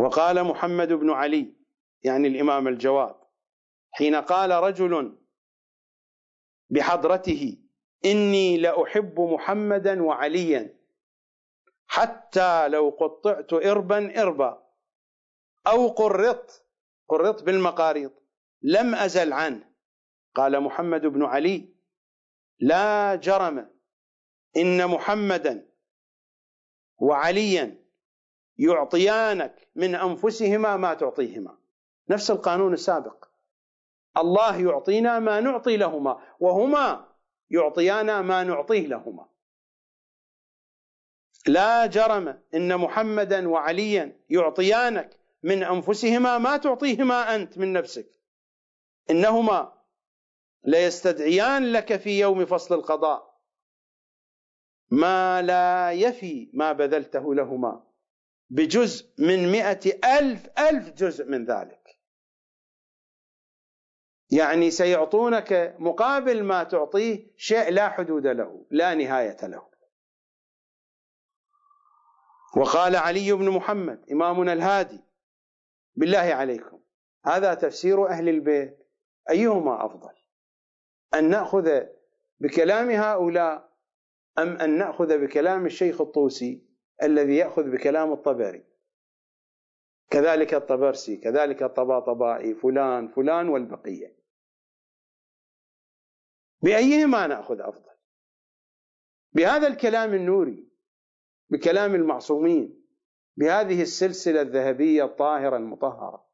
وقال 0.00 0.44
محمد 0.44 0.92
بن 0.92 1.10
علي 1.10 1.54
يعني 2.02 2.28
الإمام 2.28 2.68
الجواد 2.68 3.14
حين 3.90 4.14
قال 4.14 4.50
رجل 4.50 5.18
بحضرته 6.70 7.58
إني 8.04 8.56
لأحب 8.58 9.20
محمدا 9.20 10.02
وعليا 10.02 10.73
حتى 11.86 12.68
لو 12.68 12.96
قطعت 13.00 13.52
إربا 13.52 14.22
إربا 14.22 14.62
أو 15.66 15.88
قرط 15.88 16.66
قرط 17.08 17.42
بالمقاريض 17.42 18.12
لم 18.62 18.94
أزل 18.94 19.32
عنه. 19.32 19.74
قال 20.34 20.60
محمد 20.60 21.06
بن 21.06 21.24
علي 21.24 21.68
لا 22.58 23.14
جرم 23.14 23.70
إن 24.56 24.86
محمدا 24.86 25.70
وعليا 26.98 27.84
يعطيانك 28.58 29.68
من 29.74 29.94
أنفسهما 29.94 30.76
ما 30.76 30.94
تعطيهما. 30.94 31.58
نفس 32.08 32.30
القانون 32.30 32.72
السابق. 32.72 33.24
الله 34.16 34.56
يعطينا 34.56 35.18
ما 35.18 35.40
نعطي 35.40 35.76
لهما 35.76 36.22
وهما 36.40 37.08
يعطيانا 37.50 38.22
ما 38.22 38.44
نعطيه 38.44 38.86
لهما. 38.86 39.28
لا 41.46 41.86
جرم 41.86 42.42
إن 42.54 42.76
محمدا 42.76 43.48
وعليا 43.48 44.20
يعطيانك 44.30 45.16
من 45.42 45.62
أنفسهما 45.62 46.38
ما 46.38 46.56
تعطيهما 46.56 47.34
أنت 47.34 47.58
من 47.58 47.72
نفسك. 47.72 48.20
إنهما 49.10 49.72
ليستدعيان 50.64 51.72
لك 51.72 51.96
في 51.96 52.20
يوم 52.20 52.46
فصل 52.46 52.74
القضاء. 52.74 53.40
ما 54.90 55.42
لا 55.42 55.92
يفي 55.92 56.50
ما 56.52 56.72
بذلته 56.72 57.34
لهما. 57.34 57.86
بجزء 58.50 59.06
من 59.18 59.52
مئة 59.52 60.18
ألف 60.18 60.48
ألف 60.58 60.90
جزء 60.90 61.24
من 61.24 61.44
ذلك. 61.44 61.98
يعني 64.30 64.70
سيعطونك 64.70 65.76
مقابل 65.78 66.42
ما 66.42 66.64
تعطيه 66.64 67.26
شيء 67.36 67.70
لا 67.70 67.88
حدود 67.88 68.26
له 68.26 68.66
لا 68.70 68.94
نهاية 68.94 69.36
له. 69.42 69.73
وقال 72.56 72.96
علي 72.96 73.32
بن 73.32 73.50
محمد 73.50 74.10
إمامنا 74.12 74.52
الهادي 74.52 75.00
بالله 75.96 76.18
عليكم 76.18 76.80
هذا 77.24 77.54
تفسير 77.54 78.08
أهل 78.08 78.28
البيت 78.28 78.78
أيهما 79.30 79.86
أفضل؟ 79.86 80.12
أن 81.14 81.30
نأخذ 81.30 81.82
بكلام 82.40 82.90
هؤلاء 82.90 83.72
أم 84.38 84.56
أن 84.56 84.78
نأخذ 84.78 85.18
بكلام 85.18 85.66
الشيخ 85.66 86.00
الطوسي 86.00 86.66
الذي 87.02 87.36
يأخذ 87.36 87.70
بكلام 87.70 88.12
الطبري؟ 88.12 88.64
كذلك 90.10 90.54
الطبرسي 90.54 91.16
كذلك 91.16 91.62
الطباطبائي 91.62 92.54
فلان 92.54 93.08
فلان 93.08 93.48
والبقية. 93.48 94.16
بأيهما 96.62 97.26
نأخذ 97.26 97.60
أفضل؟ 97.60 97.94
بهذا 99.32 99.66
الكلام 99.66 100.14
النوري 100.14 100.73
بكلام 101.50 101.94
المعصومين 101.94 102.84
بهذه 103.36 103.82
السلسلة 103.82 104.42
الذهبية 104.42 105.04
الطاهرة 105.04 105.56
المطهرة. 105.56 106.28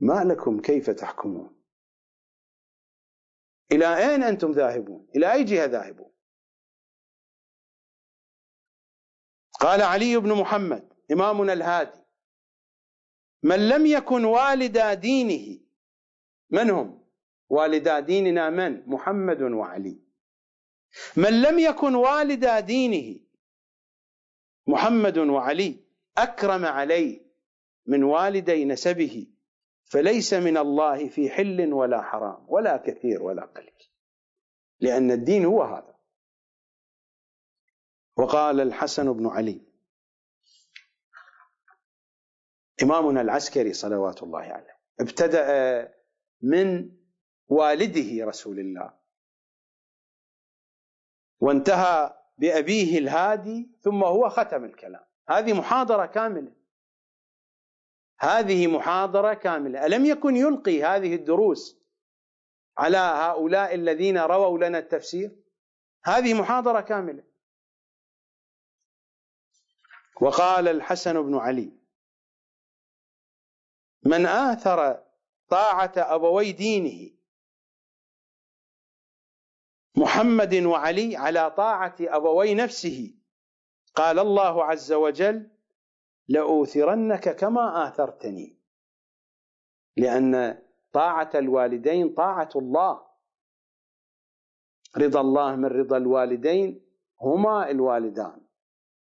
ما 0.00 0.24
لكم 0.24 0.60
كيف 0.60 0.90
تحكمون؟ 0.90 1.60
إلى 3.72 3.96
أين 3.96 4.22
أنتم 4.22 4.50
ذاهبون؟ 4.50 5.08
إلى 5.16 5.32
أي 5.32 5.44
جهة 5.44 5.66
ذاهبون؟ 5.66 6.10
قال 9.60 9.82
علي 9.82 10.16
بن 10.16 10.32
محمد 10.40 10.92
إمامنا 11.12 11.52
الهادي 11.52 12.00
من 13.42 13.68
لم 13.68 13.86
يكن 13.86 14.24
والدا 14.24 14.94
دينه 14.94 15.60
من 16.50 16.70
هم؟ 16.70 17.08
والدا 17.48 18.00
ديننا 18.00 18.50
من؟ 18.50 18.88
محمد 18.88 19.42
وعلي. 19.42 20.09
من 21.16 21.42
لم 21.42 21.58
يكن 21.58 21.94
والدا 21.94 22.60
دينه 22.60 23.20
محمد 24.66 25.18
وعلي 25.18 25.84
أكرم 26.18 26.64
عليه 26.64 27.20
من 27.86 28.02
والدي 28.04 28.64
نسبه 28.64 29.26
فليس 29.84 30.34
من 30.34 30.56
الله 30.56 31.08
في 31.08 31.30
حل 31.30 31.72
ولا 31.72 32.02
حرام 32.02 32.44
ولا 32.48 32.76
كثير 32.76 33.22
ولا 33.22 33.44
قليل 33.44 33.72
لأن 34.80 35.10
الدين 35.10 35.44
هو 35.44 35.62
هذا. 35.62 35.96
وقال 38.16 38.60
الحسن 38.60 39.12
بن 39.12 39.26
علي 39.26 39.60
إمامنا 42.82 43.20
العسكري 43.20 43.72
صلوات 43.72 44.22
الله 44.22 44.40
عليه 44.40 44.78
ابتدأ 45.00 45.94
من 46.42 46.90
والده 47.48 48.26
رسول 48.26 48.58
الله 48.60 48.99
وانتهى 51.40 52.16
بأبيه 52.38 52.98
الهادي 52.98 53.70
ثم 53.80 54.04
هو 54.04 54.28
ختم 54.28 54.64
الكلام. 54.64 55.04
هذه 55.28 55.52
محاضرة 55.52 56.06
كاملة. 56.06 56.52
هذه 58.18 58.66
محاضرة 58.66 59.34
كاملة. 59.34 59.86
ألم 59.86 60.04
يكن 60.04 60.36
يلقي 60.36 60.82
هذه 60.82 61.14
الدروس 61.14 61.80
على 62.78 62.96
هؤلاء 62.96 63.74
الذين 63.74 64.18
رووا 64.18 64.58
لنا 64.58 64.78
التفسير؟ 64.78 65.36
هذه 66.04 66.40
محاضرة 66.40 66.80
كاملة. 66.80 67.24
وقال 70.20 70.68
الحسن 70.68 71.22
بن 71.22 71.34
علي 71.36 71.72
من 74.04 74.26
آثر 74.26 75.04
طاعة 75.48 75.92
أبوي 75.96 76.52
دينه 76.52 77.19
محمد 79.96 80.54
وعلي 80.54 81.16
على 81.16 81.50
طاعة 81.50 81.96
أبوي 82.00 82.54
نفسه. 82.54 83.14
قال 83.94 84.18
الله 84.18 84.64
عز 84.64 84.92
وجل 84.92 85.50
لأوثرنك 86.28 87.36
كما 87.36 87.88
آثرتني. 87.88 88.56
لأن 89.96 90.62
طاعة 90.92 91.30
الوالدين 91.34 92.14
طاعة 92.14 92.48
الله. 92.56 93.00
رضا 94.96 95.20
الله 95.20 95.56
من 95.56 95.64
رضا 95.64 95.96
الوالدين 95.96 96.86
هما 97.20 97.70
الوالدان. 97.70 98.40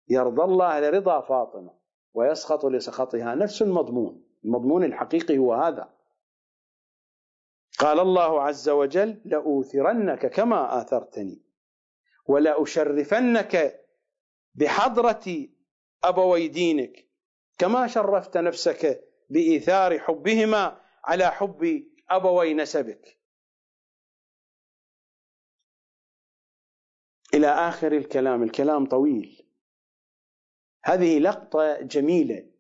يرضى 0.09 0.43
الله 0.43 0.81
لرضا 0.81 1.20
فاطمة 1.20 1.75
ويسخط 2.14 2.66
لسخطها 2.66 3.35
نفس 3.35 3.62
المضمون. 3.62 4.25
المضمون 4.45 4.85
الحقيقي 4.85 5.39
هو 5.39 5.55
هذا. 5.55 6.01
قال 7.83 8.01
الله 8.01 8.43
عز 8.43 8.68
وجل 8.68 9.20
لأوثرنك 9.24 10.26
كما 10.26 10.83
آثرتني 10.83 11.43
ولأشرفنك 12.26 13.80
بحضرة 14.55 15.49
أبوي 16.05 16.49
دينك 16.49 17.09
كما 17.59 17.87
شرفت 17.87 18.37
نفسك 18.37 19.05
بإيثار 19.30 19.99
حبهما 19.99 20.80
على 21.05 21.30
حب 21.30 21.83
أبوي 22.11 22.55
نسبك. 22.55 23.18
إلى 27.35 27.47
آخر 27.47 27.93
الكلام 27.93 28.43
الكلام 28.43 28.87
طويل. 28.87 29.47
هذه 30.85 31.18
لقطة 31.18 31.80
جميلة 31.80 32.51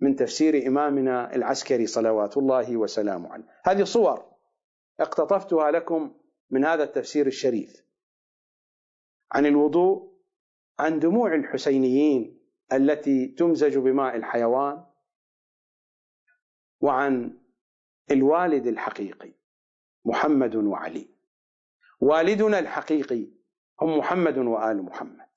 من 0.00 0.16
تفسير 0.16 0.66
إمامنا 0.66 1.34
العسكري 1.34 1.86
صلوات 1.86 2.36
الله 2.36 2.76
وسلامه 2.76 3.32
عليه. 3.32 3.44
هذه 3.64 3.84
صور. 3.84 4.33
اقتطفتها 5.00 5.70
لكم 5.70 6.14
من 6.50 6.64
هذا 6.64 6.84
التفسير 6.84 7.26
الشريف. 7.26 7.84
عن 9.32 9.46
الوضوء 9.46 10.14
عن 10.78 10.98
دموع 10.98 11.34
الحسينيين 11.34 12.40
التي 12.72 13.28
تمزج 13.28 13.78
بماء 13.78 14.16
الحيوان 14.16 14.84
وعن 16.80 17.40
الوالد 18.10 18.66
الحقيقي 18.66 19.32
محمد 20.04 20.56
وعلي. 20.56 21.08
والدنا 22.00 22.58
الحقيقي 22.58 23.28
هم 23.80 23.98
محمد 23.98 24.38
وآل 24.38 24.82
محمد. 24.82 25.28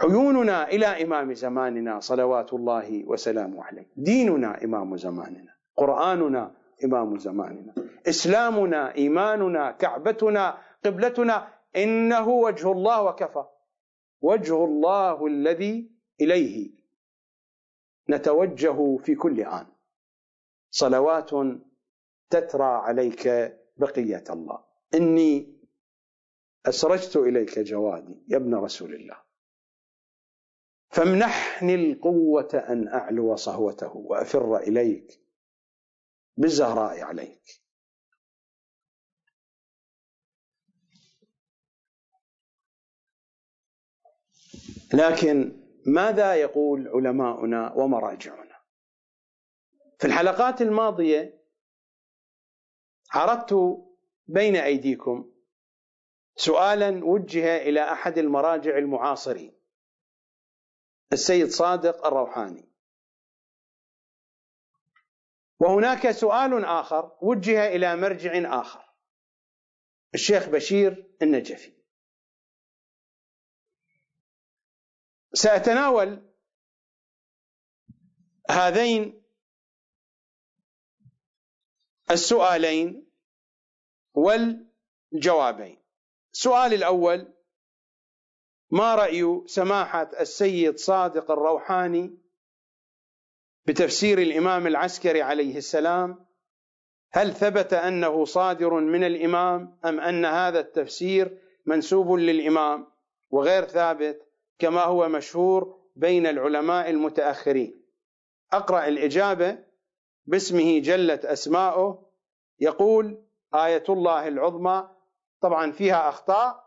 عيوننا 0.00 0.68
إلى 0.68 0.86
إمام 0.86 1.34
زماننا 1.34 2.00
صلوات 2.00 2.52
الله 2.52 3.04
وسلامه 3.06 3.64
عليه. 3.64 3.90
ديننا 3.96 4.64
إمام 4.64 4.96
زماننا. 4.96 5.56
قرآننا 5.76 6.59
إمام 6.84 7.18
زماننا. 7.18 7.74
إسلامنا 8.08 8.94
إيماننا 8.94 9.70
كعبتنا 9.70 10.58
قبلتنا 10.84 11.54
إنه 11.76 12.28
وجه 12.28 12.72
الله 12.72 13.02
وكفى. 13.02 13.44
وجه 14.20 14.64
الله 14.64 15.26
الذي 15.26 15.90
إليه 16.20 16.70
نتوجه 18.10 18.96
في 18.96 19.14
كل 19.14 19.40
آن. 19.40 19.66
صلوات 20.70 21.30
تترى 22.30 22.64
عليك 22.64 23.28
بقية 23.76 24.24
الله. 24.30 24.64
إني 24.94 25.60
أسرجت 26.66 27.16
إليك 27.16 27.58
جوادي 27.58 28.24
يا 28.28 28.36
ابن 28.36 28.54
رسول 28.54 28.94
الله. 28.94 29.16
فامنحني 30.90 31.74
القوة 31.74 32.48
أن 32.54 32.88
أعلو 32.88 33.36
صهوته 33.36 33.96
وأفر 33.96 34.56
إليك. 34.56 35.19
بالزهراء 36.36 37.00
عليك. 37.00 37.60
لكن 44.94 45.60
ماذا 45.86 46.34
يقول 46.34 46.88
علماؤنا 46.88 47.72
ومراجعنا؟ 47.72 48.60
في 49.98 50.06
الحلقات 50.06 50.62
الماضية 50.62 51.40
عرضت 53.12 53.54
بين 54.26 54.56
أيديكم 54.56 55.32
سؤالا 56.36 57.04
وجه 57.04 57.56
إلى 57.56 57.92
أحد 57.92 58.18
المراجع 58.18 58.78
المعاصرين 58.78 59.60
السيد 61.12 61.48
صادق 61.48 62.06
الروحاني. 62.06 62.69
وهناك 65.60 66.10
سؤال 66.10 66.64
آخر 66.64 67.16
وجه 67.22 67.66
إلى 67.66 67.96
مرجع 67.96 68.60
آخر. 68.60 68.84
الشيخ 70.14 70.48
بشير 70.48 71.16
النجفي. 71.22 71.72
سأتناول 75.32 76.32
هذين 78.50 79.22
السؤالين 82.10 83.10
والجوابين. 84.14 85.82
السؤال 86.32 86.74
الأول 86.74 87.34
ما 88.70 88.94
رأي 88.94 89.42
سماحة 89.46 90.10
السيد 90.20 90.78
صادق 90.78 91.30
الروحاني 91.30 92.19
بتفسير 93.70 94.18
الإمام 94.18 94.66
العسكري 94.66 95.22
عليه 95.22 95.56
السلام 95.56 96.26
هل 97.12 97.32
ثبت 97.34 97.72
أنه 97.74 98.24
صادر 98.24 98.74
من 98.74 99.04
الإمام 99.04 99.78
أم 99.84 100.00
أن 100.00 100.24
هذا 100.24 100.60
التفسير 100.60 101.38
منسوب 101.66 102.12
للإمام؟ 102.12 102.86
وغير 103.30 103.64
ثابت 103.64 104.22
كما 104.58 104.84
هو 104.84 105.08
مشهور 105.08 105.78
بين 105.96 106.26
العلماء 106.26 106.90
المتأخرين. 106.90 107.82
أقرأ 108.52 108.86
الإجابة 108.88 109.58
باسمه 110.26 110.78
جلت 110.78 111.24
أسماؤه. 111.24 112.06
يقول 112.60 113.22
آية 113.54 113.84
الله 113.88 114.28
العظمى. 114.28 114.88
طبعا 115.40 115.72
فيها 115.72 116.08
أخطاء. 116.08 116.64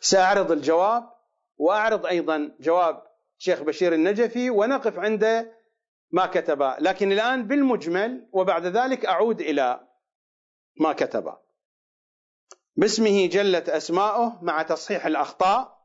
سأعرض 0.00 0.52
الجواب 0.52 1.10
وأعرض 1.58 2.06
أيضا 2.06 2.56
جواب 2.60 3.02
شيخ 3.38 3.62
بشير 3.62 3.92
النجفي 3.92 4.50
ونقف 4.50 4.98
عند 4.98 5.55
ما 6.12 6.26
كتب. 6.26 6.74
لكن 6.80 7.12
الآن 7.12 7.46
بالمجمل 7.46 8.28
وبعد 8.32 8.66
ذلك 8.66 9.06
أعود 9.06 9.40
إلى 9.40 9.80
ما 10.80 10.92
كتب. 10.92 11.32
باسمه 12.76 13.26
جلت 13.26 13.68
أسماؤه 13.68 14.44
مع 14.44 14.62
تصحيح 14.62 15.06
الأخطاء. 15.06 15.76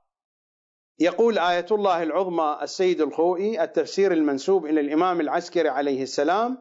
يقول 0.99 1.39
آية 1.39 1.65
الله 1.71 2.03
العظمى 2.03 2.59
السيد 2.61 3.01
الخوئي 3.01 3.63
التفسير 3.63 4.11
المنسوب 4.13 4.65
إلى 4.65 4.81
الإمام 4.81 5.21
العسكري 5.21 5.69
عليه 5.69 6.03
السلام 6.03 6.57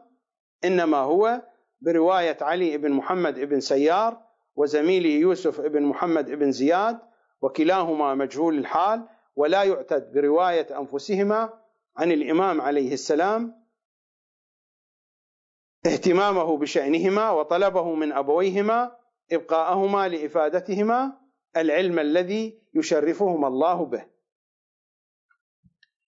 إنما 0.65 0.97
هو 0.97 1.41
برواية 1.81 2.37
علي 2.41 2.77
بن 2.77 2.91
محمد 2.91 3.39
بن 3.39 3.59
سيار 3.59 4.21
وزميله 4.55 5.09
يوسف 5.09 5.61
بن 5.61 5.83
محمد 5.83 6.31
بن 6.31 6.51
زياد 6.51 6.99
وكلاهما 7.41 8.15
مجهول 8.15 8.57
الحال 8.57 9.07
ولا 9.35 9.63
يعتد 9.63 10.11
برواية 10.13 10.79
أنفسهما 10.79 11.60
عن 11.97 12.11
الإمام 12.11 12.61
عليه 12.61 12.93
السلام 12.93 13.65
اهتمامه 15.85 16.57
بشأنهما 16.57 17.31
وطلبه 17.31 17.95
من 17.95 18.11
أبويهما 18.11 18.97
إبقاءهما 19.31 20.07
لإفادتهما 20.07 21.21
العلم 21.57 21.99
الذي 21.99 22.61
يشرفهما 22.73 23.47
الله 23.47 23.85
به. 23.85 24.07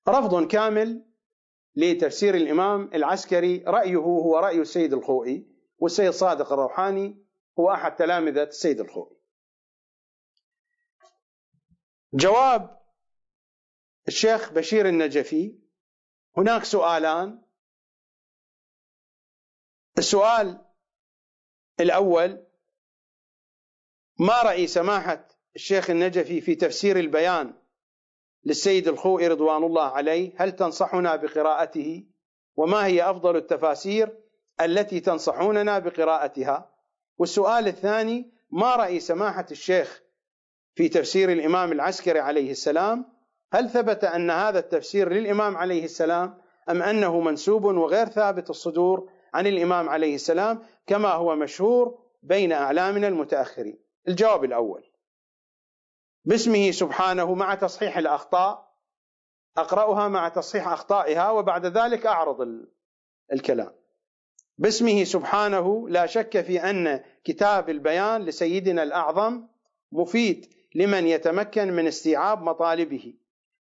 رفض 0.07 0.47
كامل 0.47 1.05
لتفسير 1.75 2.35
الإمام 2.35 2.89
العسكري 2.93 3.63
رأيه 3.67 3.95
هو 3.97 4.37
رأي 4.39 4.61
السيد 4.61 4.93
الخوئي 4.93 5.47
والسيد 5.77 6.09
صادق 6.09 6.53
الروحاني 6.53 7.25
هو 7.59 7.71
أحد 7.71 7.95
تلامذة 7.95 8.43
السيد 8.43 8.79
الخوئي. 8.79 9.15
جواب 12.13 12.79
الشيخ 14.07 14.53
بشير 14.53 14.87
النجفي 14.87 15.62
هناك 16.37 16.63
سؤالان. 16.63 17.41
السؤال 19.97 20.65
الأول 21.79 22.43
ما 24.19 24.41
رأي 24.41 24.67
سماحة 24.67 25.27
الشيخ 25.55 25.89
النجفي 25.89 26.41
في 26.41 26.55
تفسير 26.55 26.99
البيان 26.99 27.53
للسيد 28.45 28.87
الخوئي 28.87 29.27
رضوان 29.27 29.63
الله 29.63 29.83
عليه؟ 29.83 30.33
هل 30.37 30.51
تنصحنا 30.51 31.15
بقراءته؟ 31.15 32.05
وما 32.55 32.85
هي 32.85 33.09
أفضل 33.09 33.35
التفاسير 33.35 34.19
التي 34.61 34.99
تنصحوننا 34.99 35.79
بقراءتها؟ 35.79 36.75
والسؤال 37.17 37.67
الثاني 37.67 38.31
ما 38.51 38.75
رأي 38.75 38.99
سماحة 38.99 39.45
الشيخ 39.51 40.01
في 40.75 40.89
تفسير 40.89 41.31
الإمام 41.31 41.71
العسكري 41.71 42.19
عليه 42.19 42.51
السلام؟ 42.51 43.12
هل 43.53 43.69
ثبت 43.69 44.03
أن 44.03 44.31
هذا 44.31 44.59
التفسير 44.59 45.13
للإمام 45.13 45.57
عليه 45.57 45.85
السلام 45.85 46.37
أم 46.69 46.81
أنه 46.83 47.19
منسوب 47.19 47.63
وغير 47.63 48.05
ثابت 48.07 48.49
الصدور 48.49 49.09
عن 49.33 49.47
الإمام 49.47 49.89
عليه 49.89 50.15
السلام 50.15 50.61
كما 50.87 51.09
هو 51.09 51.35
مشهور 51.35 51.99
بين 52.23 52.51
أعلامنا 52.51 53.07
المتأخرين؟ 53.07 53.79
الجواب 54.07 54.43
الأول. 54.43 54.83
باسمه 56.25 56.71
سبحانه 56.71 57.33
مع 57.33 57.55
تصحيح 57.55 57.97
الأخطاء 57.97 58.73
أقرأها 59.57 60.07
مع 60.07 60.29
تصحيح 60.29 60.67
أخطائها 60.67 61.29
وبعد 61.31 61.65
ذلك 61.65 62.05
أعرض 62.05 62.47
الكلام. 63.33 63.71
باسمه 64.57 65.03
سبحانه 65.03 65.89
لا 65.89 66.05
شك 66.05 66.41
في 66.41 66.69
أن 66.69 67.03
كتاب 67.23 67.69
البيان 67.69 68.21
لسيدنا 68.21 68.83
الأعظم 68.83 69.47
مفيد 69.91 70.53
لمن 70.75 71.07
يتمكن 71.07 71.73
من 71.73 71.87
استيعاب 71.87 72.41
مطالبه. 72.41 73.13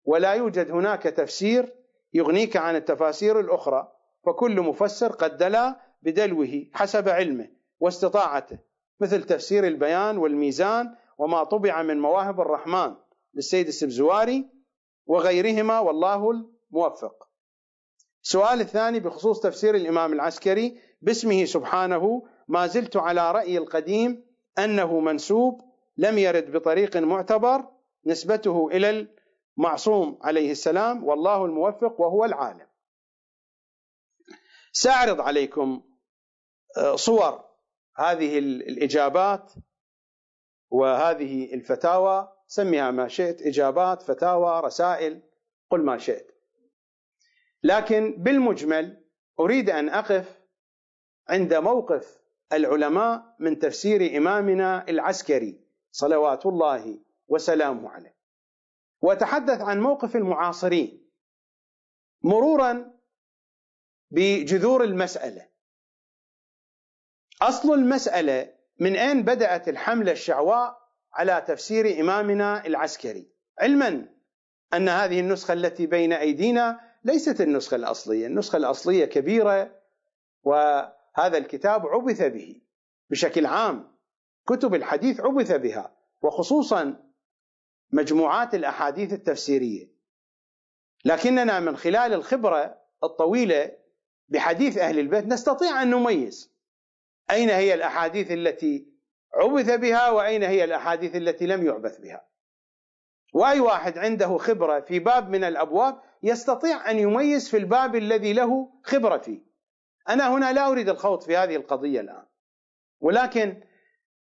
ولا 0.06 0.34
يوجد 0.34 0.72
هناك 0.72 1.04
تفسير 1.04 1.74
يغنيك 2.14 2.58
عن 2.58 2.76
التفاسير 2.76 3.40
الأخرى 3.40 3.92
فكل 4.26 4.62
مفسر 4.62 5.12
قد 5.12 5.38
دلا 5.38 5.80
بدلوه 6.02 6.66
حسب 6.74 7.10
علمه 7.10 7.50
واستطاعته 7.80 8.60
مثل 9.00 9.24
تفسير 9.24 9.68
البيان 9.68 10.18
والميزان 10.18 10.96
وما 11.18 11.44
طبع 11.44 11.82
من 11.82 12.00
مواهب 12.00 12.42
الرحمن 12.42 12.96
للسيد 13.34 13.68
السبزواري 13.68 14.50
وغيرهما 15.06 15.80
والله 15.80 16.32
الموفق. 16.32 17.28
السؤال 18.24 18.62
الثاني 18.62 19.00
بخصوص 19.00 19.40
تفسير 19.40 19.76
الإمام 19.76 20.14
العسكري 20.14 20.78
باسمه 21.02 21.46
سبحانه 21.46 22.24
ما 22.48 22.68
زلت 22.68 22.98
على 22.98 23.32
رأي 23.32 23.58
القديم 23.58 24.26
أنه 24.60 25.00
منسوب 25.00 25.62
لم 25.98 26.18
يرد 26.18 26.52
بطريق 26.52 26.98
معتبر 26.98 27.66
نسبته 28.06 28.70
إلى 28.72 29.08
المعصوم 29.58 30.20
عليه 30.22 30.52
السلام 30.52 31.04
والله 31.04 31.46
الموفق 31.46 32.02
وهو 32.02 32.26
العالم. 32.26 32.68
سأعرض 34.72 35.22
عليكم 35.22 35.84
آه، 36.78 36.96
صور 36.96 37.46
هذه 37.96 38.40
الإجابات 38.40 39.54
وهذه 40.70 41.54
الفتاوى. 41.54 42.38
سميها 42.48 42.92
ما 42.92 43.08
شئت 43.08 43.42
إجابات 43.42 44.02
فتاوى 44.02 44.62
رسائل 44.66 45.22
قل 45.70 45.82
ما 45.86 45.98
شئت. 45.98 46.32
لكن 47.64 48.24
بالمجمل 48.24 49.04
أريد 49.40 49.70
أن 49.70 49.90
أقف 49.90 50.42
عند 51.30 51.54
موقف 51.54 52.22
العلماء 52.54 53.36
من 53.40 53.60
تفسير 53.60 54.18
إمامنا 54.18 54.90
العسكري 54.90 55.62
صلوات 55.92 56.46
الله 56.46 57.00
وسلامه 57.28 57.90
عليه. 57.90 58.11
واتحدث 59.02 59.62
عن 59.62 59.80
موقف 59.80 60.16
المعاصرين 60.16 61.10
مرورا 62.24 62.92
بجذور 64.12 64.84
المسألة. 64.84 65.48
أصل 67.42 67.74
المسألة 67.74 68.54
من 68.80 68.96
أين 68.96 69.24
بدأت 69.24 69.70
الحملة 69.70 70.12
الشعواء 70.12 70.82
على 71.14 71.44
تفسير 71.48 72.00
إمامنا 72.02 72.66
العسكري؟ 72.66 73.32
علما 73.60 74.10
أن 74.74 74.90
هذه 74.90 75.20
النسخة 75.20 75.54
التي 75.54 75.86
بين 75.86 76.14
أيدينا 76.14 76.80
ليست 77.04 77.42
النسخة 77.42 77.76
الأصلية، 77.76 78.28
النسخة 78.28 78.58
الأصلية 78.58 79.06
كبيرة 79.06 79.82
وهذا 80.44 81.38
الكتاب 81.38 81.88
عبث 81.88 82.22
به 82.22 82.62
بشكل 83.10 83.46
عام. 83.46 83.92
كتب 84.48 84.76
الحديث 84.76 85.20
عبث 85.20 85.52
بها 85.52 85.98
وخصوصا 86.22 87.11
مجموعات 87.92 88.56
الأحاديث 88.56 89.14
التفسيرية. 89.14 89.92
لكننا 91.06 91.60
من 91.60 91.78
خلال 91.78 92.14
الخبرة 92.14 92.78
الطويلة 93.04 93.72
بحديث 94.30 94.78
أهل 94.78 95.00
البيت 95.00 95.26
نستطيع 95.26 95.82
أن 95.82 95.90
نميز 95.90 96.52
أين 97.32 97.50
هي 97.50 97.74
الأحاديث 97.74 98.32
التي 98.32 98.88
عبث 99.34 99.70
بها 99.70 100.10
وأين 100.10 100.44
هي 100.44 100.64
الأحاديث 100.64 101.16
التي 101.16 101.46
لم 101.46 101.66
يعبث 101.66 102.00
بها. 102.00 102.28
وأي 103.34 103.60
واحد 103.60 103.98
عنده 103.98 104.38
خبرة 104.38 104.80
في 104.80 105.00
باب 105.00 105.30
من 105.30 105.44
الأبواب 105.44 106.02
يستطيع 106.24 106.92
أن 106.92 107.00
يميز 107.00 107.50
في 107.50 107.58
الباب 107.58 107.96
الذي 107.96 108.34
له 108.34 108.74
خبرة 108.84 109.18
فيه. 109.18 109.42
أنا 110.10 110.34
هنا 110.34 110.54
لا 110.54 110.68
أريد 110.68 110.90
الخوض 110.90 111.22
في 111.22 111.38
هذه 111.38 111.56
القضية 111.56 112.02
الآن. 112.02 112.26
ولكن 113.00 113.64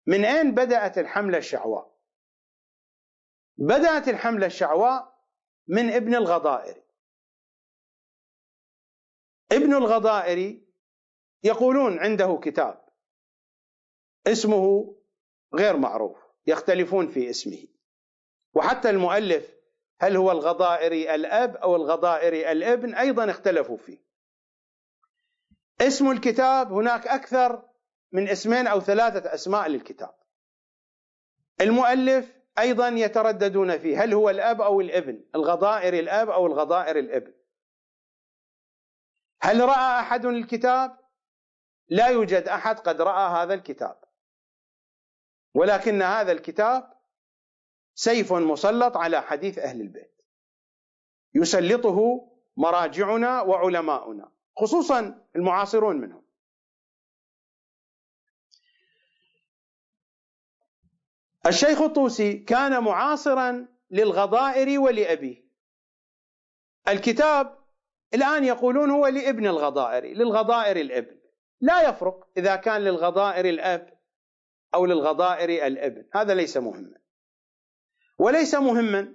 من 0.06 0.24
أين 0.24 0.54
بدأت 0.54 0.98
الحملة 0.98 1.38
الشعواء؟ 1.38 1.89
بدأت 3.60 4.08
الحملة 4.08 4.46
الشعواء 4.46 5.20
من 5.68 5.90
ابن 5.90 6.14
الغضائري. 6.14 6.82
ابن 9.52 9.74
الغضائري 9.74 10.66
يقولون 11.42 11.98
عنده 11.98 12.40
كتاب 12.42 12.88
اسمه 14.26 14.96
غير 15.54 15.76
معروف 15.76 16.18
يختلفون 16.46 17.08
في 17.08 17.30
اسمه. 17.30 17.66
وحتى 18.54 18.90
المؤلف 18.90 19.54
هل 20.00 20.16
هو 20.16 20.30
الغضائري 20.30 21.14
الأب 21.14 21.56
أو 21.56 21.76
الغضائري 21.76 22.52
الابن 22.52 22.94
أيضا 22.94 23.30
اختلفوا 23.30 23.76
فيه. 23.76 23.98
اسم 25.80 26.10
الكتاب 26.10 26.72
هناك 26.72 27.06
أكثر 27.06 27.68
من 28.12 28.28
اسمين 28.28 28.66
أو 28.66 28.80
ثلاثة 28.80 29.34
أسماء 29.34 29.68
للكتاب. 29.68 30.14
المؤلف 31.60 32.39
أيضا 32.60 32.88
يترددون 32.88 33.78
فيه. 33.78 34.04
هل 34.04 34.14
هو 34.14 34.30
الأب 34.30 34.60
أو 34.60 34.80
الابن؟ 34.80 35.24
الغضائري 35.34 36.00
الأب 36.00 36.30
أو 36.30 36.46
الغضائري 36.46 37.00
الابن. 37.00 37.32
هل 39.42 39.60
رأى 39.60 40.00
أحد 40.00 40.26
الكتاب؟ 40.26 40.98
لا 41.88 42.08
يوجد 42.08 42.42
أحد 42.42 42.78
قد 42.78 43.00
رأى 43.00 43.42
هذا 43.42 43.54
الكتاب. 43.54 44.04
ولكن 45.54 46.02
هذا 46.02 46.32
الكتاب 46.32 46.92
سيف 47.94 48.32
مسلط 48.32 48.96
على 48.96 49.22
حديث 49.22 49.58
أهل 49.58 49.80
البيت. 49.80 50.22
يسلطه 51.34 52.28
مراجعنا 52.56 53.40
وعلماؤنا 53.42 54.32
خصوصا 54.58 55.26
المعاصرون 55.36 55.96
منهم. 55.96 56.29
الشيخ 61.50 61.82
الطوسي 61.82 62.32
كان 62.38 62.84
معاصرا 62.84 63.68
للغضائر 63.90 64.80
ولأبيه. 64.80 65.50
الكتاب 66.88 67.58
الآن 68.14 68.44
يقولون 68.44 68.90
هو 68.90 69.06
لابن 69.06 69.46
الغضائر 69.46 70.04
للغضائر 70.04 70.76
الابن. 70.76 71.20
لا 71.60 71.88
يفرق 71.88 72.28
إذا 72.36 72.56
كان 72.56 72.80
للغضائر 72.80 73.44
الأب 73.44 73.98
أو 74.74 74.86
للغضائر 74.86 75.66
الابن. 75.66 76.08
هذا 76.14 76.34
ليس 76.34 76.56
مهما. 76.56 77.00
وليس 78.18 78.54
مهما 78.54 79.14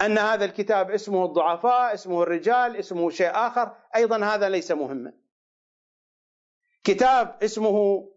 أن 0.00 0.18
هذا 0.18 0.44
الكتاب 0.44 0.90
اسمه 0.90 1.24
الضعفاء 1.24 1.94
اسمه 1.94 2.22
الرجال 2.22 2.76
اسمه 2.76 3.10
شيء 3.10 3.30
آخر. 3.30 3.76
أيضا 3.96 4.24
هذا 4.24 4.48
ليس 4.48 4.72
مهما. 4.72 5.12
كتاب 6.84 7.42
اسمه 7.42 8.08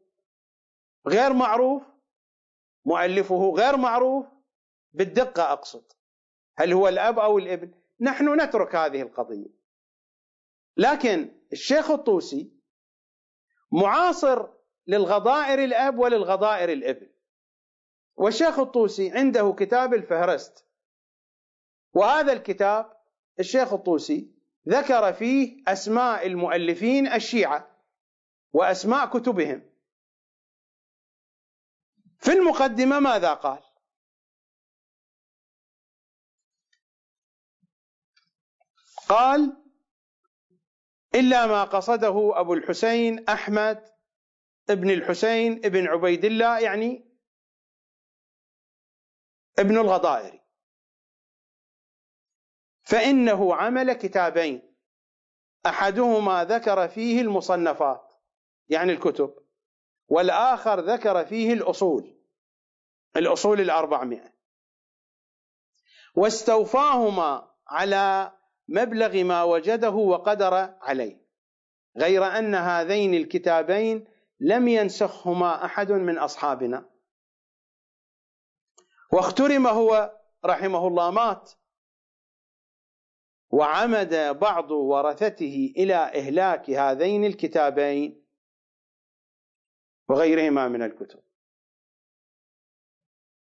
غير 1.07 1.33
معروف 1.33 1.96
مؤلفه 2.87 3.53
غير 3.57 3.77
معروف 3.77 4.25
بالدقة 4.93 5.53
أقصد. 5.53 5.83
هل 6.57 6.73
هو 6.73 6.87
الأب 6.87 7.19
أو 7.19 7.37
الابن؟ 7.37 7.71
نحن 7.99 8.41
نترك 8.41 8.75
هذه 8.75 9.01
القضية. 9.01 9.47
لكن 10.77 11.31
الشيخ 11.53 11.91
الطوسي 11.91 12.51
معاصر 13.71 14.47
للغضائر 14.87 15.63
الأب 15.63 15.99
وللغضائر 15.99 16.71
الابن. 16.71 17.07
والشيخ 18.15 18.59
الطوسي 18.59 19.11
عنده 19.11 19.55
كتاب 19.59 19.93
الفهرست. 19.93 20.65
وهذا 21.93 22.33
الكتاب 22.33 22.97
الشيخ 23.39 23.73
الطوسي 23.73 24.31
ذكر 24.69 25.13
فيه 25.13 25.63
أسماء 25.67 26.27
المؤلفين 26.27 27.07
الشيعة 27.07 27.67
وأسماء 28.53 29.05
كتبهم. 29.05 29.76
في 32.19 32.31
المقدمة 32.31 32.99
ماذا 32.99 33.33
قال؟ 33.33 33.63
قال 39.09 39.63
إلا 41.15 41.47
ما 41.47 41.63
قصده 41.63 42.39
أبو 42.39 42.53
الحسين 42.53 43.29
أحمد 43.29 43.83
ابن 44.69 44.89
الحسين 44.89 45.65
ابن 45.65 45.87
عبيد 45.87 46.25
الله 46.25 46.59
يعني 46.59 47.17
ابن 49.59 49.77
الغضائري. 49.77 50.41
فإنه 52.83 53.55
عمل 53.55 53.93
كتابين 53.93 54.75
أحدهما 55.65 56.43
ذكر 56.43 56.87
فيه 56.87 57.21
المصنفات 57.21 58.13
يعني 58.69 58.91
الكتب. 58.91 59.46
والآخر 60.07 60.79
ذكر 60.79 61.25
فيه 61.25 61.53
الأصول 61.53 62.17
الأصول 63.15 63.61
الأربعمائة. 63.61 64.33
واستوفاهما 66.15 67.51
على 67.67 68.33
مبلغ 68.67 69.23
ما 69.23 69.43
وجده 69.43 69.89
وقدر 69.89 70.53
عليه 70.81 71.27
غير 71.97 72.23
أن 72.25 72.55
هذين 72.55 73.13
الكتابين 73.13 74.07
لم 74.39 74.67
ينسخهما 74.67 75.65
أحد 75.65 75.91
من 75.91 76.17
أصحابنا. 76.17 76.89
واخترم 79.13 79.67
هو 79.67 80.17
رحمه 80.45 80.87
الله 80.87 81.11
مات 81.11 81.51
وعمد 83.49 84.37
بعض 84.39 84.71
ورثته 84.71 85.73
إلى 85.77 85.95
إهلاك 85.95 86.69
هذين 86.69 87.25
الكتابين. 87.25 88.26
وغيرهما 90.09 90.67
من 90.67 90.83
الكتب. 90.83 91.19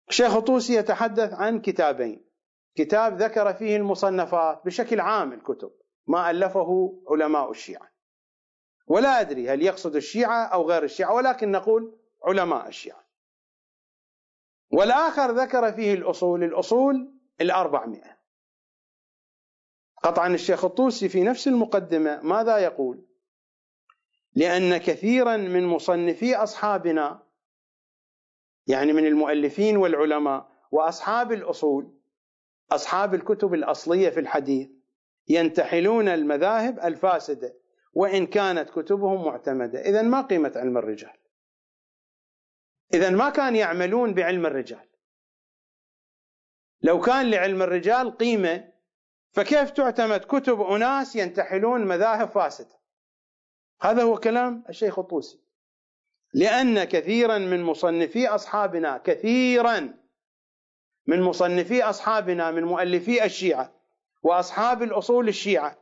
الشيخ 0.08 0.36
الطوسي 0.36 0.74
يتحدث 0.74 1.32
عن 1.32 1.60
كتابين. 1.60 2.24
كتاب 2.74 3.22
ذكر 3.22 3.54
فيه 3.54 3.76
المصنفات 3.76 4.64
بشكل 4.64 5.00
عام 5.00 5.32
الكتب 5.32 5.72
ما 6.06 6.30
ألفه 6.30 7.00
علماء 7.08 7.50
الشيعة. 7.50 7.90
ولا 8.86 9.20
أدري 9.20 9.50
هل 9.50 9.62
يقصد 9.62 9.96
الشيعة 9.96 10.44
أو 10.44 10.68
غير 10.70 10.82
الشيعة 10.82 11.14
ولكن 11.14 11.50
نقول 11.50 11.98
علماء 12.24 12.68
الشيعة. 12.68 13.04
والآخر 14.70 15.30
ذكر 15.30 15.72
فيه 15.72 15.94
الأصول 15.94 16.44
الأصول 16.44 17.14
الأربعمائة. 17.40 18.20
قطعا 20.02 20.28
الشيخ 20.28 20.64
الطوسي 20.64 21.08
في 21.08 21.22
نفس 21.22 21.48
المقدمة 21.48 22.20
ماذا 22.22 22.58
يقول؟ 22.58 23.09
لأن 24.34 24.76
كثيرا 24.76 25.36
من 25.36 25.66
مصنفي 25.66 26.36
أصحابنا 26.36 27.22
يعني 28.66 28.92
من 28.92 29.06
المؤلفين 29.06 29.76
والعلماء 29.76 30.50
وأصحاب 30.70 31.32
الأصول 31.32 32.00
أصحاب 32.72 33.14
الكتب 33.14 33.54
الأصلية 33.54 34.10
في 34.10 34.20
الحديث 34.20 34.68
ينتحلون 35.28 36.08
المذاهب 36.08 36.78
الفاسدة 36.78 37.56
وإن 37.92 38.26
كانت 38.26 38.70
كتبهم 38.70 39.24
معتمدة. 39.24 39.80
إذا 39.80 40.02
ما 40.02 40.20
قيمة 40.20 40.52
علم 40.56 40.78
الرجال. 40.78 41.12
إذا 42.94 43.10
ما 43.10 43.30
كان 43.30 43.56
يعملون 43.56 44.14
بعلم 44.14 44.46
الرجال. 44.46 44.88
لو 46.82 47.00
كان 47.00 47.30
لعلم 47.30 47.62
الرجال 47.62 48.16
قيمة 48.16 48.72
فكيف 49.32 49.70
تعتمد 49.70 50.20
كتب 50.20 50.60
أناس 50.60 51.16
ينتحلون 51.16 51.86
مذاهب 51.86 52.28
فاسدة؟ 52.28 52.79
هذا 53.82 54.02
هو 54.02 54.16
كلام 54.16 54.64
الشيخ 54.68 54.98
الطوسي. 54.98 55.38
لأن 56.34 56.84
كثيرا 56.84 57.38
من 57.38 57.62
مصنفي 57.62 58.28
أصحابنا 58.28 58.98
كثيرا 58.98 59.94
من 61.06 61.22
مصنفي 61.22 61.82
أصحابنا 61.82 62.50
من 62.50 62.64
مؤلفي 62.64 63.24
الشيعة 63.24 63.72
وأصحاب 64.22 64.82
الأصول 64.82 65.28
الشيعة 65.28 65.78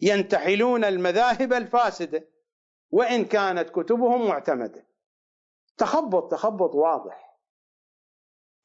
ينتحلون 0.00 0.84
المذاهب 0.84 1.52
الفاسدة 1.52 2.24
وإن 2.90 3.24
كانت 3.24 3.70
كتبهم 3.70 4.28
معتمدة. 4.28 4.84
تخبط 5.76 6.30
تخبط 6.30 6.74
واضح. 6.74 7.38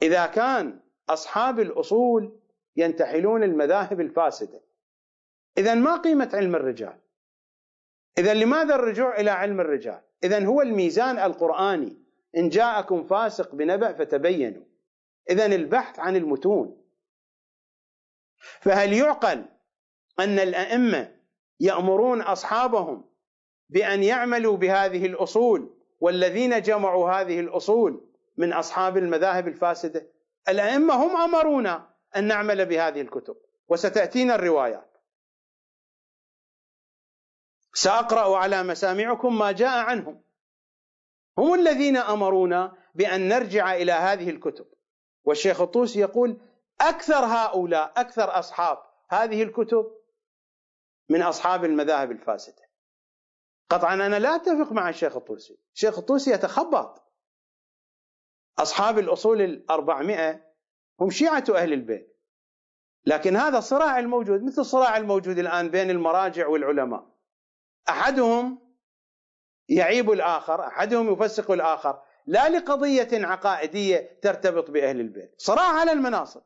إذا 0.01 0.25
كان 0.25 0.79
أصحاب 1.09 1.59
الأصول 1.59 2.39
ينتحلون 2.75 3.43
المذاهب 3.43 4.01
الفاسدة 4.01 4.61
إذا 5.57 5.73
ما 5.73 5.97
قيمة 5.97 6.29
علم 6.33 6.55
الرجال؟ 6.55 6.97
إذا 8.17 8.33
لماذا 8.33 8.75
الرجوع 8.75 9.19
إلى 9.19 9.29
علم 9.31 9.59
الرجال؟ 9.59 10.01
إذا 10.23 10.45
هو 10.45 10.61
الميزان 10.61 11.19
القرآني. 11.19 11.97
إن 12.37 12.49
جاءكم 12.49 13.03
فاسق 13.03 13.55
بنبأ 13.55 13.93
فتبينوا. 13.93 14.63
إذا 15.29 15.45
البحث 15.45 15.99
عن 15.99 16.15
المتون. 16.15 16.83
فهل 18.61 18.93
يعقل 18.93 19.45
أن 20.19 20.39
الأئمة 20.39 21.15
يأمرون 21.59 22.21
أصحابهم 22.21 23.05
بأن 23.69 24.03
يعملوا 24.03 24.57
بهذه 24.57 25.05
الأصول 25.05 25.77
والذين 25.99 26.61
جمعوا 26.61 27.11
هذه 27.11 27.39
الأصول 27.39 28.07
من 28.37 28.53
أصحاب 28.53 28.97
المذاهب 28.97 29.47
الفاسدة؟ 29.47 30.07
الأئمة 30.49 30.93
هم 30.93 31.17
أمرونا 31.17 31.89
أن 32.15 32.23
نعمل 32.23 32.65
بهذه 32.65 33.01
الكتب. 33.01 33.35
وستأتينا 33.69 34.35
الروايات. 34.35 34.96
سأقرأ 37.77 38.37
على 38.37 38.63
مسامعكم 38.63 39.37
ما 39.37 39.51
جاء 39.51 39.77
عنهم. 39.77 40.21
هم 41.37 41.53
الذين 41.53 41.97
أمرونا 41.97 42.77
بأن 42.95 43.27
نرجع 43.27 43.75
إلى 43.75 43.91
هذه 43.91 44.29
الكتب. 44.29 44.65
والشيخ 45.23 45.61
الطوسي 45.61 45.99
يقول 45.99 46.41
أكثر 46.81 47.25
هؤلاء 47.25 47.93
أكثر 47.97 48.39
أصحاب 48.39 48.77
هذه 49.09 49.43
الكتب 49.43 49.91
من 51.09 51.21
أصحاب 51.21 51.65
المذاهب 51.65 52.11
الفاسدة. 52.11 52.69
قطعا 53.69 53.93
أنا 53.93 54.19
لا 54.19 54.35
أتفق 54.35 54.71
مع 54.71 54.89
الشيخ 54.89 55.15
الطوسي. 55.15 55.57
الشيخ 55.73 55.97
الطوسي 55.97 56.31
يتخبط. 56.31 57.03
أصحاب 58.59 58.99
الأصول 58.99 59.41
الأربعمائة 59.41 60.43
هم 60.99 61.09
شيعة 61.09 61.43
أهل 61.49 61.73
البيت. 61.73 62.17
لكن 63.05 63.35
هذا 63.35 63.57
الصراع 63.57 63.99
الموجود 63.99 64.43
مثل 64.43 64.61
الصراع 64.61 64.97
الموجود 64.97 65.39
الآن 65.39 65.69
بين 65.69 65.89
المراجع 65.89 66.47
والعلماء. 66.47 67.16
أحدهم 67.89 68.59
يعيب 69.69 70.11
الآخر 70.11 70.67
أحدهم 70.67 71.13
يفسق 71.13 71.51
الآخر 71.51 72.01
لا 72.25 72.49
لقضية 72.49 73.07
عقائدية 73.13 74.19
ترتبط 74.21 74.71
بأهل 74.71 74.99
البيت. 74.99 75.35
صراع 75.37 75.79
على 75.79 75.91
المناصب. 75.91 76.41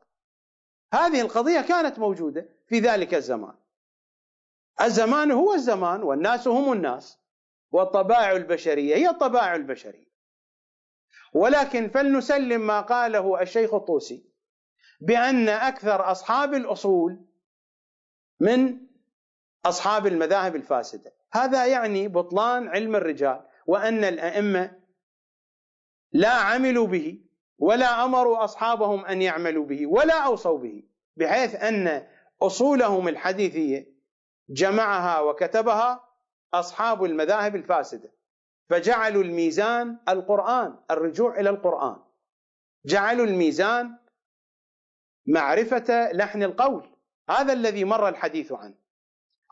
هذه 0.94 1.20
القضية 1.20 1.60
كانت 1.60 1.98
موجودة 1.98 2.48
في 2.66 2.78
ذلك 2.78 3.14
الزمان. 3.14 3.54
الزمان 4.82 5.30
هو 5.30 5.54
الزمان 5.54 6.02
والناس 6.02 6.48
هم 6.48 6.72
الناس 6.72 7.18
والطبائع 7.70 8.32
البشرية 8.32 8.96
هي 8.96 9.08
الطبائع 9.08 9.54
البشرية 9.54 10.12
ولكن 11.34 11.88
فلنسلم 11.88 12.66
ما 12.66 12.80
قاله 12.80 13.42
الشيخ 13.42 13.74
الطوسي 13.74 14.24
بأن 15.00 15.48
أكثر 15.48 16.10
أصحاب 16.10 16.54
الأصول 16.54 17.26
من 18.40 18.86
أصحاب 19.64 20.06
المذاهب 20.06 20.56
الفاسدة. 20.56 21.12
هذا 21.32 21.66
يعني 21.66 22.08
بطلان 22.08 22.68
علم 22.68 22.96
الرجال 22.96 23.40
وأن 23.66 24.04
الأئمة 24.04 24.78
لا 26.12 26.30
عملوا 26.32 26.86
به 26.86 27.20
ولا 27.58 28.04
أمروا 28.04 28.44
أصحابهم 28.44 29.04
أن 29.04 29.22
يعملوا 29.22 29.66
به 29.66 29.86
ولا 29.86 30.26
أوصوا 30.26 30.58
به 30.58 30.82
بحيث 31.16 31.54
أن 31.54 32.06
أصولهم 32.42 33.08
الحديثية 33.08 33.92
جمعها 34.48 35.20
وكتبها 35.20 36.08
أصحاب 36.54 37.04
المذاهب 37.04 37.56
الفاسدة. 37.56 38.12
فجعلوا 38.70 39.22
الميزان 39.22 39.98
القرآن 40.08 40.78
الرجوع 40.90 41.40
إلى 41.40 41.50
القرآن. 41.50 41.96
جعلوا 42.86 43.26
الميزان 43.26 43.98
معرفة 45.26 46.12
لحن 46.12 46.42
القول. 46.42 46.96
هذا 47.30 47.52
الذي 47.52 47.84
مر 47.84 48.08
الحديث 48.08 48.52
عنه. 48.52 48.81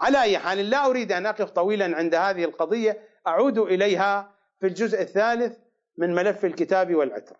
على 0.00 0.22
أي 0.22 0.38
حال 0.38 0.70
لا 0.70 0.86
أريد 0.86 1.12
أن 1.12 1.26
أقف 1.26 1.50
طويلا 1.50 1.96
عند 1.96 2.14
هذه 2.14 2.44
القضية 2.44 3.08
أعود 3.26 3.58
إليها 3.58 4.34
في 4.60 4.66
الجزء 4.66 5.00
الثالث 5.00 5.58
من 5.96 6.14
ملف 6.14 6.44
الكتاب 6.44 6.94
والعترة. 6.94 7.38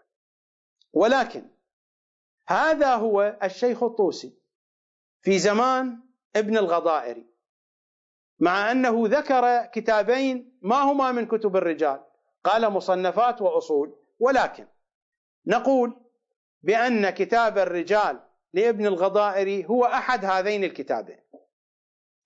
ولكن 0.93 1.43
هذا 2.49 2.95
هو 2.95 3.39
الشيخ 3.43 3.83
الطوسي 3.83 4.39
في 5.23 5.39
زمان 5.39 5.99
ابن 6.37 6.57
الغضائري 6.57 7.27
مع 8.39 8.71
أنه 8.73 9.03
ذكر 9.07 9.67
كتابين 9.67 10.59
ما 10.63 10.77
هما 10.77 11.13
من 11.13 11.27
كتب 11.27 11.57
الرجال 11.57 12.01
قال 12.45 12.71
مصنفات 12.71 13.43
وأصول. 13.43 13.97
ولكن 14.19 14.67
نقول 15.47 16.01
بأن 16.63 17.11
كتاب 17.11 17.59
الرجال 17.59 18.21
لابن 18.53 18.87
الغضائري 18.87 19.67
هو 19.67 19.85
أحد 19.85 20.25
هذين 20.25 20.65
الكتابين. 20.65 21.30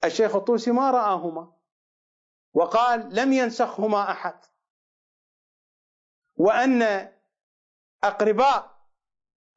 الشيخ 0.04 0.36
الطوسي 0.36 0.70
ما 0.70 0.90
رآهما 0.90 1.52
وقال 2.54 3.14
لم 3.14 3.32
ينسخهما 3.32 4.10
أحد. 4.10 4.40
وأن 6.36 7.12
أقرباء 8.04 8.74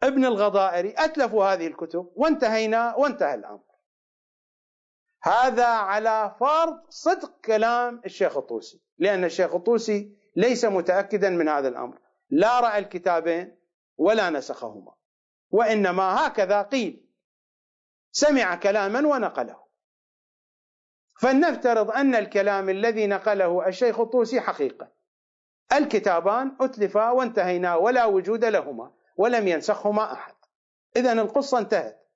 ابن 0.04 0.26
الغضائري 0.26 0.94
أتلفوا 0.98 1.46
هذه 1.46 1.68
الكتب 1.68 2.12
وانتهينا 2.16 2.96
وانتهى 2.96 3.36
الأمر. 3.36 3.64
هذا 5.24 5.66
على 5.66 6.36
فرض 6.40 6.90
صدق 6.90 7.42
كلام 7.46 8.02
الشيخ 8.06 8.38
الطوسي 8.38 8.82
لأن 8.98 9.24
الشيخ 9.24 9.56
الطوسي 9.56 10.18
ليس 10.36 10.66
متأكدا 10.66 11.30
من 11.30 11.50
هذا 11.50 11.68
الأمر. 11.68 12.00
لا 12.30 12.60
رأى 12.60 12.80
الكتابين 12.80 13.58
ولا 13.98 14.30
نسخهما 14.30 14.96
وإنما 15.50 16.28
هكذا 16.28 16.62
قيل. 16.62 17.10
سمع 18.12 18.56
كلاما 18.56 19.08
ونقله. 19.08 19.67
فلنفترض 21.18 21.92
أن 21.92 22.16
الكلام 22.16 22.70
الذي 22.70 23.08
نقله 23.08 23.68
الشيخ 23.68 24.00
الطوسي 24.00 24.42
حقيقة. 24.42 24.92
الكتابان 25.74 26.58
أتلفا 26.62 27.10
وانتهينا 27.10 27.76
ولا 27.76 28.06
وجود 28.06 28.46
لهما 28.46 28.92
ولم 29.18 29.48
ينسخهما 29.48 30.14
أحد. 30.14 30.36
إذا 30.96 31.12
القصة 31.12 31.60
انتهت. 31.60 32.08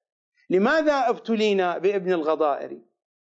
لماذا 0.50 1.10
ابتلينا 1.10 1.78
بابن 1.78 2.14
الغضائري؟ 2.14 2.86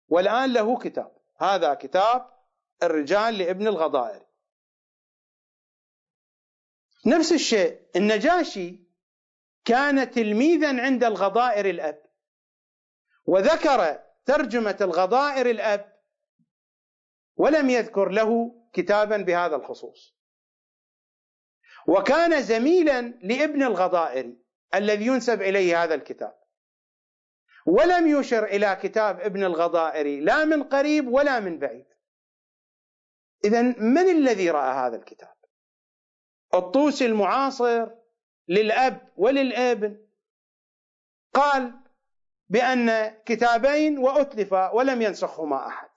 والآن 0.08 0.54
له 0.54 0.78
كتاب. 0.78 1.12
هذا 1.38 1.74
كتاب 1.74 2.30
الرجال 2.84 3.38
لابن 3.38 3.68
الغضائري. 3.68 4.26
نفس 7.06 7.32
الشيء 7.32 7.80
النجاشي 7.96 8.80
كان 9.66 10.12
تلميذا 10.12 10.82
عند 10.82 11.04
الغضائر 11.04 11.70
الأب. 11.70 12.04
وذكر 13.26 14.00
ترجمة 14.26 14.78
الغضائر 14.82 15.50
الأب 15.50 15.94
ولم 17.36 17.70
يذكر 17.70 18.10
له 18.10 18.56
كتابا 18.74 19.18
بهذا 19.18 19.56
الخصوص. 19.56 20.16
وكان 21.88 22.42
زميلا 22.42 23.02
لابن 23.02 23.64
الغضائر 23.64 24.36
الذي 24.76 25.06
ينسب 25.06 25.42
إليه 25.42 25.84
هذا 25.84 25.96
الكتاب. 25.96 26.40
ولم 27.66 28.20
يشر 28.20 28.44
إلى 28.44 28.80
كتاب 28.82 29.20
ابن 29.20 29.44
الغضائر 29.44 30.24
لا 30.24 30.46
من 30.46 30.64
قريب 30.64 31.08
ولا 31.08 31.40
من 31.40 31.60
بعيد. 31.60 31.86
اذا 33.46 33.62
من 33.62 34.10
الذي 34.10 34.50
رأى 34.50 34.74
هذا 34.74 34.96
الكتاب؟ 34.96 35.36
الطوسي 36.54 37.06
المعاصر 37.06 37.90
للأب 38.48 39.12
وللابن. 39.18 40.08
قال 41.34 41.83
بأن 42.50 43.10
كتابين 43.26 43.98
واتلفا 43.98 44.72
ولم 44.72 45.02
ينسخهما 45.02 45.68
أحد. 45.68 45.90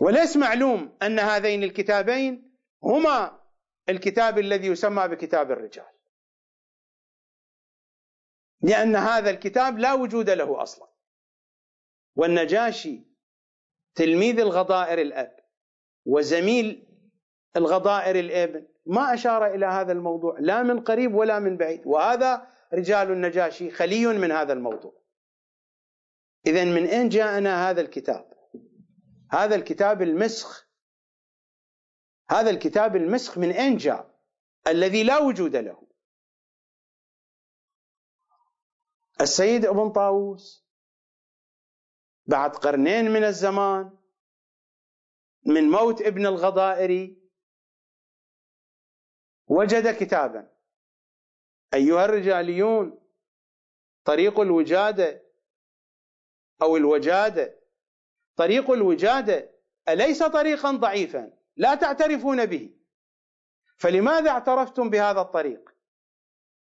وليس 0.00 0.36
معلوم 0.36 0.96
أن 1.02 1.18
هذين 1.18 1.62
الكتابين 1.62 2.58
هما 2.84 3.40
الكتاب 3.88 4.38
الذي 4.38 4.66
يسمى 4.66 5.08
بكتاب 5.08 5.50
الرجال. 5.50 5.92
لأن 8.62 8.96
هذا 8.96 9.30
الكتاب 9.30 9.78
لا 9.78 9.92
وجود 9.94 10.30
له 10.30 10.62
أصلا. 10.62 10.88
والنجاشي 12.16 13.04
تلميذ 13.94 14.40
الغضائر 14.40 14.98
الأب 14.98 15.36
وزميل 16.06 16.88
الغضائر 17.56 18.18
الابن 18.18 18.66
ما 18.86 19.14
أشار 19.14 19.46
إلى 19.46 19.66
هذا 19.66 19.92
الموضوع 19.92 20.36
لا 20.40 20.62
من 20.62 20.80
قريب 20.80 21.14
ولا 21.14 21.38
من 21.38 21.56
بعيد. 21.56 21.86
وهذا 21.86 22.57
رجال 22.74 23.10
النجاشي 23.10 23.70
خلي 23.70 24.06
من 24.06 24.32
هذا 24.32 24.52
الموضوع. 24.52 25.02
اذا 26.46 26.64
من 26.64 26.86
أين 26.86 27.08
جاءنا 27.08 27.70
هذا 27.70 27.80
الكتاب؟ 27.80 28.32
هذا 29.30 29.54
الكتاب 29.54 30.02
المسخ. 30.02 30.68
هذا 32.30 32.50
الكتاب 32.50 32.96
المسخ 32.96 33.38
من 33.38 33.50
أين 33.50 33.76
جاء؟ 33.76 34.18
الذي 34.66 35.02
لا 35.02 35.18
وجود 35.18 35.56
له. 35.56 35.88
السيد 39.20 39.66
ابن 39.66 39.90
طاووس 39.92 40.68
بعد 42.26 42.56
قرنين 42.56 43.10
من 43.10 43.24
الزمان 43.24 43.98
من 45.46 45.70
موت 45.70 46.02
ابن 46.02 46.26
الغضائري 46.26 47.18
وجد 49.46 49.94
كتابا. 49.94 50.57
أيها 51.74 52.04
الرجاليون 52.04 53.00
طريق 54.04 54.40
الوجادة 54.40 55.22
أو 56.62 56.76
الوجادة. 56.76 57.58
طريق 58.36 58.70
الوجادة 58.70 59.50
أليس 59.88 60.22
طريقا 60.22 60.70
ضعيفا؟ 60.70 61.32
لا 61.56 61.74
تعترفون 61.74 62.46
به. 62.46 62.74
فلماذا 63.76 64.30
اعترفتم 64.30 64.90
بهذا 64.90 65.20
الطريق؟ 65.20 65.74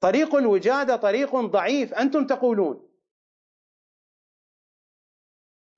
طريق 0.00 0.34
الوجادة 0.34 0.96
طريق 0.96 1.36
ضعيف 1.36 1.94
أنتم 1.94 2.26
تقولون. 2.26 2.90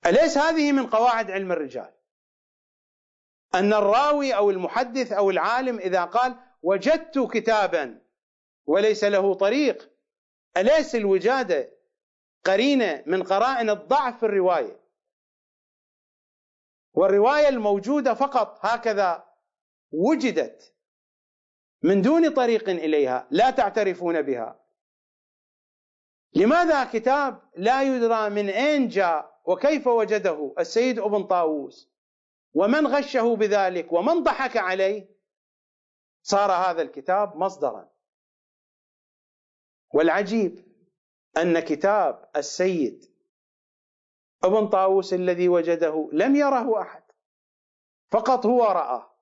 أليس 0.05 0.37
هذه 0.37 0.71
من 0.71 0.87
قواعد 0.87 1.31
علم 1.31 1.51
الرجال؟ 1.51 1.93
أن 3.55 3.73
الراوي 3.73 4.35
أو 4.35 4.49
المحدث 4.49 5.11
أو 5.11 5.29
العالم 5.29 5.79
إذا 5.79 6.05
قال 6.05 6.35
وجدت 6.61 7.19
كتابا 7.19 8.06
وليس 8.67 9.03
له 9.03 9.33
طريق. 9.33 9.91
أليس 10.57 10.95
الوجاده 10.95 11.73
قرينه 12.45 13.03
من 13.05 13.23
قرائن 13.23 13.69
الضعف 13.69 14.19
في 14.19 14.25
الرواية؟ 14.25 14.79
والرواية 16.93 17.47
الموجودة 17.49 18.13
فقط 18.13 18.59
هكذا 18.65 19.27
وجدت 19.91 20.73
من 21.83 22.01
دون 22.01 22.33
طريق 22.33 22.69
إليها 22.69 23.27
لا 23.31 23.49
تعترفون 23.49 24.21
بها. 24.21 24.59
لماذا 26.33 26.83
كتاب 26.83 27.41
لا 27.55 27.83
يدرى 27.83 28.29
من 28.29 28.49
أين 28.49 28.87
جاء 28.87 29.41
وكيف 29.45 29.87
وجده 29.87 30.53
السيد 30.59 30.99
ابن 30.99 31.23
طاووس؟ 31.23 31.89
ومن 32.53 32.87
غشه 32.87 33.35
بذلك؟ 33.35 33.93
ومن 33.93 34.23
ضحك 34.23 34.57
عليه؟ 34.57 35.09
صار 36.21 36.51
هذا 36.51 36.81
الكتاب 36.81 37.37
مصدرا. 37.37 37.96
والعجيب 39.93 40.67
أن 41.37 41.59
كتاب 41.59 42.29
السيد 42.35 43.05
ابن 44.43 44.67
طاووس 44.67 45.13
الذي 45.13 45.49
وجده 45.49 46.09
لم 46.13 46.35
يره 46.35 46.81
أحد 46.81 47.03
فقط 48.11 48.45
هو 48.45 48.63
رآه. 48.63 49.13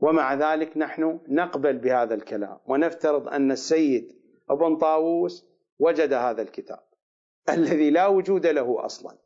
ومع 0.00 0.34
ذلك 0.34 0.76
نحن 0.76 1.20
نقبل 1.28 1.78
بهذا 1.78 2.14
الكلام 2.14 2.60
ونفترض 2.66 3.28
أن 3.28 3.52
السيد 3.52 4.20
ابن 4.50 4.76
طاووس 4.76 5.46
وجد 5.78 6.12
هذا 6.12 6.42
الكتاب 6.42 6.84
الذي 7.56 7.90
لا 7.90 8.06
وجود 8.06 8.46
له 8.46 8.84
أصلا. 8.84 9.18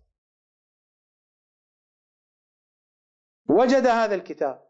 وجد 3.48 3.86
هذا 3.86 4.14
الكتاب 4.14 4.68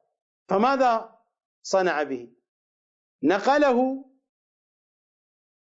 فماذا 0.49 1.19
صنع 1.63 2.03
به؟ 2.03 2.33
نقله 3.23 4.08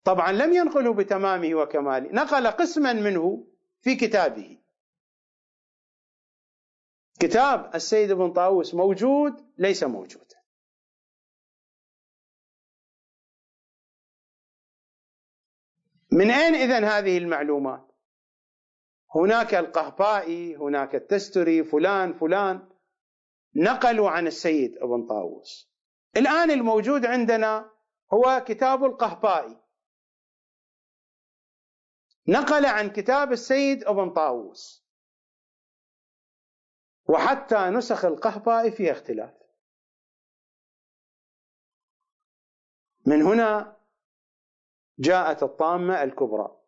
طبعا 0.03 0.31
لم 0.31 0.53
ينقله 0.53 0.93
بتمامه 0.93 1.55
وكماله. 1.55 2.11
نقل 2.11 2.47
قسما 2.47 2.93
منه 2.93 3.47
في 3.81 3.95
كتابه. 3.95 4.59
كتاب 7.19 7.75
السيد 7.75 8.11
ابن 8.11 8.34
طاووس 8.34 8.75
موجود 8.75 9.53
ليس 9.57 9.84
موجود 9.84 10.34
من 16.11 16.31
أين 16.31 16.55
إذن 16.55 16.84
هذه 16.84 17.17
المعلومات؟ 17.17 17.91
هناك 19.15 19.53
القهبائي 19.53 20.55
هناك 20.55 20.95
التستري 20.95 21.63
فلان 21.63 22.13
فلان. 22.13 22.69
نقلوا 23.55 24.09
عن 24.09 24.27
السيد 24.27 24.77
ابن 24.77 25.05
طاووس. 25.07 25.71
الآن 26.17 26.51
الموجود 26.51 27.05
عندنا 27.05 27.71
هو 28.13 28.43
كتاب 28.47 28.84
القهبائي. 28.84 29.62
نقل 32.28 32.66
عن 32.66 32.90
كتاب 32.90 33.32
السيد 33.32 33.84
ابن 33.84 34.10
طاووس. 34.10 34.84
وحتى 37.06 37.70
نسخ 37.70 38.06
القهبائي 38.06 38.72
فيها 38.72 38.91
اختلاف. 38.91 39.34
من 43.06 43.22
هنا 43.22 43.78
جاءت 45.00 45.44
الطامة 45.44 46.04
الكبرى 46.04 46.60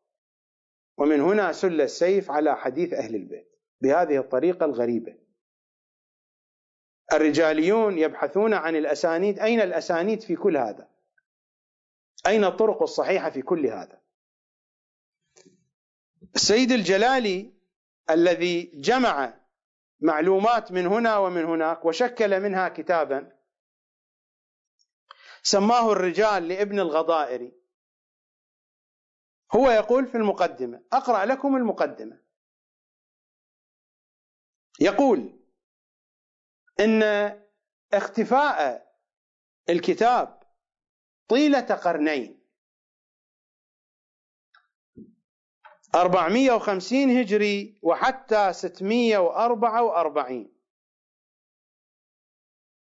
ومن 0.98 1.22
هنا 1.22 1.52
سل 1.52 1.82
السيف 1.82 2.32
على 2.32 2.56
حديث 2.56 2.94
أهل 2.94 3.15
البيت 3.15 3.60
بهذه 3.82 4.18
الطريقة 4.18 4.65
الغريبة. 4.65 5.18
الرجاليون 7.14 7.98
يبحثون 7.98 8.53
عن 8.53 8.76
الأسانيد 8.76 9.40
أين 9.40 9.61
الأسانيد 9.61 10.22
في 10.22 10.36
كل 10.36 10.57
هذا؟ 10.57 10.90
أين 12.27 12.44
الطرق 12.44 12.82
الصحيحة 12.82 13.30
في 13.30 13.41
كل 13.41 13.65
هذا؟ 13.65 14.05
السيد 16.35 16.71
الجلالي 16.71 17.53
الذي 18.09 18.63
جمع 18.63 19.33
معلومات 19.99 20.71
من 20.71 20.87
هنا 20.87 21.17
ومن 21.17 21.45
هناك 21.45 21.85
وشكل 21.85 22.39
منها 22.39 22.69
كتابا 22.69 23.31
سماه 25.43 25.91
الرجال 25.91 26.47
لابن 26.47 26.79
الغضائري. 26.79 27.53
هو 29.55 29.71
يقول 29.71 30.07
في 30.07 30.17
المقدمة 30.17 30.83
أقرأ 30.93 31.25
لكم 31.25 31.55
المقدمة. 31.55 32.21
يقول 34.79 35.39
إن 36.79 37.03
اختفاء 37.93 38.85
الكتاب 39.69 40.43
طيلة 41.27 41.75
قرنين. 41.75 42.44
450 45.95 47.17
هجري 47.17 47.79
وحتى 47.81 48.53
644 48.53 50.51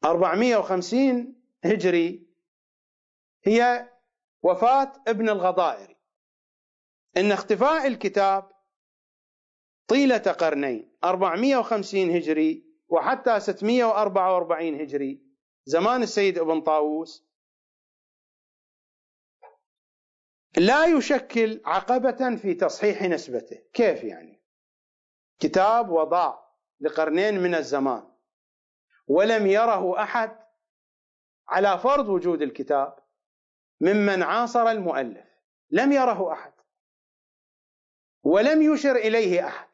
450 0.05 1.35
هجري 1.63 2.27
هي 3.43 3.89
وفاة 4.43 4.93
ابن 5.07 5.29
الغضائري 5.29 5.97
إن 7.17 7.31
اختفاء 7.31 7.87
الكتاب 7.87 8.51
طيلة 9.87 10.17
قرنين. 10.17 10.91
450 11.03 12.09
هجري 12.09 12.63
وحتى 12.89 13.39
644 13.39 14.81
هجري. 14.81 15.21
زمان 15.65 16.03
السيد 16.03 16.37
ابن 16.37 16.61
طاووس 16.61 17.26
لا 20.57 20.85
يشكل 20.85 21.61
عقبة 21.65 22.35
في 22.35 22.53
تصحيح 22.53 23.01
نسبته. 23.01 23.63
كيف 23.73 24.03
يعني؟ 24.03 24.41
كتاب 25.39 25.89
وضاع 25.89 26.47
لقرنين 26.79 27.39
من 27.39 27.55
الزمان 27.55 28.11
ولم 29.07 29.47
يره 29.47 30.03
أحد 30.03 30.37
على 31.47 31.79
فرض 31.79 32.09
وجود 32.09 32.41
الكتاب 32.41 32.99
ممن 33.81 34.23
عاصر 34.23 34.71
المؤلف. 34.71 35.27
لم 35.71 35.91
يره 35.91 36.33
أحد 36.33 36.53
ولم 38.23 38.73
يشر 38.73 38.95
إليه 38.95 39.47
أحد 39.47 39.69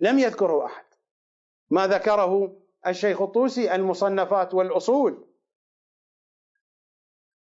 لم 0.00 0.18
يذكره 0.18 0.66
أحد. 0.66 0.84
ما 1.70 1.86
ذكره 1.86 2.62
الشيخ 2.86 3.22
الطوسي 3.22 3.74
المصنفات 3.74 4.54
والأصول. 4.54 5.28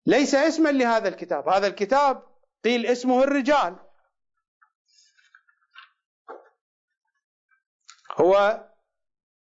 ليس 0.05 0.35
اسما 0.35 0.69
لهذا 0.69 1.07
الكتاب. 1.07 1.49
هذا 1.49 1.67
الكتاب 1.67 2.30
قيل 2.63 2.85
اسمه 2.85 3.23
الرجال. 3.23 3.75
هو 8.11 8.63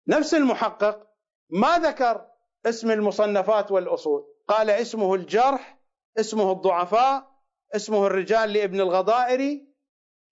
نفس 0.09 0.35
المحقق 0.35 1.07
ما 1.51 1.79
ذكر 1.79 2.27
اسم 2.67 2.91
المصنفات 2.91 3.73
والأصول. 3.73 4.35
قال 4.49 4.71
اسمه 4.71 5.15
الجرح 5.15 5.79
اسمه 6.19 6.53
الضعفاء 6.53 7.39
اسمه 7.77 8.07
الرجال 8.07 8.53
لابن 8.53 8.81
الغضائري 8.81 9.69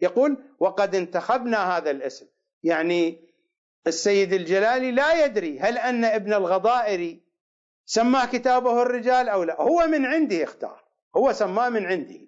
يقول 0.01 0.37
وقد 0.59 0.95
انتخبنا 0.95 1.77
هذا 1.77 1.91
الاسم 1.91 2.27
يعني 2.63 3.27
السيد 3.87 4.33
الجلالي 4.33 4.91
لا 4.91 5.25
يدري 5.25 5.61
هل 5.61 5.79
أن 5.79 6.05
ابن 6.05 6.33
الغضائري 6.33 7.27
سماه 7.85 8.27
كتابه 8.27 8.83
الرجال 8.83 9.29
أو 9.29 9.43
لا. 9.43 9.61
هو 9.61 9.87
من 9.87 10.07
عنده 10.07 10.45
اختار. 10.45 10.85
هو 11.17 11.33
سماه 11.33 11.69
من 11.69 11.87
عنده. 11.87 12.21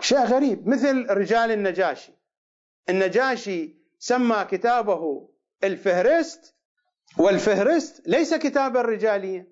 شيء 0.00 0.24
غريب 0.24 0.68
مثل 0.68 1.06
رجال 1.10 1.50
النجاشي. 1.50 2.12
النجاشي 2.88 3.76
سمى 3.98 4.46
كتابه 4.50 5.28
الفهرست 5.64 6.54
والفهرست 7.18 8.08
ليس 8.08 8.34
كتابا 8.34 8.82
رجاليا 8.82 9.46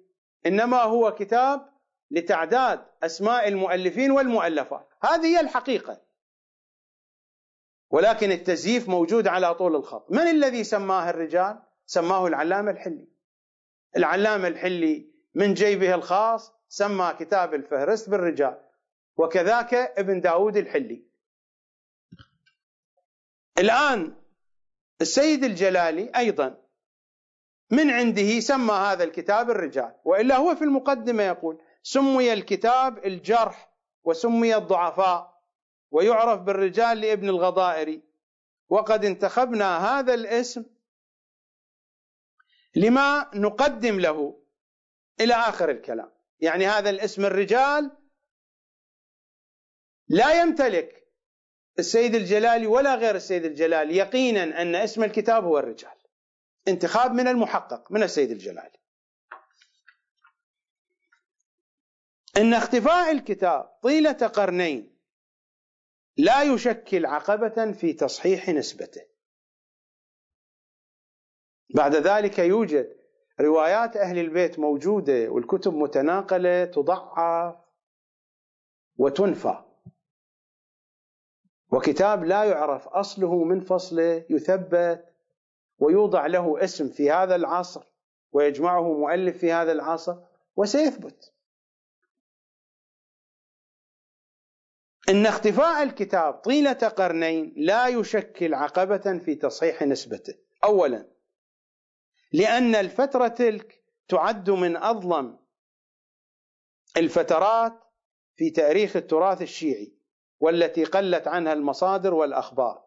إنما 0.47 0.83
هو 0.83 1.15
كتاب 1.15 1.71
لتعداد 2.11 2.81
أسماء 3.03 3.49
المؤلفين 3.49 4.11
والمؤلفات. 4.11 4.89
هذه 5.03 5.27
هي 5.27 5.41
الحقيقة. 5.41 6.01
ولكن 7.91 8.33
التزييف 8.33 8.89
موجود 8.89 9.29
على 9.29 9.55
طول 9.55 9.77
الخط. 9.77 10.11
من 10.11 10.29
الذي 10.29 10.65
سماه 10.65 11.11
الرجال؟ 11.11 11.63
سماه 11.87 12.27
العلامة 12.27 12.71
الحلي. 12.71 13.09
العلامة 13.97 14.49
الحلي 14.49 15.11
من 15.35 15.55
جيبه 15.55 15.95
الخاص 15.95 16.53
سمى 16.69 17.15
كتاب 17.19 17.55
الفهرست 17.55 18.11
بالرجال. 18.11 18.70
وكذاك 19.21 19.75
ابن 19.75 20.21
داود 20.21 20.57
الحلي. 20.57 21.05
الآن 23.59 24.17
السيد 25.01 25.45
الجلالي 25.45 26.11
أيضا 26.17 26.65
من 27.71 27.91
عنده 27.91 28.41
سمى 28.41 28.73
هذا 28.73 29.05
الكتاب 29.05 29.51
الرجال 29.51 29.95
وإلا 30.05 30.37
هو 30.37 30.55
في 30.55 30.65
المقدمة 30.65 31.23
يقول 31.23 31.63
سمي 31.83 32.33
الكتاب 32.33 33.05
الجرح 33.07 33.73
وسمي 34.05 34.57
الضعفاء 34.57 35.43
ويعرف 35.91 36.41
بالرجال 36.41 37.01
لابن 37.01 37.29
الغضائري. 37.29 38.03
وقد 38.69 39.05
انتخبنا 39.05 39.79
هذا 39.79 40.15
الاسم 40.15 40.65
لما 42.77 43.31
نقدم 43.35 44.01
له 44.01 44.43
إلى 45.21 45.35
آخر 45.35 45.71
الكلام. 45.71 46.11
يعني 46.41 46.67
هذا 46.67 46.91
الاسم 46.91 47.25
الرجال 47.25 48.00
لا 50.11 50.43
يمتلك 50.43 51.07
السيد 51.79 52.15
الجلالي 52.15 52.67
ولا 52.67 52.95
غير 52.95 53.15
السيد 53.15 53.45
الجلالي 53.45 53.97
يقينا 53.97 54.63
أن 54.63 54.75
اسم 54.75 55.05
الكتاب 55.05 55.45
هو 55.45 55.59
الرجال. 55.59 55.95
انتخاب 56.69 57.13
من 57.13 57.29
المحقق 57.29 57.93
من 57.93 58.03
السيد 58.03 58.31
الجلالي. 58.31 58.81
إن 62.37 62.55
اختفاء 62.55 63.11
الكتاب 63.13 63.79
طيلة 63.83 64.13
قرنين 64.13 64.97
لا 66.17 66.43
يشكل 66.43 67.07
عقبة 67.07 67.73
في 67.73 67.93
تصحيح 67.93 68.49
نسبته. 68.49 69.03
بعد 71.75 71.95
ذلك 71.95 72.39
يوجد 72.39 72.97
روايات 73.41 73.97
أهل 73.97 74.19
البيت 74.19 74.59
موجودة 74.59 75.29
والكتب 75.29 75.75
متناقلة 75.75 76.65
تضعف 76.65 77.55
وتنفى. 78.97 79.70
وكتاب 81.73 82.25
لا 82.25 82.45
يعرف 82.45 82.89
أصله 82.89 83.45
من 83.45 83.61
فصله 83.61 84.25
يثبت 84.31 85.05
ويوضع 85.79 86.27
له 86.27 86.65
اسم 86.65 86.89
في 86.89 87.11
هذا 87.11 87.35
العصر 87.35 87.83
ويجمعه 88.33 88.93
مؤلف 88.99 89.39
في 89.39 89.53
هذا 89.53 89.73
العصر 89.73 90.17
وسيثبت. 90.57 91.33
إن 95.09 95.27
اختفاء 95.27 95.83
الكتاب 95.83 96.35
طيلة 96.35 96.73
قرنين 96.73 97.55
لا 97.57 97.89
يشكل 97.89 98.55
عقبة 98.55 99.19
في 99.19 99.35
تصحيح 99.35 99.83
نسبته. 99.83 100.35
اولا 100.65 101.07
لأن 102.33 102.75
الفترة 102.75 103.29
تلك 103.29 103.83
تعد 104.09 104.51
من 104.51 104.77
أظلم 104.77 105.39
الفترات 106.97 107.73
في 108.37 108.51
تاريخ 108.51 108.97
التراث 108.97 109.43
الشيعي. 109.43 110.00
والتي 110.41 110.85
قلت 110.85 111.29
عنها 111.29 111.53
المصادر 111.53 112.15
والأخبار. 112.15 112.85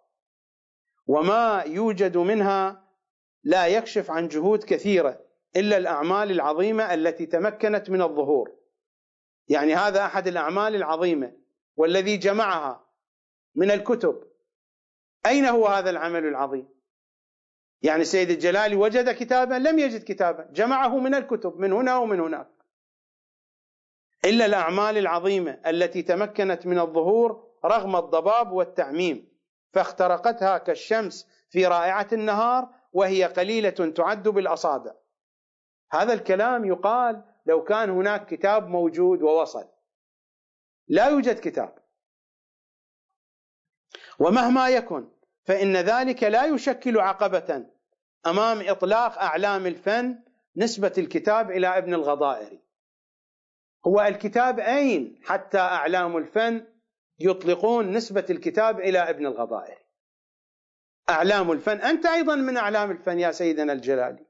وما 1.07 1.63
يوجد 1.67 2.17
منها 2.17 2.87
لا 3.43 3.67
يكشف 3.67 4.11
عن 4.11 4.27
جهود 4.27 4.63
كثيرة 4.63 5.19
إلا 5.55 5.77
الأعمال 5.77 6.31
العظيمة 6.31 6.93
التي 6.93 7.25
تمكنت 7.25 7.89
من 7.89 8.01
الظهور. 8.01 8.51
يعني 9.47 9.75
هذا 9.75 10.05
أحد 10.05 10.27
الأعمال 10.27 10.75
العظيمة 10.75 11.33
والذي 11.75 12.17
جمعها 12.17 12.85
من 13.55 13.71
الكتب. 13.71 14.23
أين 15.25 15.45
هو 15.45 15.67
هذا 15.67 15.89
العمل 15.89 16.25
العظيم؟ 16.25 16.73
يعني 17.81 18.03
سيد 18.03 18.29
الجلالي 18.29 18.75
وجد 18.75 19.09
كتابا 19.09 19.53
لم 19.53 19.79
يجد 19.79 20.03
كتابا 20.03 20.49
جمعه 20.51 20.99
من 20.99 21.15
الكتب 21.15 21.59
من 21.59 21.73
هنا 21.73 21.97
ومن 21.97 22.19
هناك. 22.19 22.52
إلا 24.25 24.45
الأعمال 24.45 24.97
العظيمة 24.97 25.59
التي 25.65 26.01
تمكنت 26.01 26.65
من 26.65 26.79
الظهور 26.79 27.47
رغم 27.65 27.95
الضباب 27.95 28.51
والتعميم 28.51 29.33
فاخترقتها 29.73 30.57
كالشمس 30.57 31.27
في 31.49 31.65
رائعة 31.65 32.07
النهار 32.13 32.69
وهي 32.93 33.23
قليلة 33.23 33.69
تعد 33.69 34.27
بالأصابع. 34.27 34.93
هذا 35.91 36.13
الكلام 36.13 36.65
يقال 36.65 37.23
لو 37.45 37.63
كان 37.63 37.89
هناك 37.89 38.25
كتاب 38.25 38.67
موجود 38.67 39.21
ووصل. 39.21 39.67
لا 40.87 41.09
يوجد 41.09 41.39
كتاب. 41.39 41.75
ومهما 44.19 44.69
يكن 44.69 45.09
فإن 45.45 45.77
ذلك 45.77 46.23
لا 46.23 46.45
يشكل 46.45 46.99
عقبة 46.99 47.65
أمام 48.25 48.69
إطلاق 48.69 49.19
أعلام 49.19 49.65
الفن 49.67 50.19
نسبة 50.55 50.93
الكتاب 50.97 51.51
إلى 51.51 51.67
ابن 51.67 51.93
الغضائري 51.93 52.63
هو 53.87 54.01
الكتاب 54.01 54.59
أين؟ 54.59 55.21
حتى 55.25 55.59
أعلام 55.59 56.17
الفن 56.17 56.67
يطلقون 57.19 57.91
نسبة 57.91 58.25
الكتاب 58.29 58.79
إلى 58.79 58.99
ابن 58.99 59.25
الغضائري 59.25 59.83
أعلام 61.09 61.51
الفن 61.51 61.81
أنت 61.81 62.05
أيضا 62.05 62.35
من 62.35 62.57
أعلام 62.57 62.91
الفن 62.91 63.19
يا 63.19 63.31
سيدنا 63.31 63.73
الجلالي 63.73 64.25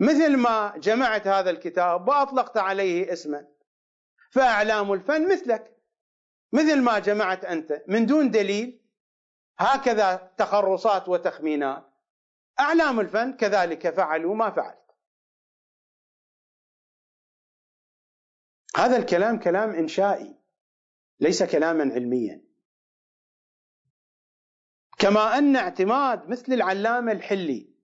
مثل 0.00 0.36
ما 0.36 0.72
جمعت 0.76 1.26
هذا 1.26 1.50
الكتاب 1.50 2.08
وأطلقت 2.08 2.56
عليه 2.56 3.12
اسما 3.12 3.46
فأعلام 4.32 4.92
الفن 4.92 5.32
مثلك. 5.32 5.76
مثل 6.52 6.82
ما 6.82 6.98
جمعت 6.98 7.44
أنت 7.44 7.82
من 7.88 8.06
دون 8.06 8.30
دليل 8.30 8.80
هكذا 9.58 10.32
تخرصات 10.38 11.08
وتخمينات. 11.08 11.84
أعلام 12.60 13.00
الفن 13.00 13.32
كذلك 13.32 13.94
فعلوا 13.94 14.34
ما 14.34 14.50
فعلت 14.50 14.83
هذا 18.76 18.96
الكلام 18.96 19.38
كلام 19.38 19.70
إنشائي 19.70 20.34
ليس 21.20 21.42
كلاما 21.42 21.94
علميا. 21.94 22.44
كما 24.98 25.38
أن 25.38 25.56
اعتماد 25.56 26.28
مثل 26.28 26.52
العلامة 26.52 27.12
الحلي 27.12 27.74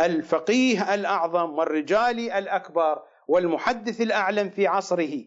الفقيه 0.00 0.94
الأعظم 0.94 1.58
والرجال 1.58 2.30
الأكبر 2.30 3.02
والمحدث 3.28 4.00
الأعلم 4.00 4.50
في 4.50 4.66
عصره 4.66 5.24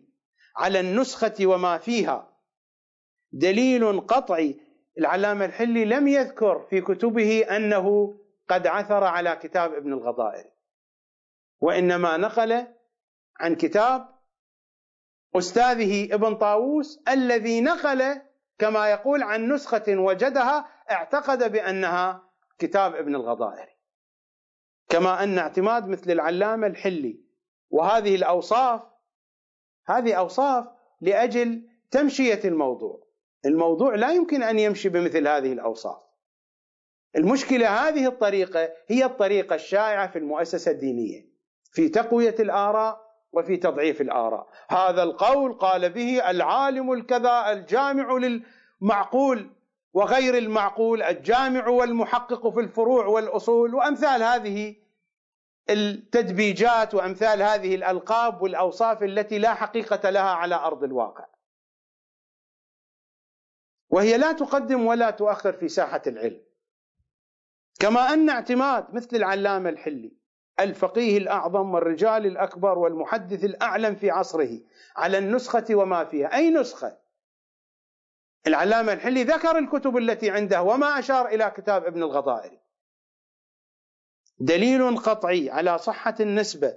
على 0.58 0.80
النسخة 0.80 1.46
وما 1.46 1.78
فيها 1.78 2.38
دليل 3.32 4.02
قطعي. 4.02 4.60
العلامة 4.98 5.46
الحلي 5.46 5.86
لم 5.86 6.08
يذكر 6.08 6.60
في 6.70 6.82
كتبه 6.82 7.56
أنه 7.56 8.18
قد 8.48 8.68
عثر 8.68 9.04
على 9.04 9.36
كتاب 9.36 9.74
ابن 9.74 9.94
الغضائر 9.94 10.52
وإنما 11.60 12.18
نقل 12.18 12.68
عن 13.40 13.56
كتاب 13.56 14.21
أستاذه 15.36 16.16
ابن 16.16 16.36
طاووس 16.36 17.04
الذي 17.08 17.62
نقل 17.62 18.22
كما 18.60 18.90
يقول 18.90 19.24
عن 19.24 19.52
نسخة 19.54 19.84
وجدها 19.88 20.70
اعتقد 20.92 21.52
بأنها 21.52 22.24
كتاب 22.60 22.96
ابن 22.96 23.16
الغضائر. 23.16 23.70
كما 24.90 25.24
أن 25.24 25.38
اعتماد 25.38 25.88
مثل 25.88 26.12
العلامة 26.12 26.68
الحلي 26.68 27.20
وهذه 27.70 28.16
الأوصاف 28.16 28.82
هذه 29.86 30.14
أوصاف 30.14 30.66
لأجل 31.02 31.70
تمشية 31.92 32.40
الموضوع. 32.46 33.08
الموضوع 33.46 33.96
لا 33.96 34.12
يمكن 34.12 34.44
أن 34.44 34.60
يمشي 34.60 34.90
بمثل 34.90 35.28
هذه 35.28 35.54
الأوصاف. 35.54 36.02
المشكلة 37.16 37.88
هذه 37.88 38.08
الطريقة 38.08 38.70
هي 38.88 39.06
الطريقة 39.06 39.56
الشائعة 39.56 40.08
في 40.08 40.20
المؤسسة 40.20 40.72
الدينية 40.72 41.32
في 41.72 41.90
تقوية 41.90 42.36
الآراء 42.40 43.11
وفي 43.34 43.58
تضعيف 43.58 44.02
الآراء. 44.02 44.48
هذا 44.70 45.04
القول 45.04 45.54
قال 45.54 45.90
به 45.90 46.30
العالم 46.30 46.92
الكذا 46.94 47.52
الجامع 47.52 48.18
للمعقول 48.18 49.50
وغير 49.94 50.38
المعقول 50.38 51.04
الجامع 51.04 51.68
والمحقق 51.68 52.50
في 52.50 52.60
الفروع 52.60 53.06
والأصول. 53.06 53.76
وأمثال 53.76 54.24
هذه 54.24 54.76
التدبيجات 55.70 56.94
وأمثال 56.94 57.42
هذه 57.42 57.76
الألقاب 57.76 58.42
والأوصاف 58.42 59.04
التي 59.04 59.40
لا 59.40 59.54
حقيقة 59.54 60.10
لها 60.10 60.32
على 60.32 60.56
أرض 60.56 60.84
الواقع. 60.84 61.26
وهي 63.90 64.18
لا 64.18 64.32
تقدم 64.32 64.86
ولا 64.86 65.10
تؤخر 65.10 65.54
في 65.54 65.68
ساحة 65.68 66.02
العلم. 66.08 66.42
كما 67.80 68.14
أن 68.14 68.30
اعتماد 68.30 68.96
مثل 68.96 69.16
العلامة 69.16 69.70
الحلي 69.70 70.21
الفقيه 70.64 71.18
الأعظم 71.18 71.74
والرجال 71.74 72.26
الأكبر 72.26 72.78
والمحدث 72.80 73.44
الأعلم 73.44 73.96
في 73.96 74.10
عصره 74.10 74.60
على 74.96 75.18
النسخة 75.18 75.66
وما 75.72 76.06
فيها. 76.06 76.34
أي 76.34 76.50
نسخة؟ 76.50 76.98
العلامة 78.48 78.94
الحلي 78.94 79.24
ذكر 79.24 79.58
الكتب 79.58 79.98
التي 79.98 80.30
عنده 80.30 80.62
وما 80.62 81.00
أشار 81.00 81.28
إلى 81.28 81.52
كتاب 81.58 81.86
ابن 81.86 82.04
الغضائري 82.04 82.60
دليل 84.40 84.98
قطعي 84.98 85.50
على 85.50 85.78
صحة 85.78 86.16
النسبة 86.20 86.74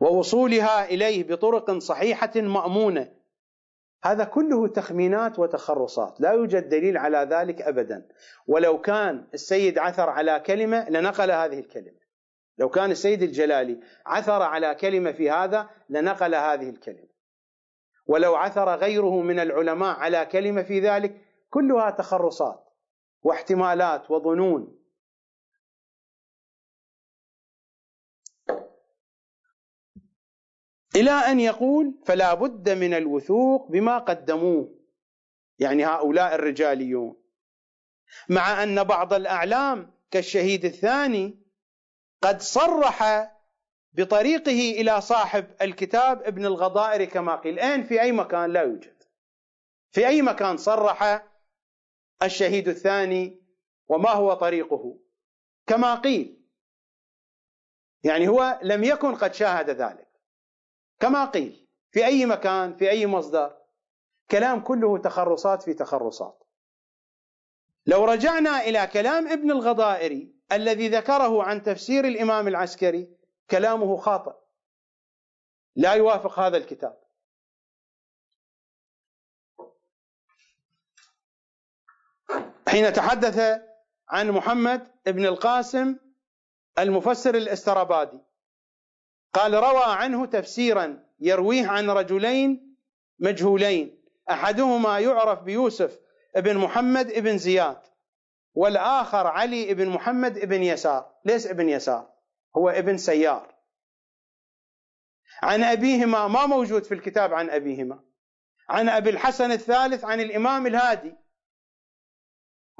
ووصولها 0.00 0.84
إليه 0.84 1.24
بطرق 1.24 1.78
صحيحة 1.78 2.32
مأمونة. 2.36 3.12
هذا 4.04 4.24
كله 4.24 4.68
تخمينات 4.68 5.38
وتخرصات. 5.38 6.20
لا 6.20 6.32
يوجد 6.32 6.68
دليل 6.68 6.96
على 6.96 7.18
ذلك 7.30 7.62
ابدا. 7.62 8.08
ولو 8.46 8.80
كان 8.80 9.26
السيد 9.34 9.78
عثر 9.78 10.08
على 10.08 10.40
كلمة 10.40 10.90
لنقل 10.90 11.30
هذه 11.30 11.58
الكلمة. 11.58 12.04
لو 12.58 12.68
كان 12.68 12.90
السيد 12.90 13.22
الجلالي 13.22 13.80
عثر 14.06 14.42
على 14.42 14.74
كلمة 14.74 15.12
في 15.12 15.30
هذا 15.30 15.68
لنقل 15.90 16.34
هذه 16.34 16.70
الكلمة. 16.70 17.08
ولو 18.06 18.34
عثر 18.34 18.74
غيره 18.74 19.22
من 19.22 19.40
العلماء 19.40 19.96
على 19.96 20.26
كلمة 20.26 20.62
في 20.62 20.80
ذلك 20.80 21.20
كلها 21.50 21.90
تخرصات 21.90 22.64
واحتمالات 23.22 24.10
وظنون 24.10 24.78
إلى 30.96 31.10
أن 31.10 31.40
يقول 31.40 31.94
فلا 32.04 32.34
بد 32.34 32.70
من 32.70 32.94
الوثوق 32.94 33.70
بما 33.70 33.98
قدموه. 33.98 34.74
يعني 35.58 35.86
هؤلاء 35.86 36.34
الرجاليون. 36.34 37.16
مع 38.28 38.62
أن 38.62 38.84
بعض 38.84 39.14
الأعلام 39.14 39.94
كالشهيد 40.10 40.64
الثاني 40.64 41.38
قد 42.22 42.40
صرح 42.40 43.30
بطريقه 43.92 44.80
إلى 44.80 45.00
صاحب 45.00 45.46
الكتاب 45.62 46.22
ابن 46.22 46.46
الغضائر 46.46 47.04
كما 47.04 47.36
قيل. 47.36 47.54
الآن 47.54 47.84
في 47.84 48.00
أي 48.00 48.12
مكان؟ 48.12 48.52
لا 48.52 48.62
يوجد. 48.62 49.02
في 49.92 50.06
أي 50.06 50.22
مكان 50.22 50.56
صرح 50.56 51.26
الشهيد 52.22 52.68
الثاني 52.68 53.42
وما 53.88 54.10
هو 54.10 54.34
طريقه؟ 54.34 54.98
كما 55.66 55.94
قيل. 55.94 56.40
يعني 58.04 58.28
هو 58.28 58.60
لم 58.62 58.84
يكن 58.84 59.14
قد 59.14 59.34
شاهد 59.34 59.70
ذلك. 59.70 60.03
كما 61.00 61.24
قيل 61.24 61.68
في 61.90 62.04
أي 62.04 62.26
مكان 62.26 62.76
في 62.76 62.90
أي 62.90 63.06
مصدر 63.06 63.56
كلام 64.30 64.60
كله 64.60 64.98
تخرصات 64.98 65.62
في 65.62 65.74
تخرصات. 65.74 66.44
لو 67.86 68.04
رجعنا 68.04 68.60
إلى 68.60 68.86
كلام 68.86 69.28
ابن 69.28 69.50
الغضائري 69.50 70.34
الذي 70.52 70.88
ذكره 70.88 71.42
عن 71.42 71.62
تفسير 71.62 72.04
الإمام 72.04 72.48
العسكري 72.48 73.16
كلامه 73.50 73.96
خاطئ. 73.96 74.34
لا 75.76 75.92
يوافق 75.92 76.38
هذا 76.38 76.56
الكتاب. 76.56 77.04
حين 82.68 82.92
تحدث 82.92 83.62
عن 84.08 84.30
محمد 84.30 84.92
بن 85.06 85.26
القاسم 85.26 85.96
المفسر 86.78 87.34
الإسترابادي 87.34 88.20
قال 89.34 89.54
روى 89.54 89.84
عنه 89.84 90.26
تفسيرا 90.26 91.04
يرويه 91.20 91.66
عن 91.66 91.90
رجلين 91.90 92.76
مجهولين. 93.18 94.04
أحدهما 94.30 94.98
يعرف 94.98 95.42
بيوسف 95.42 96.00
ابن 96.36 96.58
محمد 96.58 97.10
ابن 97.10 97.38
زياد 97.38 97.80
والآخر 98.54 99.26
علي 99.26 99.70
ابن 99.70 99.88
محمد 99.88 100.38
ابن 100.38 100.62
يسار. 100.62 101.14
ليس 101.24 101.46
ابن 101.46 101.68
يسار 101.68 102.14
هو 102.56 102.68
ابن 102.70 102.96
سيار. 102.96 103.54
عن 105.42 105.64
أبيهما 105.64 106.28
ما 106.28 106.46
موجود 106.46 106.84
في 106.84 106.94
الكتاب 106.94 107.34
عن 107.34 107.50
أبيهما. 107.50 108.04
عن 108.68 108.88
أبي 108.88 109.10
الحسن 109.10 109.52
الثالث 109.52 110.04
عن 110.04 110.20
الإمام 110.20 110.66
الهادي 110.66 111.14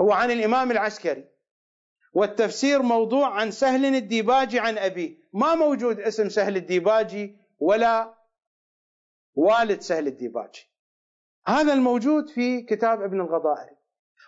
هو 0.00 0.12
عن 0.12 0.30
الإمام 0.30 0.70
العسكري. 0.70 1.33
والتفسير 2.14 2.82
موضوع 2.82 3.28
عن 3.40 3.50
سهل 3.50 3.84
الديباجي 3.94 4.58
عن 4.58 4.78
أبيه 4.78 5.18
ما 5.32 5.54
موجود 5.54 6.00
اسم 6.00 6.28
سهل 6.28 6.56
الديباجي 6.56 7.36
ولا 7.58 8.14
والد 9.34 9.80
سهل 9.80 10.06
الديباجي 10.06 10.70
هذا 11.46 11.72
الموجود 11.72 12.28
في 12.28 12.62
كتاب 12.62 13.02
ابن 13.02 13.20
الغضائري 13.20 13.76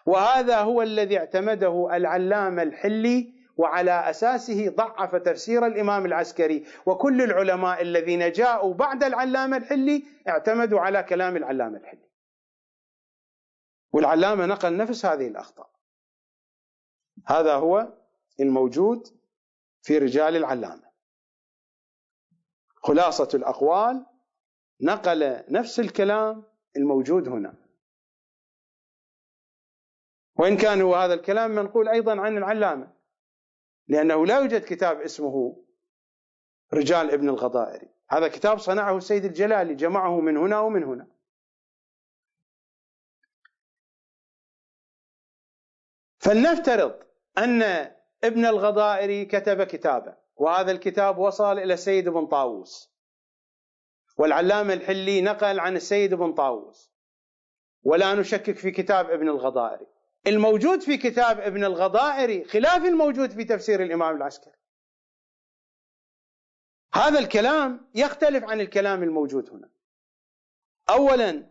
وهذا 0.07 0.59
هو 0.59 0.83
الذي 0.83 1.19
اعتمده 1.19 1.89
العلامة 1.97 2.63
الحلي 2.63 3.35
وعلى 3.57 4.11
أساسه 4.11 4.69
ضعف 4.69 5.17
تفسير 5.17 5.67
الإمام 5.67 6.07
العسكري 6.07 6.65
وكل 6.87 7.23
العلماء 7.23 7.83
الذين 7.83 8.33
جاءوا 8.33 8.75
بعد 8.75 9.05
العلامة 9.05 9.57
الحلي 9.57 10.05
اعتمدوا 10.29 10.81
على 10.81 11.03
كلام 11.03 11.37
العلامة 11.37 11.79
الحلي. 11.79 12.09
والعلامة 13.93 14.47
نقل 14.47 14.77
نفس 14.77 15.07
هذه 15.07 15.27
الأخطاء. 15.29 15.76
هذا 17.25 17.55
هو 17.55 17.99
الموجود 18.41 19.21
في 19.83 19.99
رجال 19.99 20.37
العلامة. 20.37 20.91
خلاصة 22.77 23.29
الأقوال 23.35 24.07
نقل 24.81 25.45
نفس 25.53 25.81
الكلام 25.81 26.45
الموجود 26.77 27.29
هنا. 27.29 27.55
وإن 30.39 30.57
كان 30.57 30.83
هو 30.83 30.95
هذا 30.95 31.15
الكلام 31.15 31.51
منقول 31.51 31.89
أيضا 31.89 32.21
عن 32.21 32.39
العلامة 32.39 32.93
لأنه 33.89 34.27
لا 34.27 34.39
يوجد 34.39 34.65
كتاب 34.65 35.01
اسمه 35.01 35.65
رجال 36.73 37.11
ابن 37.11 37.29
الغضائري. 37.29 37.89
هذا 38.11 38.29
كتاب 38.29 38.59
صنعه 38.59 38.97
السيد 38.97 39.25
الجلالي 39.25 39.75
جمعه 39.75 40.21
من 40.21 40.37
هنا 40.37 40.61
ومن 40.61 40.85
هنا. 40.85 41.09
فلنفترض 46.19 47.06
أن 47.39 47.63
ابن 48.25 48.47
الغضائري 48.47 49.25
كتب 49.25 49.63
كتابا 49.63 50.17
وهذا 50.37 50.73
الكتاب 50.73 51.19
وصل 51.19 51.59
إلى 51.59 51.75
السيد 51.75 52.09
بن 52.09 52.27
طاووس. 52.27 52.91
والعلامة 54.19 54.75
الحلي 54.75 55.21
نقل 55.21 55.61
عن 55.61 55.77
السيد 55.77 56.13
ابن 56.13 56.33
طاووس. 56.33 56.93
ولا 57.83 58.15
نشكك 58.15 58.59
في 58.59 58.71
كتاب 58.71 59.11
ابن 59.11 59.29
الغضائري 59.29 59.87
الموجود 60.27 60.81
في 60.83 60.97
كتاب 60.97 61.41
ابن 61.41 61.65
الغضائري 61.65 62.45
خلاف 62.45 62.85
الموجود 62.85 63.31
في 63.31 63.45
تفسير 63.45 63.83
الإمام 63.83 64.17
العسكري. 64.17 64.55
هذا 66.95 67.19
الكلام 67.19 67.91
يختلف 67.95 68.45
عن 68.45 68.61
الكلام 68.61 69.03
الموجود 69.03 69.51
هنا. 69.51 69.71
اولا 70.91 71.47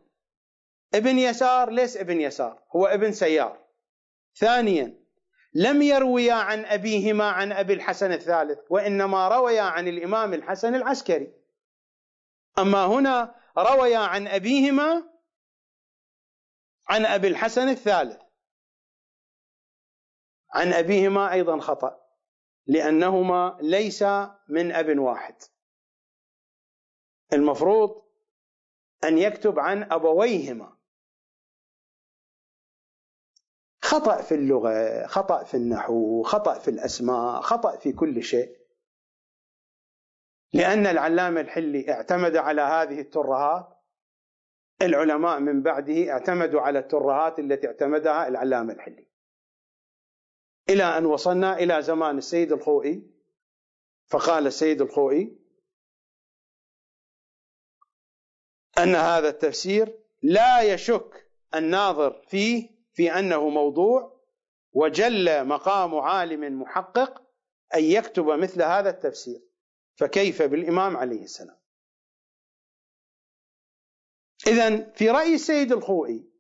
ابن 0.94 1.20
يسار 1.20 1.70
ليس 1.70 1.98
ابن 1.98 2.22
يسار 2.22 2.64
هو 2.76 2.86
ابن 2.86 3.12
سيار. 3.12 3.66
ثانيا 4.36 5.05
لم 5.56 5.82
يرويا 5.82 6.34
عن 6.34 6.66
أبيهما 6.66 7.26
عن 7.26 7.52
أبي 7.52 7.74
الحسن 7.74 8.12
الثالث 8.12 8.60
وإنما 8.70 9.28
رويا 9.28 9.62
عن 9.62 9.88
الإمام 9.88 10.34
الحسن 10.34 10.76
العسكري. 10.76 11.34
أما 12.60 12.86
هنا 12.86 13.36
رويا 13.58 13.98
عن 13.98 14.28
أبيهما 14.28 15.10
عن 16.88 17.06
أبي 17.06 17.28
الحسن 17.28 17.70
الثالث. 17.70 18.22
عن 20.54 20.74
أبيهما 20.74 21.32
أيضا 21.32 21.60
خطأ 21.60 22.06
لأنهما 22.68 23.58
ليس 23.62 24.04
من 24.50 24.72
أب 24.72 25.00
واحد. 25.00 25.36
المفروض 27.34 28.06
أن 29.04 29.18
يكتب 29.18 29.60
عن 29.60 29.92
أبويهما. 29.92 30.75
خطأ 33.86 34.22
في 34.22 34.36
اللغة 34.36 35.08
خطأ 35.08 35.44
في 35.44 35.58
النحو 35.58 36.24
خطأ 36.24 36.60
في 36.60 36.68
الأسماء 36.68 37.42
خطأ 37.42 37.78
في 37.78 37.92
كل 37.94 38.24
شيء. 38.24 38.58
لأن 40.54 40.88
العلامة 40.88 41.42
الحلي 41.42 41.92
اعتمد 41.92 42.36
على 42.36 42.62
هذه 42.62 43.00
الترهات 43.00 43.68
العلماء 44.82 45.40
من 45.40 45.62
بعده 45.64 46.12
اعتمدوا 46.12 46.62
على 46.62 46.80
الترهات 46.80 47.40
التي 47.40 47.68
اعتمدها 47.68 48.28
العلامة 48.28 48.74
الحلي. 48.74 49.08
إلى 50.70 50.84
أن 50.84 51.06
وصلنا 51.06 51.58
إلى 51.58 51.82
زمان 51.82 52.18
السيد 52.18 52.52
الخوئي 52.52 53.12
فقال 54.08 54.48
السيد 54.48 54.82
الخوئي 54.82 55.40
أن 58.78 58.96
هذا 58.96 59.30
التفسير 59.30 60.00
لا 60.24 60.62
يشك 60.74 61.32
الناظر 61.56 62.22
فيه 62.28 62.75
في 62.96 63.20
أنه 63.20 63.50
موضوع 63.50 64.22
وجل 64.74 65.48
مقام 65.48 65.96
عالم 65.96 66.62
محقق 66.62 67.24
أن 67.76 67.84
يكتب 67.84 68.26
مثل 68.26 68.62
هذا 68.62 68.90
التفسير 68.90 69.42
فكيف 69.96 70.42
بالإمام 70.42 70.98
عليه 70.98 71.24
السلام؟ 71.24 71.58
إذا 74.48 74.92
في 74.92 75.10
رأي 75.10 75.36
السيد 75.36 75.72
الخوئي 75.72 76.32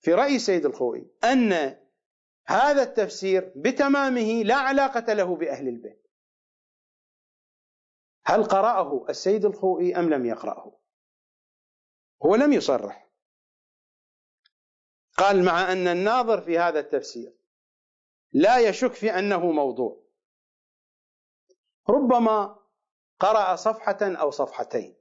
في 0.00 0.14
رأي 0.14 0.36
السيد 0.36 0.66
الخوئي 0.66 1.10
أن 1.24 1.52
هذا 2.46 2.82
التفسير 2.82 3.52
بتمامه 3.56 4.42
لا 4.42 4.54
علاقة 4.54 5.12
له 5.12 5.36
بأهل 5.36 5.68
البيت. 5.68 6.02
هل 8.26 8.44
قرأه 8.44 9.06
السيد 9.08 9.44
الخوئي 9.44 9.96
أم 9.96 10.10
لم 10.10 10.26
يقرأه؟ 10.26 10.80
هو 12.22 12.34
لم 12.34 12.52
يصرح. 12.52 13.01
قال 15.16 15.44
مع 15.44 15.72
أن 15.72 15.88
الناظر 15.88 16.40
في 16.40 16.58
هذا 16.58 16.80
التفسير 16.80 17.32
لا 18.32 18.58
يشك 18.58 18.92
في 18.92 19.18
أنه 19.18 19.52
موضوع. 19.52 20.02
ربما 21.88 22.58
قرأ 23.20 23.56
صفحة 23.56 23.98
أو 24.02 24.30
صفحتين 24.30 24.94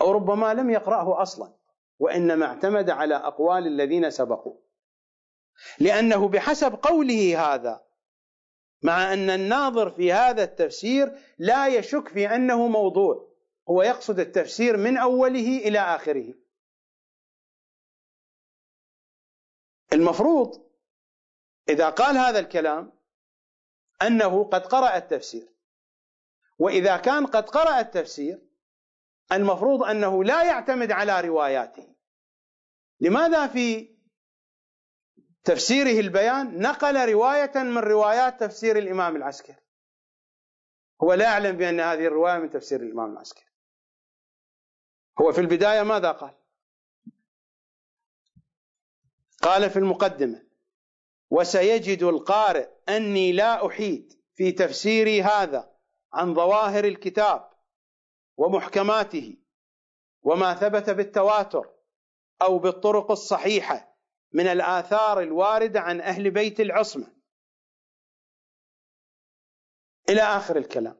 أو 0.00 0.12
ربما 0.12 0.54
لم 0.54 0.70
يقرأه 0.70 1.22
أصلا 1.22 1.54
وإنما 1.98 2.46
اعتمد 2.46 2.90
على 2.90 3.14
أقوال 3.14 3.66
الذين 3.66 4.10
سبقوا 4.10 4.56
لأنه 5.78 6.28
بحسب 6.28 6.74
قوله 6.74 7.54
هذا 7.54 7.82
مع 8.82 9.12
أن 9.12 9.30
الناظر 9.30 9.90
في 9.90 10.12
هذا 10.12 10.42
التفسير 10.42 11.12
لا 11.38 11.66
يشك 11.66 12.08
في 12.08 12.34
أنه 12.34 12.68
موضوع 12.68 13.30
هو 13.68 13.82
يقصد 13.82 14.20
التفسير 14.20 14.76
من 14.76 14.98
أوله 14.98 15.58
إلى 15.58 15.78
آخره. 15.78 16.34
المفروض 19.92 20.70
إذا 21.68 21.90
قال 21.90 22.16
هذا 22.16 22.38
الكلام 22.38 22.92
أنه 24.02 24.44
قد 24.44 24.66
قرأ 24.66 24.96
التفسير. 24.96 25.48
وإذا 26.58 26.96
كان 26.96 27.26
قد 27.26 27.48
قرأ 27.50 27.80
التفسير 27.80 28.42
المفروض 29.32 29.82
أنه 29.82 30.24
لا 30.24 30.42
يعتمد 30.42 30.92
على 30.92 31.20
رواياته. 31.20 31.94
لماذا 33.00 33.46
في 33.46 33.96
تفسيره 35.44 36.00
البيان 36.00 36.60
نقل 36.60 37.12
رواية 37.12 37.52
من 37.54 37.78
روايات 37.78 38.40
تفسير 38.40 38.78
الإمام 38.78 39.16
العسكري؟ 39.16 39.56
هو 41.02 41.12
لا 41.12 41.24
يعلم 41.24 41.56
بأن 41.56 41.80
هذه 41.80 42.06
الرواية 42.06 42.38
من 42.38 42.50
تفسير 42.50 42.82
الإمام 42.82 43.12
العسكري. 43.12 43.46
هو 45.20 45.32
في 45.32 45.40
البداية 45.40 45.82
ماذا 45.82 46.12
قال؟ 46.12 46.39
قال 49.42 49.70
في 49.70 49.78
المقدمة 49.78 50.46
وسيجد 51.30 52.02
القارئ 52.02 52.68
أني 52.88 53.32
لا 53.32 53.66
أحيد 53.66 54.20
في 54.34 54.52
تفسيري 54.52 55.22
هذا 55.22 55.70
عن 56.12 56.34
ظواهر 56.34 56.84
الكتاب 56.84 57.50
ومحكماته 58.36 59.36
وما 60.22 60.54
ثبت 60.54 60.90
بالتواتر 60.90 61.70
أو 62.42 62.58
بالطرق 62.58 63.10
الصحيحة 63.10 63.96
من 64.32 64.46
الآثار 64.46 65.20
الواردة 65.20 65.80
عن 65.80 66.00
أهل 66.00 66.30
بيت 66.30 66.60
العصمة. 66.60 67.06
إلى 70.08 70.20
آخر 70.22 70.56
الكلام 70.56 70.96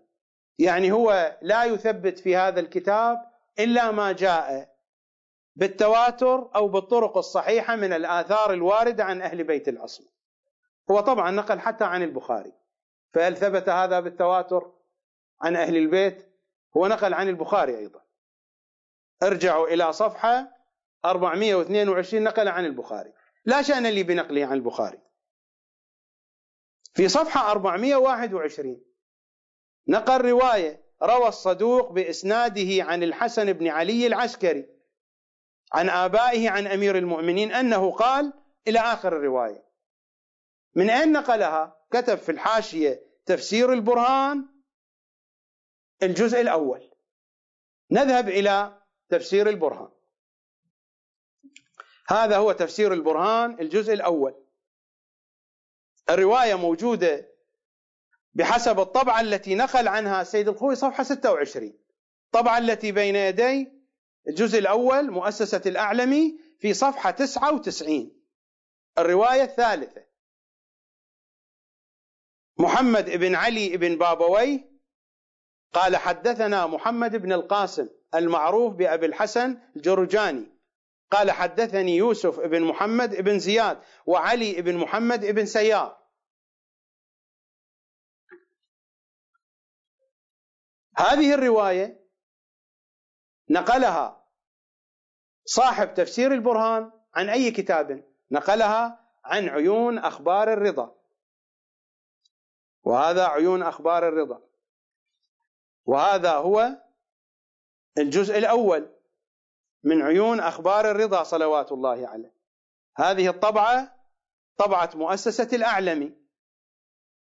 يعني 0.58 0.92
هو 0.92 1.38
لا 1.42 1.64
يثبت 1.64 2.18
في 2.18 2.36
هذا 2.36 2.60
الكتاب 2.60 3.30
إلا 3.58 3.90
ما 3.90 4.12
جاء 4.12 4.69
بالتواتر 5.56 6.50
أو 6.54 6.68
بالطرق 6.68 7.16
الصحيحة 7.16 7.76
من 7.76 7.92
الآثار 7.92 8.52
الواردة 8.52 9.04
عن 9.04 9.22
أهل 9.22 9.44
بيت 9.44 9.68
العصمة. 9.68 10.06
هو 10.90 11.00
طبعا 11.00 11.30
نقل 11.30 11.60
حتى 11.60 11.84
عن 11.84 12.02
البخاري. 12.02 12.52
فهل 13.14 13.36
ثبت 13.36 13.68
هذا 13.68 14.00
بالتواتر 14.00 14.72
عن 15.40 15.56
أهل 15.56 15.76
البيت؟ 15.76 16.30
هو 16.76 16.86
نقل 16.86 17.14
عن 17.14 17.28
البخاري 17.28 17.78
أيضا. 17.78 18.00
ارجعوا 19.22 19.68
إلى 19.68 19.92
صفحة 19.92 20.56
422 21.04 22.22
نقل 22.22 22.48
عن 22.48 22.64
البخاري. 22.64 23.12
لا 23.44 23.62
شأن 23.62 23.86
لي 23.86 24.02
بنقله 24.02 24.46
عن 24.46 24.52
البخاري. 24.52 24.98
في 26.94 27.08
صفحة 27.08 27.50
421 27.50 28.82
نقل 29.88 30.20
رواية 30.20 30.82
روى 31.02 31.28
الصدوق 31.28 31.92
بإسناده 31.92 32.84
عن 32.84 33.02
الحسن 33.02 33.52
بن 33.52 33.68
علي 33.68 34.06
العسكري. 34.06 34.79
عن 35.72 35.88
آبائه 35.88 36.50
عن 36.50 36.66
أمير 36.66 36.98
المؤمنين 36.98 37.52
أنه 37.52 37.92
قال 37.92 38.32
إلى 38.68 38.78
آخر 38.78 39.16
الرواية. 39.16 39.64
من 40.74 40.90
أين 40.90 41.12
نقلها؟ 41.12 41.76
كتب 41.90 42.18
في 42.18 42.32
الحاشية 42.32 43.02
تفسير 43.26 43.72
البرهان 43.72 44.48
الجزء 46.02 46.40
الأول. 46.40 46.90
نذهب 47.90 48.28
إلى 48.28 48.82
تفسير 49.08 49.48
البرهان. 49.48 49.90
هذا 52.08 52.36
هو 52.36 52.52
تفسير 52.52 52.92
البرهان 52.92 53.60
الجزء 53.60 53.92
الأول. 53.92 54.34
الرواية 56.10 56.54
موجودة 56.54 57.30
بحسب 58.34 58.80
الطبعة 58.80 59.20
التي 59.20 59.54
نقل 59.54 59.88
عنها 59.88 60.22
السيد 60.22 60.48
الخوي 60.48 60.74
صفحة 60.74 61.02
26 61.02 61.78
الطبعة 62.26 62.58
التي 62.58 62.92
بين 62.92 63.16
يدي 63.16 63.79
الجزء 64.28 64.58
الأول 64.58 65.10
مؤسسة 65.10 65.62
الأعلمي 65.66 66.38
في 66.58 66.74
صفحة 66.74 67.10
99 67.10 68.12
الرواية 68.98 69.42
الثالثة. 69.42 70.06
محمد 72.58 73.10
بن 73.10 73.34
علي 73.34 73.76
بن 73.76 73.98
بابوي 73.98 74.70
قال 75.72 75.96
حدثنا 75.96 76.66
محمد 76.66 77.16
بن 77.16 77.32
القاسم 77.32 77.88
المعروف 78.14 78.74
بأبي 78.74 79.06
الحسن 79.06 79.58
الجرجاني. 79.76 80.60
قال 81.10 81.30
حدثني 81.30 81.96
يوسف 81.96 82.40
بن 82.40 82.62
محمد 82.62 83.16
بن 83.16 83.38
زياد 83.38 83.82
وعلي 84.06 84.62
بن 84.62 84.76
محمد 84.76 85.26
بن 85.26 85.46
سيار. 85.46 86.00
هذه 90.96 91.34
الرواية 91.34 91.99
نقلها 93.50 94.26
صاحب 95.44 95.94
تفسير 95.94 96.32
البرهان 96.32 96.92
عن 97.14 97.28
أي 97.28 97.50
كتاب؟ 97.50 98.04
نقلها 98.30 99.00
عن 99.24 99.48
عيون 99.48 99.98
أخبار 99.98 100.52
الرضا. 100.52 100.96
وهذا 102.82 103.26
عيون 103.26 103.62
أخبار 103.62 104.08
الرضا. 104.08 104.42
وهذا 105.86 106.32
هو 106.32 106.82
الجزء 107.98 108.38
الأول 108.38 108.90
من 109.82 110.02
عيون 110.02 110.40
أخبار 110.40 110.90
الرضا 110.90 111.22
صلوات 111.22 111.72
الله 111.72 112.08
عليه. 112.08 112.34
هذه 112.96 113.28
الطبعة 113.28 113.96
طبعة 114.56 114.90
مؤسسة 114.94 115.56
الأعلمي. 115.56 116.12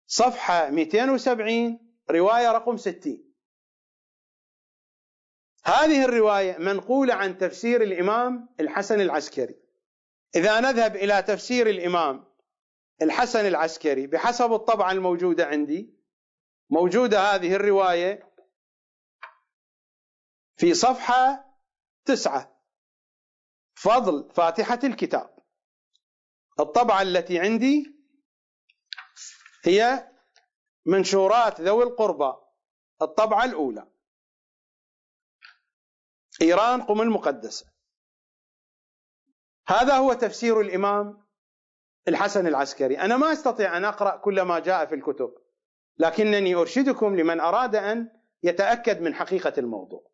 صفحة 0.07 0.71
270 0.71 1.95
رواية 2.11 2.53
رقم 2.53 2.77
60 2.77 3.28
هذه 5.69 6.05
الرواية 6.05 6.59
منقولة 6.59 7.15
عن 7.15 7.39
تفسير 7.39 7.83
الإمام 7.83 8.49
الحسن 8.61 9.01
العسكري. 9.01 9.57
إذا 10.37 10.61
نذهب 10.61 10.97
إلى 10.97 11.23
تفسير 11.23 11.67
الإمام 11.67 12.25
الحسن 13.03 13.47
العسكري 13.47 14.07
بحسب 14.07 14.53
الطبعة 14.53 14.93
الموجودة 14.93 15.47
عندي 15.47 15.95
موجودة 16.71 17.21
هذه 17.21 17.55
الرواية 17.55 18.33
في 20.57 20.75
صفحة 20.75 21.45
تسعة 22.05 22.63
فضل 23.75 24.31
فاتحة 24.35 24.81
الكتاب. 24.85 25.39
الطبعة 26.61 27.03
التي 27.03 27.39
عندي 27.39 27.97
هي 29.65 30.09
منشورات 30.87 31.61
ذوي 31.61 31.85
القربى 31.85 32.33
الطبعة 33.03 33.45
الأولى. 33.45 33.98
إيران 36.43 36.83
قم 36.83 37.01
المقدسة. 37.01 37.67
هذا 39.69 39.95
هو 39.95 40.13
تفسير 40.13 40.61
الإمام 40.61 41.25
الحسن 42.09 42.47
العسكري. 42.47 42.99
أنا 42.99 43.17
ما 43.17 43.33
أستطيع 43.33 43.77
أن 43.77 43.85
أقرأ 43.85 44.17
كل 44.17 44.43
ما 44.43 44.59
جاء 44.59 44.87
في 44.87 44.95
الكتب 44.95 45.35
لكنني 45.99 46.55
أرشدكم 46.55 47.17
لمن 47.17 47.41
أراد 47.41 47.77
أن 47.77 48.09
يتأكد 48.43 49.01
من 49.01 49.15
حقيقة 49.15 49.53
الموضوع. 49.59 50.11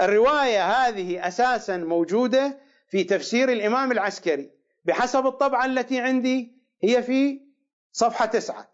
الرواية 0.00 0.64
هذه 0.64 1.28
أساسا 1.28 1.76
موجودة 1.76 2.60
في 2.88 3.04
تفسير 3.04 3.52
الإمام 3.52 3.92
العسكري 3.92 4.50
بحسب 4.84 5.26
الطبعة 5.26 5.64
التي 5.64 6.00
عندي 6.00 6.56
هي 6.82 7.02
في 7.02 7.40
صفحة 7.92 8.26
تسعة. 8.26 8.72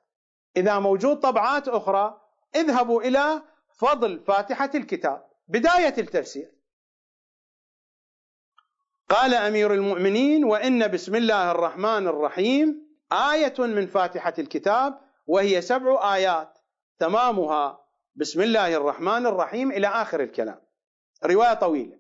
إذا 0.57 0.79
موجود 0.79 1.21
طبعات 1.21 1.69
أخرى 1.69 2.21
اذهبوا 2.55 3.03
إلى 3.03 3.43
فضل 3.77 4.21
فاتحة 4.21 4.71
الكتاب 4.75 5.25
بداية 5.49 5.95
التفسير. 5.99 6.53
قال 9.13 9.35
أمير 9.35 9.75
المؤمنين 9.75 10.45
وإن 10.45 10.91
بسم 10.91 11.15
الله 11.15 11.51
الرحمن 11.51 12.07
الرحيم 12.09 12.97
آية 13.13 13.55
من 13.59 13.87
فاتحة 13.87 14.35
الكتاب 14.39 15.01
وهي 15.27 15.63
سبع 15.63 16.15
آيات 16.15 16.59
تمامها 16.99 17.85
بسم 18.15 18.41
الله 18.41 18.77
الرحمن 18.77 19.27
الرحيم 19.27 19.73
إلى 19.73 19.87
آخر 19.87 20.21
الكلام. 20.23 20.61
رواية 21.25 21.55
طويلة. 21.55 21.99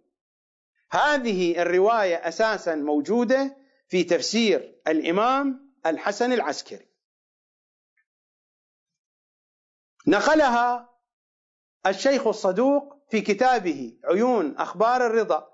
هذه 0.90 1.62
الرواية 1.62 2.16
أساسا 2.16 2.74
موجودة 2.74 3.56
في 3.88 4.04
تفسير 4.04 4.80
الإمام 4.88 5.72
الحسن 5.86 6.32
العسكري. 6.32 6.88
نقلها 10.06 10.88
الشيخ 11.86 12.26
الصدوق 12.26 12.96
في 13.10 13.20
كتابه 13.20 13.98
عيون 14.04 14.56
أخبار 14.56 15.06
الرضا. 15.06 15.51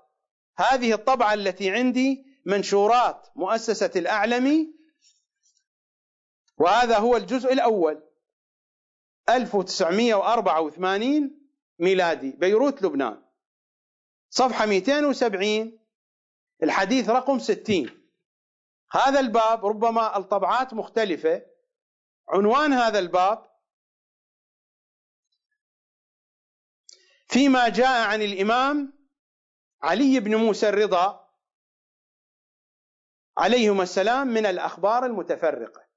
هذه 0.59 0.93
الطبعة 0.93 1.33
التي 1.33 1.71
عندي 1.71 2.25
منشورات 2.45 3.27
مؤسسة 3.35 3.91
الأعلمي 3.95 4.73
وهذا 6.57 6.97
هو 6.97 7.17
الجزء 7.17 7.53
الأول. 7.53 8.03
1984 9.29 11.49
ميلادي 11.79 12.31
بيروت 12.31 12.81
لبنان. 12.81 13.23
صفحة 14.29 14.65
270 14.65 15.79
الحديث 16.63 17.09
رقم 17.09 17.39
60 17.39 17.89
هذا 18.91 19.19
الباب 19.19 19.65
ربما 19.65 20.17
الطبعات 20.17 20.73
مختلفة. 20.73 21.45
عنوان 22.29 22.73
هذا 22.73 22.99
الباب 22.99 23.49
فيما 27.27 27.69
جاء 27.69 28.07
عن 28.07 28.21
الإمام 28.21 28.98
علي 29.81 30.19
بن 30.19 30.35
موسى 30.35 30.69
الرضا 30.69 31.29
عليهما 33.37 33.83
السلام 33.83 34.27
من 34.27 34.45
الأخبار 34.45 35.05
المتفرقة. 35.05 35.89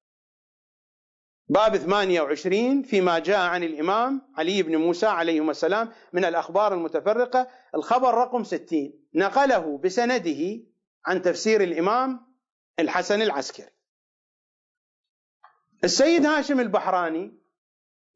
باب 1.49 1.77
28 1.77 2.83
فيما 2.83 3.19
جاء 3.19 3.41
عن 3.41 3.63
الإمام 3.63 4.33
علي 4.37 4.63
بن 4.63 4.77
موسى 4.77 5.07
عليهما 5.07 5.51
السلام 5.51 5.93
من 6.13 6.25
الأخبار 6.25 6.75
المتفرقة. 6.75 7.49
الخبر 7.75 8.15
رقم 8.15 8.45
60 8.45 9.09
نقله 9.15 9.79
بسنده 9.79 10.65
عن 11.07 11.23
تفسير 11.23 11.63
الإمام 11.63 12.37
الحسن 12.79 13.23
العسكري. 13.23 13.71
السيد 15.85 16.27
هاشم 16.27 16.61
البحراني 16.61 17.39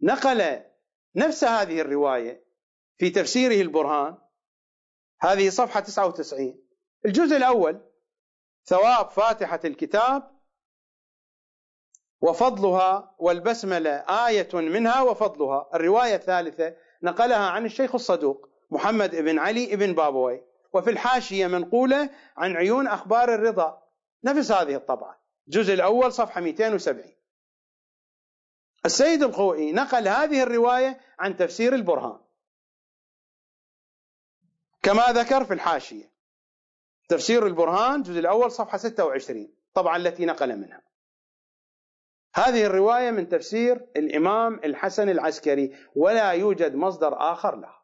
نقل 0.03 0.63
نفس 1.17 1.45
هذه 1.45 1.81
الرواية 1.81 2.47
في 2.99 3.11
تفسيره 3.11 3.61
البرهان 3.63 4.19
هذه 5.21 5.51
صفحة 5.51 5.81
99 5.81 6.63
الجزء 7.07 7.37
الأول 7.37 7.81
ثواب 8.65 9.11
فاتحة 9.11 9.61
الكتاب 9.65 10.37
وفضلها 12.21 13.15
والبسملة 13.19 13.91
آية 13.91 14.49
منها 14.55 15.03
وفضلها. 15.03 15.71
الرواية 15.75 16.15
الثالثة 16.15 16.77
نقلها 17.03 17.51
عن 17.51 17.67
الشيخ 17.67 17.95
الصدوق 17.95 18.49
محمد 18.71 19.17
بن 19.17 19.39
علي 19.39 19.77
بن 19.77 19.93
بابوي 19.93 20.43
وفي 20.73 20.91
الحاشية 20.91 21.47
منقولة 21.47 22.11
عن 22.37 22.57
عيون 22.57 22.87
أخبار 22.87 23.35
الرضا. 23.35 23.83
نفس 24.25 24.53
هذه 24.53 24.75
الطبعة. 24.75 25.21
الجزء 25.47 25.75
الأول 25.75 26.13
صفحة 26.13 26.41
270 26.41 27.13
السيد 28.85 29.23
الخوئي 29.23 29.73
نقل 29.73 30.09
هذه 30.09 30.43
الرواية 30.43 31.01
عن 31.19 31.37
تفسير 31.37 31.75
البرهان. 31.75 32.26
كما 34.87 35.07
ذكر 35.07 35.45
في 35.45 35.55
الحاشية. 35.55 36.13
تفسير 37.09 37.47
البرهان 37.47 37.95
الجزء 37.95 38.19
الأول 38.19 38.53
صفحة 38.53 38.79
26 38.79 39.55
طبعا 39.75 39.97
التي 39.97 40.27
نقل 40.27 40.57
منها. 40.57 40.83
هذه 42.35 42.67
الرواية 42.67 43.11
من 43.11 43.29
تفسير 43.29 43.87
الإمام 43.97 44.55
الحسن 44.55 45.09
العسكري 45.09 45.77
ولا 45.97 46.31
يوجد 46.31 46.75
مصدر 46.75 47.33
آخر 47.33 47.57
لها 47.57 47.83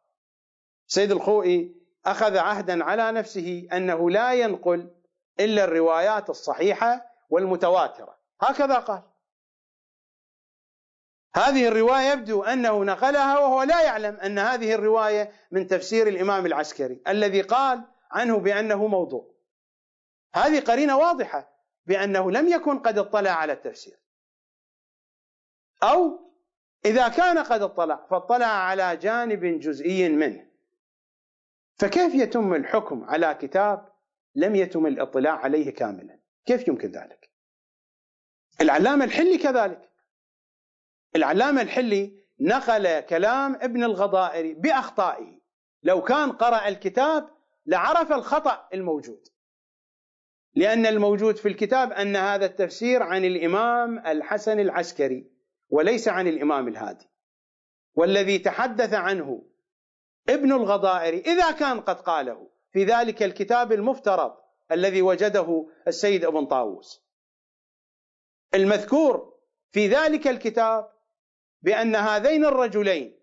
سيد 0.86 1.12
الخوئي 1.12 1.74
أخذ 2.06 2.36
عهدا 2.36 2.84
على 2.84 3.12
نفسه 3.12 3.68
أنه 3.72 4.10
لا 4.10 4.32
ينقل 4.34 4.90
إلا 5.40 5.64
الروايات 5.64 6.30
الصحيحة 6.30 7.04
والمتواترة. 7.30 8.18
هكذا 8.40 8.78
قال. 8.78 9.02
هذه 11.34 11.68
الرواية 11.68 12.12
يبدو 12.12 12.42
أنه 12.42 12.84
نقلها 12.84 13.38
وهو 13.38 13.62
لا 13.62 13.82
يعلم 13.82 14.16
أن 14.16 14.38
هذه 14.38 14.74
الرواية 14.74 15.32
من 15.50 15.66
تفسير 15.66 16.08
الإمام 16.08 16.46
العسكري 16.46 17.02
الذي 17.08 17.40
قال 17.40 17.82
عنه 18.10 18.38
بأنه 18.38 18.86
موضوع. 18.86 19.32
هذه 20.34 20.60
قرينة 20.60 20.98
واضحة 20.98 21.52
بأنه 21.86 22.30
لم 22.30 22.48
يكن 22.48 22.78
قد 22.78 22.98
اطلع 22.98 23.30
على 23.30 23.52
التفسير. 23.52 23.98
أو 25.82 26.32
إذا 26.84 27.08
كان 27.08 27.38
قد 27.38 27.62
اطلع 27.62 28.06
فاطلع 28.10 28.46
على 28.46 28.96
جانب 28.96 29.60
جزئي 29.60 30.08
منه. 30.08 30.46
فكيف 31.76 32.14
يتم 32.14 32.54
الحكم 32.54 33.04
على 33.04 33.38
كتاب 33.40 33.92
لم 34.34 34.56
يتم 34.56 34.86
الاطلاع 34.86 35.36
عليه 35.36 35.74
كاملا؟ 35.74 36.18
كيف 36.46 36.68
يمكن 36.68 36.90
ذلك؟ 36.90 37.30
العلامة 38.60 39.04
الحلي 39.04 39.38
كذلك. 39.38 39.91
العلامة 41.16 41.62
الحلي 41.62 42.22
نقل 42.40 43.00
كلام 43.00 43.54
ابن 43.54 43.84
الغضائري 43.84 44.54
بأخطائه. 44.54 45.40
لو 45.82 46.02
كان 46.02 46.32
قرأ 46.32 46.68
الكتاب 46.68 47.28
لعرف 47.66 48.12
الخطأ 48.12 48.68
الموجود. 48.74 49.28
لأن 50.54 50.86
الموجود 50.86 51.36
في 51.36 51.48
الكتاب 51.48 51.92
أن 51.92 52.16
هذا 52.16 52.46
التفسير 52.46 53.02
عن 53.02 53.24
الإمام 53.24 53.98
الحسن 53.98 54.60
العسكري 54.60 55.30
وليس 55.68 56.08
عن 56.08 56.28
الإمام 56.28 56.68
الهادي. 56.68 57.08
والذي 57.94 58.38
تحدث 58.38 58.94
عنه 58.94 59.42
ابن 60.28 60.52
الغضائري 60.52 61.20
إذا 61.20 61.50
كان 61.50 61.80
قد 61.80 62.00
قاله 62.00 62.50
في 62.72 62.84
ذلك 62.84 63.22
الكتاب 63.22 63.72
المفترض 63.72 64.36
الذي 64.72 65.02
وجده 65.02 65.66
السيد 65.88 66.24
ابن 66.24 66.46
طاووس. 66.46 67.02
المذكور 68.54 69.32
في 69.70 69.88
ذلك 69.88 70.28
الكتاب 70.28 70.92
بأن 71.62 71.96
هذين 71.96 72.44
الرجلين 72.44 73.18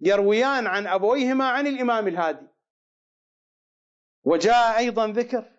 يرويان 0.00 0.66
عن 0.66 0.86
أبويهما 0.86 1.48
عن 1.48 1.66
الإمام 1.66 2.08
الهادي. 2.08 2.46
وجاء 4.24 4.78
أيضا 4.78 5.06
ذكر 5.06 5.52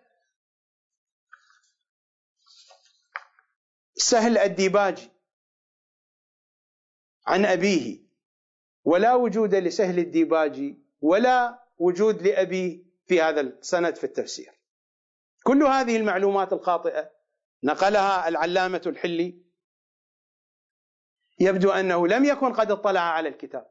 سهل 3.94 4.38
الديباجي 4.38 5.10
عن 7.26 7.44
أبيه 7.44 7.98
ولا 8.84 9.14
وجود 9.14 9.54
لسهل 9.54 9.98
الديباجي 9.98 10.78
ولا 11.00 11.64
وجود 11.78 12.22
لأبيه 12.22 12.84
في 13.06 13.22
هذا 13.22 13.40
السند 13.40 13.96
في 13.96 14.04
التفسير. 14.04 14.58
كل 15.42 15.62
هذه 15.62 15.96
المعلومات 15.96 16.52
الخاطئة 16.52 17.10
نقلها 17.64 18.28
العلامة 18.28 18.82
الحلي 18.86 19.47
يبدو 21.40 21.70
أنه 21.70 22.08
لم 22.08 22.24
يكن 22.24 22.52
قد 22.52 22.70
اطلع 22.70 23.00
على 23.00 23.28
الكتاب. 23.28 23.66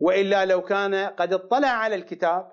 وإلا 0.00 0.44
لو 0.44 0.62
كان 0.62 0.94
قد 0.94 1.32
اطلع 1.32 1.68
على 1.68 1.94
الكتاب 1.94 2.52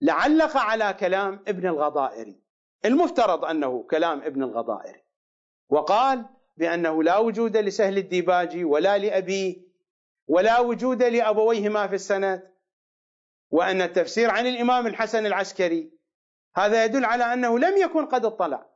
لعلق 0.00 0.56
على 0.56 0.96
كلام 1.00 1.44
ابن 1.48 1.66
الغضائري. 1.66 2.40
المفترض 2.84 3.44
أنه 3.44 3.82
كلام 3.90 4.22
ابن 4.22 4.42
الغضائري. 4.42 5.04
وقال 5.68 6.24
بأنه 6.56 7.02
لا 7.02 7.18
وجود 7.18 7.56
لسهل 7.56 7.98
الديباجي 7.98 8.64
ولا 8.64 8.98
لأبيه 8.98 9.56
ولا 10.28 10.60
وجود 10.60 11.02
لأبويهما 11.02 11.86
في 11.86 11.94
السند 11.94 12.52
وأن 13.50 13.82
التفسير 13.82 14.30
عن 14.30 14.46
الإمام 14.46 14.86
الحسن 14.86 15.26
العسكري 15.26 15.92
هذا 16.56 16.84
يدل 16.84 17.04
على 17.04 17.32
أنه 17.32 17.58
لم 17.58 17.76
يكن 17.76 18.06
قد 18.06 18.24
اطلع. 18.24 18.75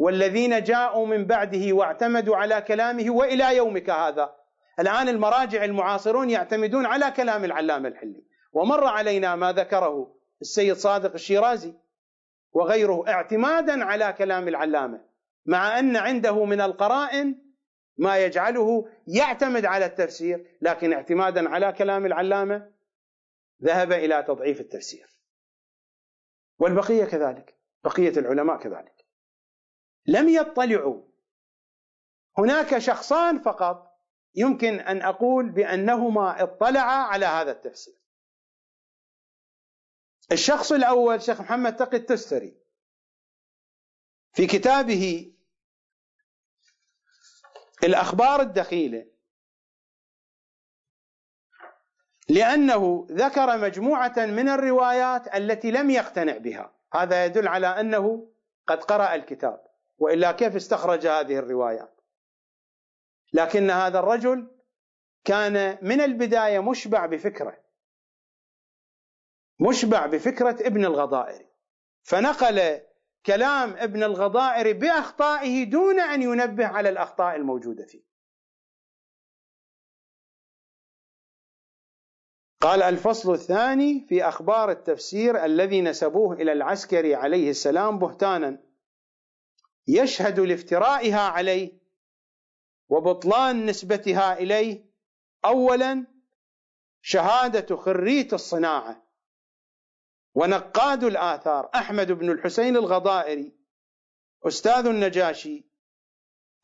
والذين 0.00 0.62
جاءوا 0.62 1.06
من 1.06 1.24
بعده 1.24 1.72
واعتمدوا 1.72 2.36
على 2.36 2.60
كلامه 2.60 3.10
وإلى 3.10 3.56
يومك 3.56 3.90
هذا. 3.90 4.36
الآن 4.78 5.08
المراجع 5.08 5.64
المعاصرون 5.64 6.30
يعتمدون 6.30 6.86
على 6.86 7.10
كلام 7.10 7.44
العلامة 7.44 7.88
الحلي. 7.88 8.24
ومر 8.52 8.84
علينا 8.84 9.36
ما 9.36 9.52
ذكره 9.52 10.16
السيد 10.40 10.76
صادق 10.76 11.12
الشيرازي 11.12 11.74
وغيره 12.52 13.08
اعتمادا 13.08 13.84
على 13.84 14.12
كلام 14.12 14.48
العلامة 14.48 15.04
مع 15.46 15.78
أن 15.78 15.96
عنده 15.96 16.44
من 16.44 16.60
القرائن 16.60 17.38
ما 17.98 18.18
يجعله 18.18 18.88
يعتمد 19.06 19.64
على 19.64 19.84
التفسير 19.84 20.46
لكن 20.62 20.92
اعتمادا 20.92 21.48
على 21.48 21.72
كلام 21.72 22.06
العلامة 22.06 22.70
ذهب 23.64 23.92
إلى 23.92 24.24
تضعيف 24.28 24.60
التفسير. 24.60 25.06
والبقية 26.58 27.04
كذلك 27.04 27.54
بقية 27.84 28.18
العلماء 28.18 28.56
كذلك. 28.56 28.99
لم 30.06 30.28
يطلعوا. 30.28 31.02
هناك 32.38 32.78
شخصان 32.78 33.42
فقط 33.42 33.90
يمكن 34.34 34.80
أن 34.80 35.02
أقول 35.02 35.50
بأنهما 35.50 36.42
اطلعا 36.42 37.02
على 37.02 37.26
هذا 37.26 37.50
التفسير. 37.50 37.94
الشخص 40.32 40.72
الأول 40.72 41.22
شيخ 41.22 41.40
محمد 41.40 41.76
تقي 41.76 41.96
التستري 41.96 42.56
في 44.32 44.46
كتابه 44.46 45.34
الأخبار 47.84 48.40
الدخيلة 48.40 49.06
لأنه 52.28 53.06
ذكر 53.10 53.58
مجموعة 53.58 54.14
من 54.18 54.48
الروايات 54.48 55.34
التي 55.34 55.70
لم 55.70 55.90
يقتنع 55.90 56.36
بها. 56.36 56.72
هذا 56.94 57.24
يدل 57.24 57.48
على 57.48 57.66
أنه 57.66 58.32
قد 58.66 58.84
قرأ 58.84 59.14
الكتاب. 59.14 59.69
وإلا 60.00 60.32
كيف 60.32 60.56
استخرج 60.56 61.06
هذه 61.06 61.38
الروايات 61.38 62.00
لكن 63.32 63.70
هذا 63.70 63.98
الرجل 63.98 64.50
كان 65.24 65.78
من 65.82 66.00
البداية 66.00 66.60
مشبع 66.60 67.06
بفكره. 67.06 67.60
مشبع 69.60 70.06
بفكرة 70.06 70.66
ابن 70.66 70.84
الغضائري 70.84 71.46
فنقل 72.02 72.80
كلام 73.26 73.70
ابن 73.76 74.02
الغضائري 74.02 74.72
بأخطائه 74.72 75.64
دون 75.64 76.00
أن 76.00 76.22
ينبه 76.22 76.66
على 76.66 76.88
الأخطاء 76.88 77.36
الموجودة 77.36 77.84
فيه. 77.86 78.10
قال 82.60 82.82
الفصل 82.82 83.32
الثاني 83.32 84.06
في 84.08 84.28
أخبار 84.28 84.70
التفسير 84.70 85.44
الذي 85.44 85.80
نسبوه 85.80 86.34
إلى 86.34 86.52
العسكري 86.52 87.14
عليه 87.14 87.50
السلام 87.50 87.98
بهتانا 87.98 88.69
يشهد 89.88 90.40
لافترائها 90.40 91.20
عليه 91.20 91.80
وبطلان 92.88 93.66
نسبتها 93.66 94.38
إليه. 94.38 94.90
اولا 95.44 96.06
شهادة 97.02 97.76
خريت 97.76 98.34
الصناعة 98.34 99.06
ونقاد 100.34 101.04
الآثار 101.04 101.70
أحمد 101.74 102.12
بن 102.12 102.30
الحسين 102.30 102.76
الغضائري 102.76 103.52
أستاذ 104.46 104.86
النجاشي 104.86 105.70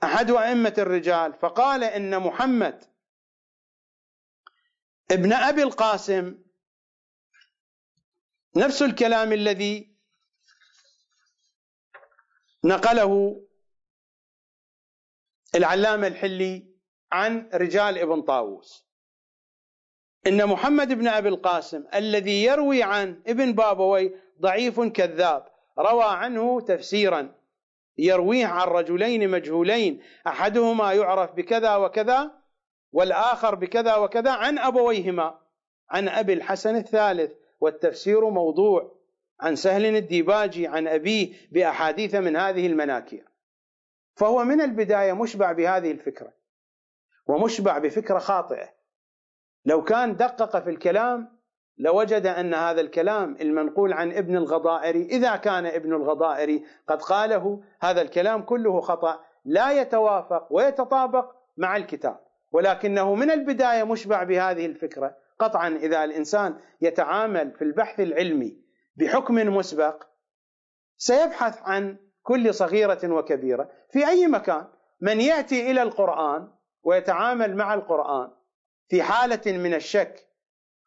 أحد 0.05 0.31
أئمة 0.31 0.75
الرجال 0.79 1.35
فقال 1.35 1.85
إن 1.85 2.19
محمد 2.19 2.85
ابن 5.11 5.33
أبي 5.33 5.63
القاسم 5.63 6.39
نفس 8.57 8.83
الكلام 8.83 9.33
الذي 9.33 9.96
نقله 12.67 13.43
العلامة 15.55 16.07
الحلي 16.07 16.67
عن 17.13 17.49
رجال 17.55 17.99
ابن 17.99 18.23
طاووس. 18.23 18.87
إن 20.27 20.47
محمد 20.47 20.93
بن 20.93 21.09
أبي 21.09 21.29
القاسم 21.29 21.85
الذي 21.95 22.45
يروي 22.45 22.83
عن 22.83 23.23
ابن 23.27 23.53
بابوي 23.53 24.15
ضعيف 24.41 24.81
كذاب 24.81 25.47
روى 25.79 26.05
عنه 26.05 26.61
تفسيرا 26.61 27.35
يرويه 27.99 28.47
عن 28.47 28.69
رجلين 28.69 29.31
مجهولين 29.31 30.03
أحدهما 30.27 30.93
يعرف 30.93 31.33
بكذا 31.33 31.77
وكذا 31.77 32.31
والآخر 32.93 33.55
بكذا 33.55 33.97
وكذا 33.97 34.31
عن 34.31 34.59
أبويهما 34.59 35.39
عن 35.91 36.09
أبي 36.09 36.33
الحسن 36.33 36.77
الثالث 36.77 37.33
والتفسير 37.61 38.31
موضوع. 38.31 38.96
عن 39.41 39.57
سهل 39.57 39.97
الديباجي 39.97 40.67
عن 40.67 40.89
أبيه 40.89 41.33
بأحاديث 41.53 42.15
من 42.15 42.37
هذه 42.37 42.67
المناكير. 42.67 43.25
فهو 44.15 44.45
من 44.45 44.61
البداية 44.61 45.13
مشبع 45.13 45.53
بهذه 45.53 45.91
الفكرة 45.91 46.33
ومشبع 47.27 47.79
بفكرة 47.79 48.19
خاطئة. 48.19 48.69
لو 49.65 49.85
كان 49.85 50.17
دقق 50.17 50.65
في 50.65 50.71
الكلام 50.71 51.37
لوجد 51.79 52.27
أن 52.27 52.55
هذا 52.55 52.81
الكلام 52.81 53.37
المنقول 53.41 53.93
عن 53.93 54.13
ابن 54.13 54.37
الغضائري 54.37 55.03
إذا 55.03 55.37
كان 55.37 55.67
ابن 55.67 55.93
الغضائري 55.93 56.65
قد 56.89 57.03
قاله 57.03 57.63
هذا 57.81 58.03
الكلام 58.03 58.43
كله 58.43 58.81
خطأ 58.81 59.21
لا 59.45 59.73
يتوافق 59.73 60.47
ويتطابق 60.51 61.35
مع 61.57 61.77
الكتاب. 61.77 62.21
ولكنه 62.53 63.15
من 63.15 63.31
البداية 63.31 63.85
مشبع 63.85 64.23
بهذه 64.23 64.67
الفكرة. 64.67 65.17
قطعا 65.39 65.69
إذا 65.69 66.05
الإنسان 66.05 66.57
يتعامل 66.81 67.53
في 67.53 67.65
البحث 67.65 68.01
العلمي 68.01 68.66
بحكم 68.97 69.35
مسبق 69.35 70.03
سيبحث 70.97 71.63
عن 71.63 71.99
كل 72.23 72.55
صغيرة 72.55 73.13
وكبيرة. 73.13 73.71
في 73.91 74.09
أي 74.09 74.27
مكان 74.27 74.69
من 75.01 75.21
يأتي 75.21 75.71
إلى 75.71 75.83
القرآن 75.83 76.53
ويتعامل 76.83 77.57
مع 77.57 77.75
القرآن 77.75 78.31
في 78.89 79.03
حالة 79.03 79.59
من 79.59 79.75
الشك 79.75 80.29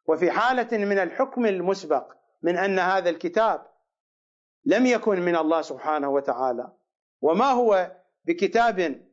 وفي 0.05 0.31
حالة 0.31 0.77
من 0.77 0.99
الحكم 0.99 1.45
المسبق 1.45 2.13
من 2.41 2.57
أن 2.57 2.79
هذا 2.79 3.09
الكتاب 3.09 3.67
لم 4.65 4.85
يكن 4.85 5.21
من 5.21 5.35
الله 5.35 5.61
سبحانه 5.61 6.09
وتعالى 6.09 6.71
وما 7.21 7.45
هو 7.45 7.91
بكتاب 8.25 9.05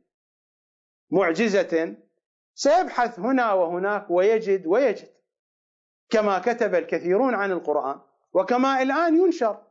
معجزة 1.11 1.95
سيبحث 2.53 3.19
هنا 3.19 3.53
وهناك 3.53 4.05
ويجد 4.09 4.67
ويجد. 4.67 5.09
كما 6.09 6.39
كتب 6.39 6.75
الكثيرون 6.75 7.33
عن 7.35 7.51
القرآن 7.51 7.99
وكما 8.37 8.81
الآن 8.81 9.17
ينشر 9.17 9.63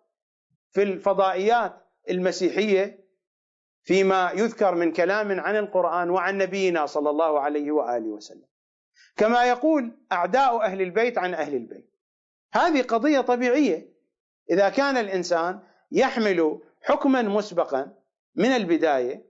في 0.71 0.83
الفضائيات 0.83 1.87
المسيحية 2.11 3.07
فيما 3.83 4.31
يذكر 4.35 4.75
من 4.75 4.93
كلام 4.93 5.41
عن 5.41 5.57
القرآن 5.57 6.11
وعن 6.11 6.39
نبينا 6.39 6.87
صلى 6.87 7.11
الله 7.11 7.41
عليه 7.41 7.71
وآله 7.71 8.09
وسلم. 8.09 8.47
كما 9.17 9.45
يقول 9.45 9.99
أعداء 10.13 10.63
أهل 10.63 10.83
البيت 10.83 11.19
عن 11.19 11.35
أهل 11.35 11.55
البيت. 11.55 11.91
هذه 12.53 12.83
قضية 12.83 13.21
طبيعية. 13.21 13.89
إذا 14.51 14.69
كان 14.69 14.97
الإنسان 14.97 15.61
يحمل 15.93 16.61
حكما 16.83 17.23
مسبقا 17.23 17.93
من 18.35 18.49
البداية 18.49 19.27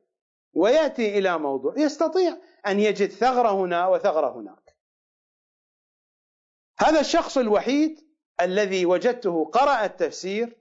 ويأتي 0.54 1.18
إلى 1.18 1.38
موضوع 1.38 1.74
يستطيع 1.76 2.36
أن 2.66 2.80
يجد 2.80 3.10
ثغره 3.10 3.64
هنا 3.64 3.86
وثغره 3.86 4.36
هناك. 4.36 4.76
هذا 6.78 7.00
الشخص 7.00 7.38
الوحيد 7.38 8.05
الذي 8.40 8.86
وجدته 8.86 9.44
قرأ 9.44 9.84
التفسير 9.84 10.56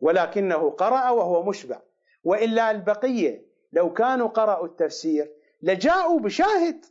ولكنه 0.00 0.70
قرأ 0.70 1.10
وهو 1.10 1.42
مشبع. 1.42 1.80
وإلا 2.24 2.70
البقية 2.70 3.46
لو 3.72 3.92
كانوا 3.92 4.28
قرأوا 4.28 4.66
التفسير 4.66 5.32
لجاءوا 5.62 6.20
بشاهد 6.20 6.86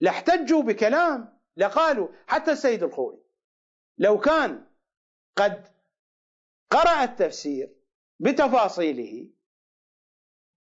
لاحتجوا 0.00 0.62
بكلام 0.62 1.38
لقالوا 1.56 2.08
حتى 2.26 2.52
السيد 2.52 2.82
الخوئي 2.82 3.18
لو 3.98 4.20
كان 4.20 4.66
قد 5.36 5.66
قرأ 6.70 7.04
التفسير 7.04 7.74
بتفاصيله 8.20 9.30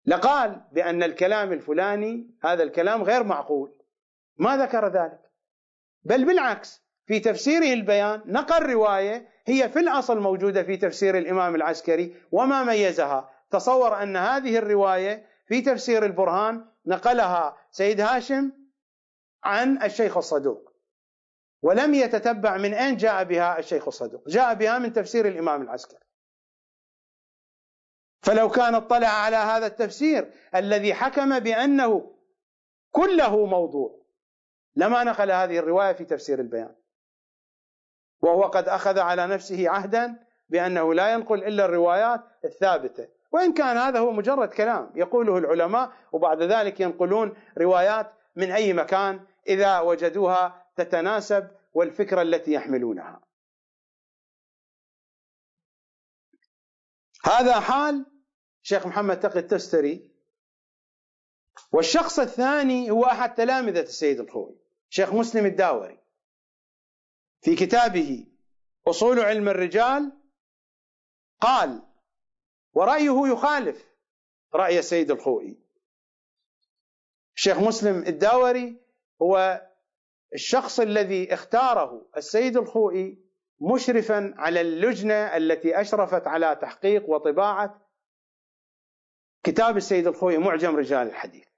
لقال 0.06 0.60
بأن 0.72 1.02
الكلام 1.02 1.52
الفلاني 1.52 2.30
هذا 2.42 2.62
الكلام 2.62 3.02
غير 3.02 3.24
معقول. 3.24 3.78
ما 4.36 4.56
ذكر 4.56 4.88
ذلك. 4.88 5.30
بل 6.02 6.24
بالعكس 6.24 6.83
في 7.06 7.20
تفسيره 7.20 7.72
البيان 7.72 8.22
نقل 8.26 8.72
رواية 8.72 9.28
هي 9.46 9.68
في 9.68 9.78
الأصل 9.78 10.20
موجودة 10.20 10.62
في 10.62 10.76
تفسير 10.76 11.18
الإمام 11.18 11.54
العسكري 11.54 12.16
وما 12.32 12.64
ميزها. 12.64 13.30
تصور 13.50 14.02
أن 14.02 14.16
هذه 14.16 14.58
الرواية 14.58 15.26
في 15.46 15.60
تفسير 15.60 16.04
البرهان 16.04 16.66
نقلها 16.86 17.56
سيد 17.70 18.00
هاشم 18.00 18.52
عن 19.44 19.82
الشيخ 19.82 20.16
الصدوق 20.16 20.72
ولم 21.62 21.94
يتتبع 21.94 22.56
من 22.56 22.74
أين 22.74 22.96
جاء 22.96 23.24
بها 23.24 23.58
الشيخ 23.58 23.88
الصدوق. 23.88 24.28
جاء 24.28 24.54
بها 24.54 24.78
من 24.78 24.92
تفسير 24.92 25.28
الإمام 25.28 25.62
العسكري. 25.62 26.04
فلو 28.22 28.50
كان 28.50 28.74
اطلع 28.74 29.08
على 29.08 29.36
هذا 29.36 29.66
التفسير 29.66 30.30
الذي 30.54 30.94
حكم 30.94 31.38
بأنه 31.38 32.14
كله 32.90 33.46
موضوع 33.46 34.04
لما 34.76 35.04
نقل 35.04 35.30
هذه 35.30 35.58
الرواية 35.58 35.92
في 35.92 36.04
تفسير 36.04 36.40
البيان. 36.40 36.74
وهو 38.24 38.42
قد 38.42 38.68
أخذ 38.68 38.98
على 38.98 39.26
نفسه 39.26 39.68
عهدا 39.68 40.24
بأنه 40.48 40.94
لا 40.94 41.12
ينقل 41.12 41.44
إلا 41.44 41.64
الروايات 41.64 42.20
الثابتة. 42.44 43.08
وإن 43.32 43.52
كان 43.52 43.76
هذا 43.76 43.98
هو 43.98 44.12
مجرد 44.12 44.48
كلام 44.48 44.92
يقوله 44.94 45.38
العلماء 45.38 45.92
وبعد 46.12 46.42
ذلك 46.42 46.80
ينقلون 46.80 47.36
روايات 47.58 48.12
من 48.36 48.50
أي 48.50 48.72
مكان 48.72 49.20
إذا 49.48 49.80
وجدوها 49.80 50.66
تتناسب 50.76 51.48
والفكرة 51.74 52.22
التي 52.22 52.52
يحملونها. 52.52 53.20
هذا 57.24 57.60
حال 57.60 58.06
شيخ 58.62 58.86
محمد 58.86 59.20
تقي 59.20 59.38
التستري. 59.38 60.10
والشخص 61.72 62.18
الثاني 62.18 62.90
هو 62.90 63.04
أحد 63.04 63.34
تلامذة 63.34 63.80
السيد 63.80 64.20
الخوي 64.20 64.56
شيخ 64.88 65.12
مسلم 65.12 65.46
الداوري. 65.46 66.03
في 67.44 67.54
كتابه 67.54 68.26
أصول 68.86 69.20
علم 69.20 69.48
الرجال 69.48 70.12
قال 71.40 71.82
ورأيه 72.72 73.32
يخالف 73.32 73.84
رأي 74.54 74.78
السيد 74.78 75.10
الخوئي. 75.10 75.58
الشيخ 77.36 77.58
مسلم 77.58 78.02
الداوري 78.02 78.80
هو 79.22 79.62
الشخص 80.34 80.80
الذي 80.80 81.34
اختاره 81.34 82.06
السيد 82.16 82.56
الخوئي 82.56 83.18
مشرفا 83.60 84.34
على 84.36 84.60
اللجنة 84.60 85.14
التي 85.14 85.80
أشرفت 85.80 86.26
على 86.26 86.58
تحقيق 86.62 87.10
وطباعة 87.10 87.88
كتاب 89.42 89.76
السيد 89.76 90.06
الخوئي 90.06 90.38
معجم 90.38 90.76
رجال 90.76 91.06
الحديث. 91.06 91.53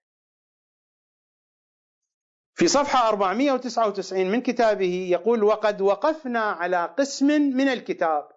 في 2.56 2.68
صفحة 2.68 3.08
499 3.08 4.30
من 4.30 4.42
كتابه 4.42 5.08
يقول 5.10 5.44
وقد 5.44 5.80
وقفنا 5.80 6.40
على 6.40 6.94
قسم 6.98 7.26
من 7.26 7.68
الكتاب. 7.68 8.28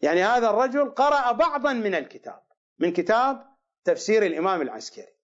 يعني 0.00 0.22
هذا 0.24 0.50
الرجل 0.50 0.90
قرأ 0.90 1.32
بعضا 1.32 1.72
من 1.72 1.94
الكتاب 1.94 2.42
من 2.78 2.92
كتاب 2.92 3.46
تفسير 3.84 4.26
الإمام 4.26 4.62
العسكري. 4.62 5.16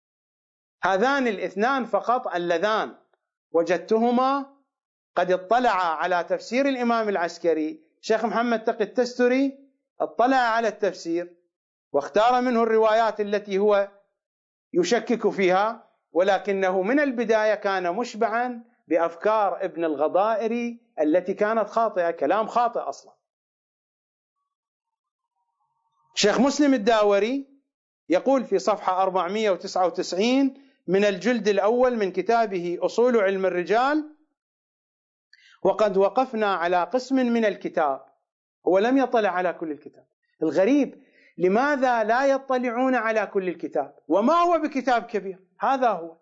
هذان 0.82 1.28
الاثنان 1.28 1.84
فقط 1.84 2.28
اللذان 2.28 2.96
وجدتهما 3.52 4.56
قد 5.16 5.32
اطلع 5.32 5.96
على 5.96 6.24
تفسير 6.24 6.68
الإمام 6.68 7.08
العسكري. 7.08 7.84
شيخ 8.00 8.24
محمد 8.24 8.64
تقي 8.64 8.84
التستري 8.84 9.58
اطلع 10.00 10.36
على 10.36 10.68
التفسير 10.68 11.36
واختار 11.92 12.40
منه 12.40 12.62
الروايات 12.62 13.20
التي 13.20 13.58
هو 13.58 13.88
يشكك 14.72 15.28
فيها. 15.28 15.89
ولكنه 16.12 16.82
من 16.82 17.00
البداية 17.00 17.54
كان 17.54 17.94
مشبعا 17.94 18.64
بأفكار 18.88 19.64
ابن 19.64 19.84
الغضائري 19.84 20.80
التي 21.00 21.34
كانت 21.34 21.68
خاطئة 21.68 22.10
كلام 22.10 22.46
خاطئ 22.46 22.80
أصلا. 22.80 23.12
شيخ 26.14 26.40
مسلم 26.40 26.74
الداوري 26.74 27.46
يقول 28.08 28.44
في 28.44 28.58
صفحة 28.58 29.02
499 29.02 30.54
من 30.86 31.04
الجلد 31.04 31.48
الأول 31.48 31.96
من 31.96 32.12
كتابه 32.12 32.78
أصول 32.80 33.16
علم 33.16 33.46
الرجال 33.46 34.16
وقد 35.62 35.96
وقفنا 35.96 36.54
على 36.54 36.84
قسم 36.84 37.16
من 37.16 37.44
الكتاب 37.44 38.04
هو 38.66 38.78
لم 38.78 38.98
يطلع 38.98 39.28
على 39.30 39.52
كل 39.52 39.70
الكتاب. 39.70 40.06
الغريب 40.42 41.02
لماذا 41.38 42.04
لا 42.04 42.26
يطلعون 42.26 42.94
على 42.94 43.26
كل 43.26 43.48
الكتاب؟ 43.48 43.98
وما 44.08 44.34
هو 44.34 44.58
بكتاب 44.58 45.02
كبير؟ 45.02 45.38
هذا 45.60 45.88
هو. 45.88 46.16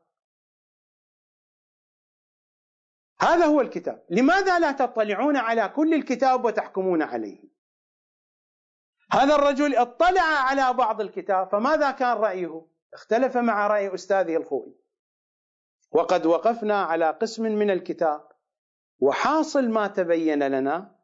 هذا 3.21 3.47
هو 3.47 3.61
الكتاب. 3.61 4.05
لماذا 4.11 4.59
لا 4.59 4.73
تطلعون 4.73 5.37
على 5.37 5.69
كل 5.69 5.95
الكتاب 5.95 6.45
وتحكمون 6.45 7.03
عليه؟ 7.03 7.49
هذا 9.13 9.35
الرجل 9.35 9.77
اطلع 9.77 10.23
على 10.23 10.73
بعض 10.73 11.01
الكتاب 11.01 11.49
فماذا 11.49 11.91
كان 11.91 12.17
رأيه؟ 12.17 12.67
اختلف 12.95 13.37
مع 13.37 13.67
رأي 13.67 13.95
أستاذه 13.95 14.37
الخوي. 14.37 14.75
وقد 15.93 16.27
وقفنا 16.27 16.83
على 16.83 17.11
قسم 17.11 17.43
من 17.43 17.71
الكتاب 17.71 18.29
وحاصل 18.99 19.69
ما 19.69 19.87
تبين 19.87 20.43
لنا 20.43 20.99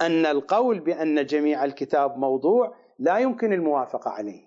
أن 0.00 0.26
القول 0.26 0.80
بأن 0.80 1.26
جميع 1.26 1.64
الكتاب 1.64 2.18
موضوع 2.18 2.76
لا 2.98 3.18
يمكن 3.18 3.52
الموافقة 3.52 4.10
عليه. 4.10 4.43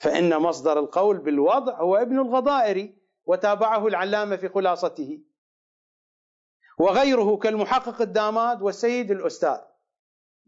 فإن 0.00 0.36
مصدر 0.36 0.78
القول 0.78 1.18
بالوضع 1.18 1.80
هو 1.80 1.96
ابن 1.96 2.18
الغضائري 2.18 2.98
وتابعه 3.24 3.86
العلامة 3.86 4.36
في 4.36 4.48
خلاصته. 4.48 5.24
وغيره 6.78 7.36
كالمحقق 7.36 8.02
الداماد 8.02 8.62
والسيد 8.62 9.10
الأستاذ. 9.10 9.58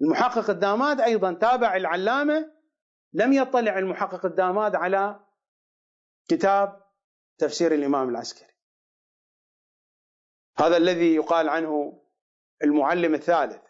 المحقق 0.03 0.51
الداماد 0.51 1.01
أيضا 1.01 1.33
تابع 1.33 1.77
العلامة 1.77 2.53
لم 3.13 3.33
يطلع 3.33 3.79
المحقق 3.79 4.27
الداماد 4.27 4.75
على 4.75 5.21
كتاب 6.29 6.87
تفسير 7.39 7.75
الإمام 7.75 8.09
العسكري. 8.09 8.51
هذا 10.59 10.77
الذي 10.77 11.15
يقال 11.15 11.49
عنه 11.49 12.03
المعلم 12.65 13.15
الثالث 13.15 13.63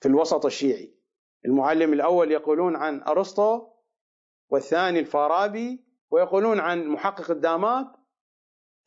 في 0.00 0.08
الوسط 0.08 0.46
الشيعي. 0.46 0.96
المعلم 1.44 1.92
الأول 1.92 2.32
يقولون 2.32 2.76
عن 2.76 3.02
أرسطو 3.02 3.75
والثاني 4.50 4.98
الفارابي 5.00 5.84
ويقولون 6.10 6.60
عن 6.60 6.86
محقق 6.86 7.30
الداماد 7.30 7.86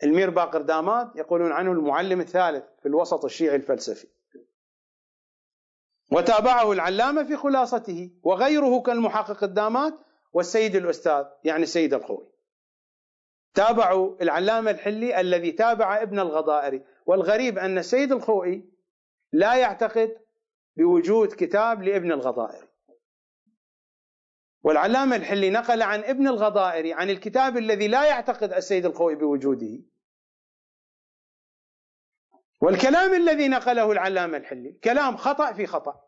المير 0.04 0.30
باقر 0.30 0.62
داماد 0.62 1.16
يقولون 1.16 1.52
عنه 1.52 1.72
المعلم 1.72 2.22
الثالث 2.22 2.64
في 2.82 2.88
الوسط 2.88 3.26
الشيعي 3.26 3.56
الفلسفي. 3.56 4.08
وتابعه 6.12 6.72
العلامة 6.72 7.24
في 7.24 7.36
خلاصته 7.38 8.12
وغيره 8.24 8.82
كالمحقق 8.82 9.44
الدامات 9.44 9.94
والسيد 10.34 10.76
الأستاذ 10.76 11.26
يعني 11.44 11.64
السيد 11.64 11.94
الخوي 11.94 12.28
تابعوا 13.54 14.16
العلامة 14.22 14.72
الحلي 14.72 15.20
الذي 15.20 15.52
تابع 15.52 16.02
ابن 16.02 16.20
الغضائري. 16.20 16.86
والغريب 17.06 17.58
أن 17.58 17.78
السيد 17.78 18.12
الخوئي 18.12 18.70
لا 19.32 19.56
يعتقد 19.56 20.18
بوجود 20.78 21.34
كتاب 21.34 21.84
لابن 21.84 22.12
الغضائري. 22.12 22.69
والعلامة 24.64 25.16
الحلي 25.16 25.50
نقل 25.50 25.82
عن 25.82 26.04
ابن 26.04 26.28
الغضائري 26.28 26.94
عن 26.94 27.10
الكتاب 27.10 27.58
الذي 27.58 27.88
لا 27.88 28.06
يعتقد 28.06 28.54
السيد 28.54 28.86
الخوئي 28.86 29.16
بوجوده. 29.16 29.80
والكلام 32.62 33.14
الذي 33.14 33.48
نقله 33.48 33.92
العلامة 33.92 34.38
الحلي 34.38 34.72
كلام 34.84 35.18
خطأ 35.18 35.54
في 35.54 35.66
خطأ. 35.68 36.02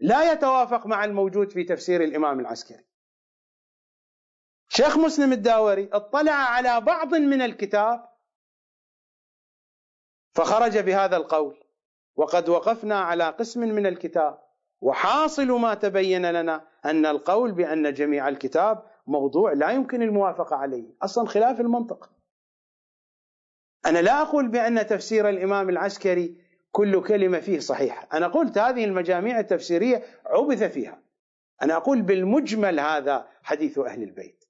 لا 0.00 0.32
يتوافق 0.32 0.86
مع 0.86 1.04
الموجود 1.04 1.52
في 1.52 1.64
تفسير 1.64 2.04
الإمام 2.04 2.40
العسكري. 2.40 2.84
شيخ 4.68 4.96
مسلم 4.96 5.32
الداوري 5.32 5.90
اطلع 5.92 6.32
على 6.32 6.80
بعض 6.80 7.14
من 7.14 7.42
الكتاب 7.42 8.08
فخرج 10.32 10.78
بهذا 10.78 11.16
القول. 11.16 11.64
وقد 12.16 12.48
وقفنا 12.48 13.00
على 13.00 13.30
قسم 13.30 13.60
من 13.60 13.86
الكتاب. 13.86 14.43
وحاصل 14.84 15.46
ما 15.46 15.74
تبين 15.74 16.26
لنا 16.26 16.64
أن 16.84 17.06
القول 17.06 17.52
بأن 17.52 17.92
جميع 17.92 18.28
الكتاب 18.28 18.82
موضوع 19.06 19.52
لا 19.52 19.70
يمكن 19.70 20.02
الموافقة 20.02 20.56
عليه 20.56 20.84
أصلا 21.02 21.26
خلاف 21.26 21.60
المنطق. 21.60 22.10
أنا 23.86 23.98
لا 23.98 24.22
أقول 24.22 24.48
بأن 24.48 24.86
تفسير 24.86 25.28
الإمام 25.28 25.68
العسكري 25.68 26.36
كل 26.72 27.02
كلمة 27.02 27.40
فيه 27.40 27.58
صحيحة. 27.58 28.08
أنا 28.12 28.26
قلت 28.26 28.58
هذه 28.58 28.84
المجاميع 28.84 29.40
التفسيرية 29.40 30.02
عبث 30.26 30.62
فيها. 30.62 31.02
أنا 31.62 31.76
أقول 31.76 32.02
بالمجمل 32.02 32.80
هذا 32.80 33.28
حديث 33.42 33.78
أهل 33.78 34.02
البيت. 34.02 34.44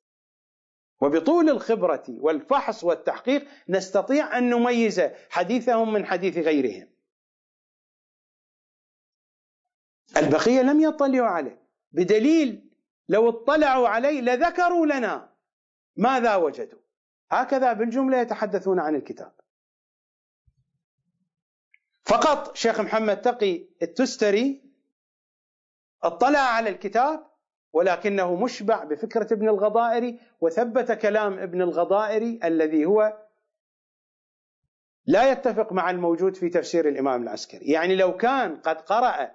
وبطول 1.01 1.51
الخبرة 1.51 2.05
والفحص 2.09 2.85
والتحقيق 2.85 3.44
نستطيع 3.69 4.39
أن 4.39 4.51
نميز 4.51 5.02
حديثهم 5.31 5.93
من 5.93 6.06
حديث 6.06 6.39
غيرهم. 6.39 6.94
البقية 10.16 10.62
لم 10.62 10.81
يطلعوا 10.81 11.28
عليه. 11.28 11.62
بدليل 11.93 12.70
لو 13.09 13.28
اطلعوا 13.28 13.89
عليه 13.89 14.20
لذكروا 14.20 14.86
لنا 14.86 15.28
ماذا 15.97 16.36
وجدوا. 16.36 16.78
هكذا 17.31 17.73
بالجملة 17.73 18.19
يتحدثون 18.19 18.81
عن 18.81 18.95
الكتاب. 18.95 19.32
فقط 22.03 22.57
شيخ 22.57 22.81
محمد 22.81 23.23
تقي 23.23 23.66
التستري 23.82 24.65
اطلع 26.03 26.39
على 26.39 26.70
الكتاب 26.70 27.27
ولكنه 27.73 28.35
مشبع 28.35 28.85
بفكرة 28.85 29.32
ابن 29.32 29.49
الغضائري 29.49 30.20
وثبت 30.41 30.93
كلام 30.93 31.39
ابن 31.39 31.62
الغضائري 31.62 32.41
الذي 32.45 32.85
هو 32.85 33.19
لا 35.07 35.32
يتفق 35.32 35.73
مع 35.73 35.91
الموجود 35.91 36.36
في 36.36 36.49
تفسير 36.49 36.89
الإمام 36.89 37.23
العسكري. 37.23 37.65
يعني 37.65 37.97
لو 37.97 38.16
كان 38.16 38.57
قد 38.57 38.81
قرأ 38.81 39.31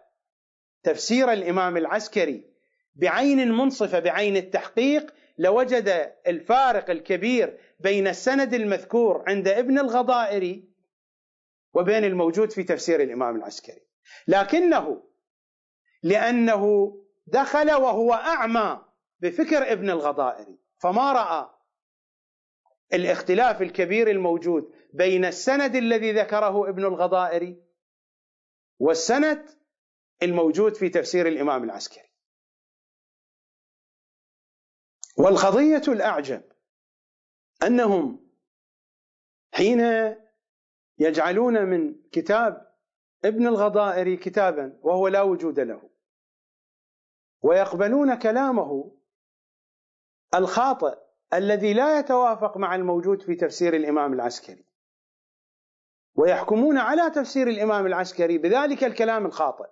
تفسير 0.84 1.34
الإمام 1.34 1.77
العسكري 1.77 2.49
بعين 2.95 3.51
منصفة 3.51 3.99
بعين 3.99 4.38
التحقيق 4.38 5.14
لوجد 5.38 6.14
الفارق 6.27 6.89
الكبير 6.89 7.60
بين 7.80 8.07
السند 8.07 8.53
المذكور 8.53 9.23
عند 9.27 9.47
ابن 9.47 9.80
الغضائري 9.80 10.69
وبين 11.73 12.03
الموجود 12.03 12.51
في 12.51 12.64
تفسير 12.64 13.01
الإمام 13.01 13.35
العسكري. 13.35 13.81
لكنه 14.27 15.03
لأنه 16.03 16.93
دخل 17.27 17.72
وهو 17.72 18.14
أعمى 18.14 18.85
بفكر 19.19 19.72
ابن 19.72 19.89
الغضائري 19.89 20.57
فما 20.77 21.14
رأى 21.14 21.49
الاختلاف 22.93 23.61
الكبير 23.61 24.10
الموجود 24.10 24.72
بين 24.93 25.26
السند 25.26 25.76
الذي 25.76 26.11
ذكره 26.11 26.69
ابن 26.69 26.85
الغضائري 26.85 27.64
والسند 28.80 29.59
الموجود 30.23 30.75
في 30.75 30.89
تفسير 30.89 31.27
الإمام 31.27 31.63
العسكري. 31.63 32.09
والقضية 35.17 35.81
الأعجب 35.87 36.43
أنهم 37.63 38.29
حين 39.53 39.81
يجعلون 40.97 41.65
من 41.65 41.95
كتاب 42.11 42.75
ابن 43.25 43.47
الغضائري 43.47 44.17
كتابا 44.17 44.79
وهو 44.81 45.07
لا 45.07 45.21
وجود 45.21 45.59
له 45.59 45.89
ويقبلون 47.41 48.15
كلامه 48.15 48.91
الخاطئ 50.33 50.97
الذي 51.33 51.73
لا 51.73 51.99
يتوافق 51.99 52.57
مع 52.57 52.75
الموجود 52.75 53.21
في 53.21 53.35
تفسير 53.35 53.75
الإمام 53.75 54.13
العسكري 54.13 54.65
ويحكمون 56.15 56.77
على 56.77 57.09
تفسير 57.09 57.47
الإمام 57.47 57.85
العسكري 57.85 58.37
بذلك 58.37 58.83
الكلام 58.83 59.25
الخاطئ. 59.25 59.69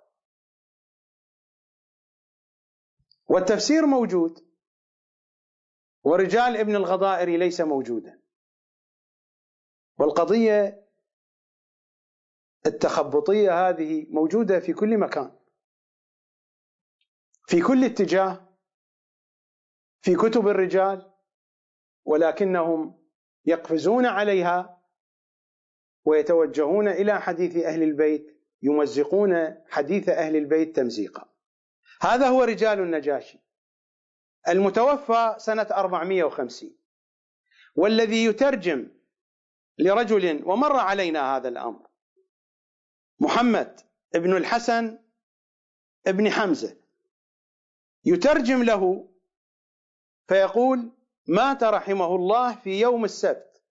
والتفسير 3.28 3.86
موجود. 3.86 4.48
ورجال 6.04 6.56
ابن 6.56 6.76
الغضائري 6.76 7.36
ليس 7.36 7.60
موجودا. 7.60 8.22
والقضية 9.98 10.88
التخبطية 12.66 13.68
هذه 13.68 14.06
موجودة 14.10 14.60
في 14.60 14.72
كل 14.72 14.98
مكان. 14.98 15.38
في 17.46 17.62
كل 17.62 17.84
اتجاه. 17.84 18.48
في 20.00 20.16
كتب 20.16 20.48
الرجال. 20.48 21.12
ولكنهم 22.04 23.08
يقفزون 23.44 24.06
عليها. 24.06 24.82
ويتوجهون 26.04 26.88
إلى 26.88 27.20
حديث 27.20 27.56
أهل 27.56 27.82
البيت. 27.82 28.38
يمزقون 28.62 29.64
حديث 29.68 30.08
أهل 30.08 30.36
البيت 30.36 30.76
تمزيقا. 30.76 31.37
هذا 32.00 32.28
هو 32.28 32.42
رجال 32.42 32.80
النجاشي. 32.80 33.38
المتوفى 34.48 35.34
سنة 35.38 35.66
450 35.70 36.76
والذي 37.74 38.24
يترجم 38.24 38.88
لرجل 39.78 40.42
ومر 40.44 40.76
علينا 40.76 41.36
هذا 41.36 41.48
الأمر 41.48 41.88
محمد 43.20 43.80
ابن 44.14 44.36
الحسن 44.36 44.98
ابن 46.06 46.30
حمزة. 46.30 46.76
يترجم 48.04 48.62
له 48.62 49.08
فيقول 50.28 50.92
مات 51.26 51.64
رحمه 51.64 52.16
الله 52.16 52.54
في 52.54 52.80
يوم 52.80 53.04
السبت 53.04 53.62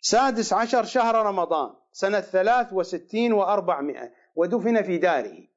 سادس 0.00 0.52
عشر 0.52 0.84
شهر 0.84 1.14
رمضان 1.14 1.76
سنة 1.92 2.20
ثلاث 2.20 2.72
وستين 2.72 3.32
وأربعمائة 3.32 4.12
ودفن 4.34 4.82
في 4.82 4.98
داره. 4.98 5.55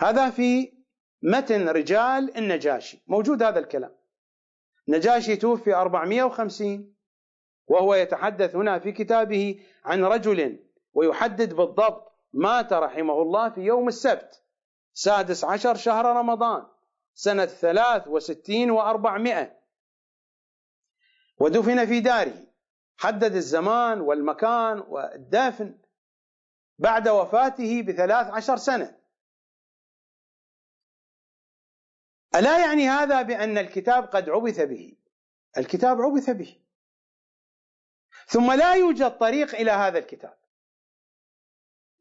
هذا 0.00 0.30
في 0.30 0.72
متن 1.22 1.68
رجال 1.68 2.36
النجاشي. 2.36 3.02
موجود 3.06 3.42
هذا 3.42 3.58
الكلام. 3.58 3.96
نجاشي 4.88 5.36
توفي 5.36 5.74
450 5.74 6.96
وهو 7.66 7.94
يتحدث 7.94 8.56
هنا 8.56 8.78
في 8.78 8.92
كتابه 8.92 9.60
عن 9.84 10.04
رجل 10.04 10.58
ويحدد 10.92 11.54
بالضبط 11.54 12.12
مات 12.32 12.72
رحمه 12.72 13.22
الله 13.22 13.50
في 13.50 13.60
يوم 13.60 13.88
السبت 13.88 14.42
سادس 14.92 15.44
عشر 15.44 15.74
شهر 15.74 16.04
رمضان 16.04 16.66
سنة 17.14 17.46
ثلاث 17.46 18.08
وستين 18.08 18.70
وأربعمائة. 18.70 19.56
ودفن 21.38 21.86
في 21.86 22.00
داره. 22.00 22.46
حدد 22.96 23.34
الزمان 23.34 24.00
والمكان 24.00 24.78
والدفن. 24.88 25.78
بعد 26.78 27.08
وفاته 27.08 27.82
بثلاث 27.82 28.26
عشر 28.26 28.56
سنة. 28.56 28.96
ألا 32.36 32.66
يعني 32.66 32.88
هذا 32.88 33.22
بأن 33.22 33.58
الكتاب 33.58 34.04
قد 34.04 34.30
عبث 34.30 34.60
به؟ 34.60 34.96
الكتاب 35.58 36.00
عبث 36.00 36.30
به. 36.30 36.56
ثم 38.26 38.52
لا 38.52 38.74
يوجد 38.74 39.10
طريق 39.10 39.54
إلى 39.54 39.70
هذا 39.70 39.98
الكتاب. 39.98 40.36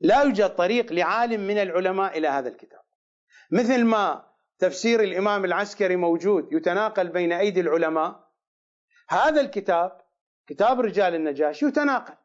لا 0.02 0.22
يوجد 0.22 0.50
طريق 0.50 0.94
لعالم 0.94 1.48
من 1.48 1.58
العلماء 1.58 2.18
إلى 2.18 2.28
هذا 2.28 2.50
الكتاب. 2.50 2.84
مثل 3.52 3.86
ما 3.86 4.32
تفسير 4.60 5.04
الإمام 5.04 5.46
العسكري 5.46 5.96
موجود 5.96 6.54
يتناقل 6.54 7.08
بين 7.08 7.32
أيدي 7.32 7.60
العلماء 7.62 8.32
هذا 9.10 9.42
الكتاب 9.42 10.02
كتاب 10.48 10.80
رجال 10.80 11.16
النجاشي 11.16 11.66
يتناقل. 11.66 12.18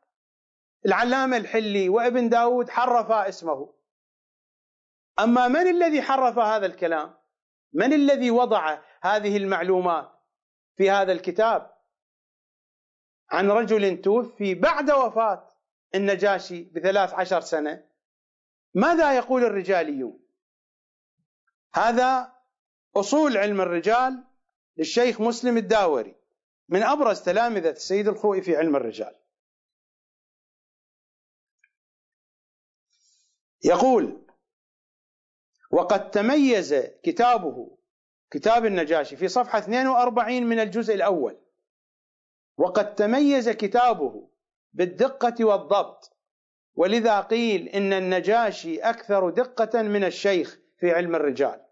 العلامة 0.86 1.36
الحلي 1.36 1.88
وابن 1.88 2.28
داود 2.28 2.70
حرفا 2.70 3.28
اسمه. 3.28 3.74
أما 5.20 5.48
من 5.48 5.68
الذي 5.68 6.02
حرف 6.02 6.38
هذا 6.38 6.66
الكلام؟ 6.66 7.19
من 7.72 7.92
الذي 7.92 8.30
وضع 8.30 8.78
هذه 9.02 9.36
المعلومات 9.36 10.12
في 10.76 10.90
هذا 10.90 11.12
الكتاب؟ 11.12 11.76
عن 13.30 13.50
رجل 13.50 14.02
توفي 14.02 14.54
بعد 14.54 14.90
وفاة 14.90 15.48
النجاشي 15.94 16.64
بثلاث 16.64 17.14
عشر 17.14 17.40
سنة. 17.40 17.84
ماذا 18.74 19.16
يقول 19.16 19.44
الرجاليون؟ 19.44 20.20
هذا 21.74 22.32
أصول 22.96 23.36
علم 23.36 23.60
الرجال 23.60 24.24
للشيخ 24.76 25.20
مسلم 25.20 25.56
الداوري 25.56 26.16
من 26.68 26.82
أبرز 26.82 27.22
تلامذة 27.22 27.70
السيد 27.70 28.08
الخوئي 28.08 28.42
في 28.42 28.56
علم 28.56 28.76
الرجال. 28.76 29.16
يقول 33.64 34.29
وقد 35.70 36.10
تميز 36.10 36.74
كتابه 37.02 37.78
كتاب 38.30 38.66
النجاشي 38.66 39.16
في 39.16 39.28
صفحة 39.28 39.58
42 39.58 40.42
من 40.42 40.58
الجزء 40.60 40.94
الأول. 40.94 41.40
وقد 42.56 42.94
تميز 42.94 43.48
كتابه 43.48 44.30
بالدقة 44.72 45.44
والضبط. 45.44 46.16
ولذا 46.74 47.20
قيل 47.20 47.68
إن 47.68 47.92
النجاشي 47.92 48.78
أكثر 48.78 49.30
دقة 49.30 49.82
من 49.82 50.04
الشيخ 50.04 50.58
في 50.78 50.90
علم 50.90 51.14
الرجال. 51.14 51.66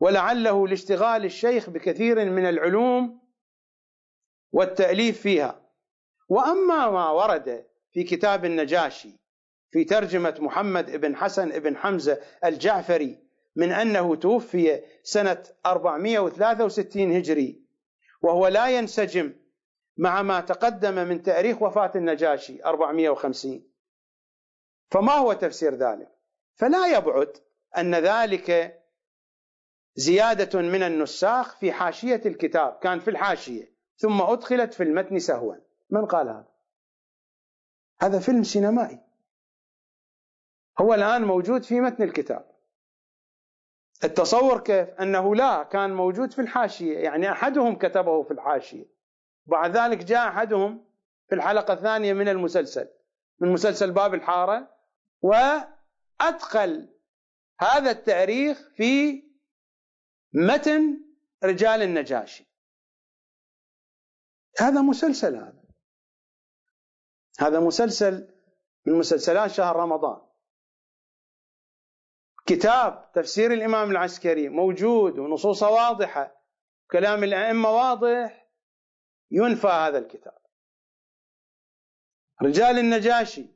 ولعله 0.00 0.68
لاشتغال 0.68 1.24
الشيخ 1.24 1.70
بكثير 1.70 2.30
من 2.30 2.48
العلوم 2.48 3.22
والتأليف 4.52 5.20
فيها. 5.20 5.62
وأما 6.28 6.90
ما 6.90 7.10
ورد 7.10 7.66
في 7.92 8.04
كتاب 8.04 8.44
النجاشي 8.44 9.21
في 9.72 9.84
ترجمة 9.84 10.34
محمد 10.38 10.90
بن 10.90 11.16
حسن 11.16 11.48
بن 11.48 11.76
حمزة 11.76 12.20
الجعفري 12.44 13.18
من 13.56 13.72
أنه 13.72 14.16
توفي 14.16 14.82
سنة 15.02 15.42
463 15.66 17.16
هجري 17.16 17.62
وهو 18.22 18.46
لا 18.46 18.70
ينسجم 18.78 19.32
مع 19.96 20.22
ما 20.22 20.40
تقدم 20.40 20.94
من 20.94 21.22
تاريخ 21.22 21.62
وفاة 21.62 21.92
النجاشي 21.94 22.64
450 22.64 23.62
فما 24.90 25.12
هو 25.12 25.32
تفسير 25.32 25.74
ذلك؟ 25.74 26.08
فلا 26.54 26.96
يبعد 26.96 27.36
أن 27.76 27.94
ذلك 27.94 28.78
زيادة 29.94 30.60
من 30.60 30.82
النساخ 30.82 31.56
في 31.56 31.72
حاشية 31.72 32.22
الكتاب 32.26 32.78
كان 32.82 32.98
في 32.98 33.10
الحاشية 33.10 33.72
ثم 33.96 34.22
أدخلت 34.22 34.74
في 34.74 34.82
المتن 34.82 35.18
سهوا. 35.18 35.54
من 35.90 36.06
قال 36.06 36.28
هذا؟ 36.28 36.48
هذا 38.00 38.18
فيلم 38.18 38.42
سينمائي. 38.42 39.00
هو 40.80 40.94
الآن 40.94 41.24
موجود 41.24 41.62
في 41.62 41.80
متن 41.80 42.02
الكتاب. 42.02 42.52
التصور 44.04 44.60
كيف؟ 44.60 44.88
أنه 44.88 45.34
لا 45.34 45.62
كان 45.62 45.94
موجود 45.94 46.32
في 46.32 46.40
الحاشية 46.40 46.98
يعني 46.98 47.32
أحدهم 47.32 47.78
كتبه 47.78 48.22
في 48.22 48.30
الحاشية. 48.30 48.86
بعد 49.46 49.76
ذلك 49.76 49.98
جاء 49.98 50.28
أحدهم 50.28 50.84
في 51.28 51.34
الحلقة 51.34 51.74
الثانية 51.74 52.12
من 52.12 52.28
المسلسل 52.28 52.88
من 53.40 53.52
مسلسل 53.52 53.92
باب 53.92 54.14
الحارة 54.14 54.76
وأدخل 55.20 56.88
هذا 57.60 57.90
التاريخ 57.90 58.70
في 58.76 59.22
متن 60.32 61.00
رجال 61.44 61.82
النجاشي. 61.82 62.46
هذا 64.58 64.82
مسلسل 64.82 65.36
هذا. 65.36 65.62
هذا 67.38 67.60
مسلسل 67.60 68.34
من 68.86 68.98
مسلسلات 68.98 69.50
شهر 69.50 69.76
رمضان. 69.76 70.31
كتاب 72.46 73.12
تفسير 73.12 73.52
الإمام 73.52 73.90
العسكري 73.90 74.48
موجود 74.48 75.18
ونصوصه 75.18 75.70
واضحة 75.70 76.42
كلام 76.90 77.24
الأئمة 77.24 77.70
واضح 77.70 78.48
ينفى 79.30 79.66
هذا 79.66 79.98
الكتاب 79.98 80.38
رجال 82.42 82.78
النجاشي 82.78 83.46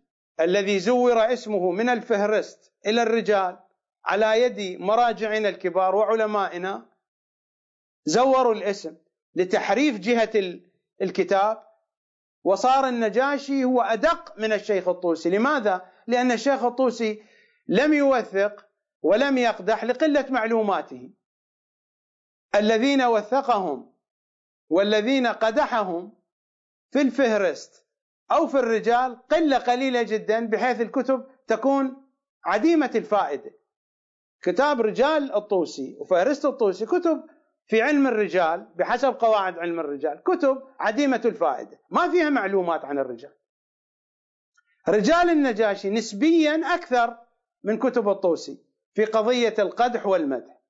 الذي 0.41 0.79
زور 0.79 1.33
اسمه 1.33 1.71
من 1.71 1.89
الفهرست 1.89 2.73
إلى 2.87 3.03
الرجال 3.03 3.59
على 4.05 4.43
يد 4.43 4.81
مراجعنا 4.81 5.49
الكبار 5.49 5.95
وعلمائنا 5.95 6.87
زوروا 8.05 8.55
الاسم 8.55 8.97
لتحريف 9.35 9.99
جهة 9.99 10.61
الكتاب 11.03 11.67
وصار 12.45 12.89
النجاشي 12.89 13.65
هو 13.65 13.81
أدق 13.83 14.39
من 14.39 14.53
الشيخ 14.53 14.89
الطوسي 14.89 15.31
لماذا؟ 15.31 15.87
لأن 16.07 16.33
الشيخ 16.33 16.65
الطوسي 16.65 17.23
لم 17.69 17.95
يوثق 17.95 18.66
ولم 19.07 19.39
يقدح 19.39 19.85
لقلة 19.85 20.27
معلوماته. 20.31 21.11
الذين 22.55 23.03
وثقهم 23.03 23.93
والذين 24.69 25.27
قدحهم 25.27 26.13
في 26.91 27.01
الفهرست 27.01 27.87
أو 28.31 28.47
في 28.47 28.59
الرجال 28.59 29.29
قلة 29.29 29.59
قليلة 29.59 30.03
جدا 30.03 30.47
بحيث 30.47 30.81
الكتب 30.81 31.27
تكون 31.47 32.07
عديمة 32.45 32.91
الفائدة. 32.95 33.51
كتاب 34.43 34.81
رجال 34.81 35.35
الطوسي 35.35 35.97
وفهرست 36.01 36.45
الطوسي 36.45 36.87
كتب 36.87 37.25
في 37.67 37.83
علم 37.83 38.07
الرجال 38.07 38.69
بحسب 38.77 39.13
قواعد 39.13 39.59
علم 39.59 39.81
الرجال 39.81 40.23
كتب 40.23 40.63
عديمة 40.81 41.23
الفائدة. 41.25 41.81
ما 41.91 42.11
فيها 42.11 42.31
معلومات 42.31 42.85
عن 42.85 42.99
الرجال. 42.99 43.33
رجال 44.89 45.31
النجاشي 45.31 45.91
نسبيا 45.91 46.75
أكثر 46.75 47.19
من 47.65 47.79
كتب 47.79 48.09
الطوسي. 48.09 48.66
في 48.97 49.05
قضية 49.05 49.55
القدح 49.59 50.07
والمدح. 50.07 50.61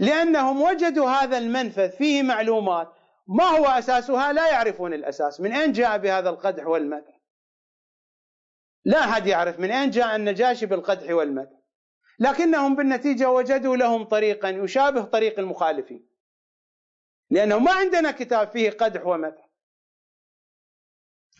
لأنهم 0.00 0.62
وجدوا 0.62 1.08
هذا 1.10 1.38
المنفذ 1.38 1.90
فيه 1.90 2.22
معلومات 2.22 2.94
ما 3.26 3.44
هو 3.44 3.66
أساسها؟ 3.66 4.32
لا 4.32 4.50
يعرفون 4.50 4.94
الأساس. 4.94 5.40
من 5.40 5.52
أين 5.52 5.72
جاء 5.72 5.98
بهذا 5.98 6.30
القدح 6.30 6.66
والمدح؟ 6.66 7.20
لا 8.84 9.04
أحد 9.04 9.26
يعرف 9.26 9.60
من 9.60 9.70
أين 9.70 9.90
جاء 9.90 10.16
النجاشي 10.16 10.66
بالقدح 10.66 11.10
والمدح. 11.10 11.58
لكنهم 12.18 12.76
بالنتيجة 12.76 13.30
وجدوا 13.30 13.76
لهم 13.76 14.04
طريقا 14.04 14.48
يشابه 14.48 15.04
طريق 15.04 15.38
المخالفين. 15.38 16.08
لأنه 17.30 17.58
ما 17.58 17.72
عندنا 17.72 18.10
كتاب 18.10 18.48
فيه 18.48 18.70
قدح 18.70 19.06
ومدح. 19.06 19.50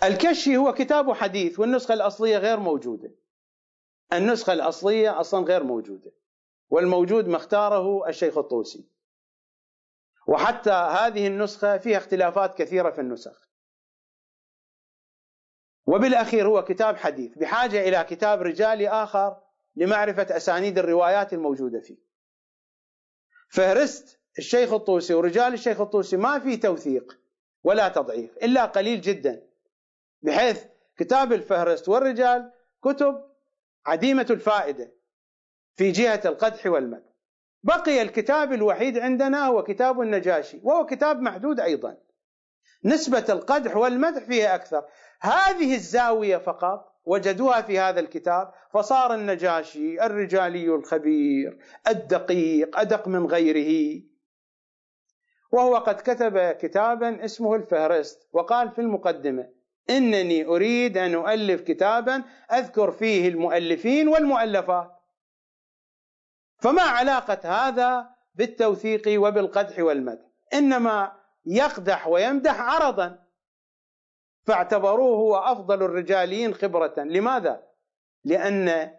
الكشي 0.03 0.57
هو 0.57 0.73
كتاب 0.73 1.13
حديث 1.13 1.59
والنسخة 1.59 1.95
الأصلية 1.95 2.39
غير 2.39 2.61
موجودة. 2.61 3.22
النسخة 4.13 4.53
الأصلية 4.53 5.21
أصلا 5.21 5.45
غير 5.45 5.65
موجودة 5.65 6.13
والموجود 6.71 7.29
ما 7.29 7.37
اختاره 7.37 8.09
الشيخ 8.09 8.39
الطوسي. 8.39 8.89
وحتى 10.27 10.71
هذه 10.71 11.27
النسخة 11.27 11.79
فيها 11.79 11.99
اختلافات 11.99 12.59
كثيرة 12.59 12.91
في 12.91 13.01
النسخ. 13.01 13.49
وبالأخير 15.87 16.47
هو 16.49 16.65
كتاب 16.65 16.97
حديث 16.97 17.39
بحاجة 17.39 17.89
إلى 17.89 18.05
كتاب 18.05 18.43
رجالي 18.43 18.89
آخر 18.89 19.41
لمعرفة 19.77 20.37
أسانيد 20.37 20.79
الروايات 20.79 21.33
الموجودة 21.33 21.81
فيه. 21.81 21.97
فهرست 23.49 24.21
الشيخ 24.39 24.73
الطوسي 24.73 25.15
ورجال 25.15 25.55
الشيخ 25.55 25.81
الطوسي 25.81 26.17
ما 26.17 26.39
في 26.39 26.57
توثيق 26.57 27.19
ولا 27.65 27.89
تضعيف 27.89 28.37
إلا 28.37 28.65
قليل 28.65 29.01
جدا 29.01 29.49
بحيث 30.23 30.65
كتاب 30.97 31.33
الفهرست 31.33 31.89
والرجال 31.89 32.53
كتب 32.83 33.32
عديمة 33.87 34.27
الفائدة 34.31 34.93
في 35.75 35.91
جهة 35.91 36.21
القدح 36.25 36.67
والمدح 36.67 37.13
بقي 37.63 38.03
الكتاب 38.03 38.53
الوحيد 38.53 38.99
عندنا 38.99 39.47
هو 39.47 39.63
كتاب 39.63 40.01
النجاشي 40.01 40.61
وهو 40.63 40.87
كتاب 40.87 41.21
محدود 41.21 41.61
أيضا. 41.61 41.97
نسبة 42.85 43.25
القدح 43.29 43.77
والمدح 43.77 44.25
فيه 44.25 44.55
أكثر. 44.55 44.85
هذه 45.21 45.75
الزاوية 45.75 46.37
فقط 46.37 47.01
وجدوها 47.05 47.63
في 47.63 47.79
هذا 47.79 48.01
الكتاب 48.01 48.53
فصار 48.73 49.15
النجاشي 49.15 50.03
الرجالي 50.03 50.75
الخبير 50.75 51.59
الدقيق 51.89 52.79
أدق 52.79 53.09
من 53.09 53.27
غيره. 53.27 54.03
وهو 55.53 55.77
قد 55.77 56.01
كتب 56.01 56.53
كتابا 56.53 57.25
اسمه 57.25 57.55
الفهرست 57.55 58.29
وقال 58.33 58.71
في 58.71 58.81
المقدمة 58.81 59.49
إنني 59.91 60.45
أريد 60.45 60.99
أن 60.99 61.15
أؤلف 61.15 61.61
كتابا 61.61 62.25
أذكر 62.53 62.91
فيه 62.91 63.29
المؤلفين 63.29 64.09
والمؤلفات 64.09 65.03
فما 66.59 66.83
علاقة 66.83 67.69
هذا 67.69 68.11
بالتوثيق 68.35 69.03
وبالقدح 69.09 69.79
والمدح؟ 69.79 70.25
إنما 70.55 71.13
يقدح 71.47 72.09
ويمدح 72.09 72.61
عرضا. 72.61 73.25
فاعتبروه 74.45 75.17
هو 75.17 75.37
أفضل 75.37 75.83
الرجاليين 75.83 76.55
خبرة. 76.55 76.95
لماذا؟ 76.99 77.63
لأن 78.25 78.91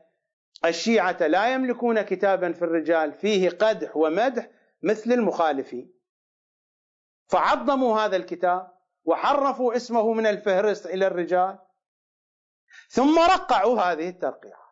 الشيعة 0.65 1.27
لا 1.27 1.53
يملكون 1.53 2.01
كتابا 2.01 2.51
في 2.51 2.61
الرجال 2.61 3.14
فيه 3.14 3.49
قدح 3.49 3.97
ومدح 3.97 4.49
مثل 4.81 5.11
المخالفين. 5.11 5.93
فعظموا 7.27 7.99
هذا 7.99 8.15
الكتاب. 8.15 8.72
وحرفوا 9.05 9.75
اسمه 9.75 10.13
من 10.13 10.27
الفهرست 10.27 10.85
إلى 10.85 11.07
الرجال. 11.07 11.59
ثم 12.89 13.19
رقعوا 13.19 13.81
هذه 13.81 14.09
الترقيعات. 14.09 14.63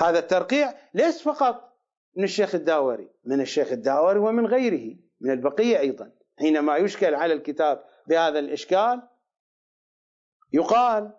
هذا 0.00 0.18
الترقيع 0.18 0.74
ليس 0.94 1.22
فقط 1.22 1.70
من 2.16 2.24
الشيخ 2.24 2.54
الداوري 2.54 3.10
من 3.24 3.40
الشيخ 3.40 3.72
الداوري 3.72 4.18
ومن 4.18 4.46
غيره 4.46 4.96
من 5.20 5.30
البقية 5.30 5.78
أيضا. 5.78 6.12
حينما 6.38 6.76
يشكل 6.76 7.14
على 7.14 7.34
الكتاب 7.34 7.84
بهذا 8.06 8.38
الإشكال 8.38 9.08
يقال 10.52 11.12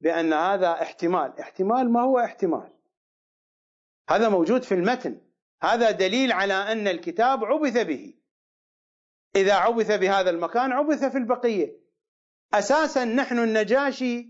بأن 0.00 0.32
هذا 0.32 0.72
احتمال. 0.72 1.40
احتمال 1.40 1.92
ما 1.92 2.02
هو 2.02 2.18
احتمال؟ 2.18 2.72
هذا 4.08 4.28
موجود 4.28 4.62
في 4.62 4.74
المتن. 4.74 5.20
هذا 5.62 5.90
دليل 5.90 6.32
على 6.32 6.54
أن 6.54 6.88
الكتاب 6.88 7.44
عبث 7.44 7.78
به. 7.78 8.14
إذا 9.36 9.54
عبث 9.54 9.90
بهذا 9.90 10.30
المكان 10.30 10.72
عبث 10.72 11.04
في 11.04 11.18
البقية. 11.18 11.76
أساسا 12.54 13.04
نحن 13.04 13.38
النجاشي 13.38 14.28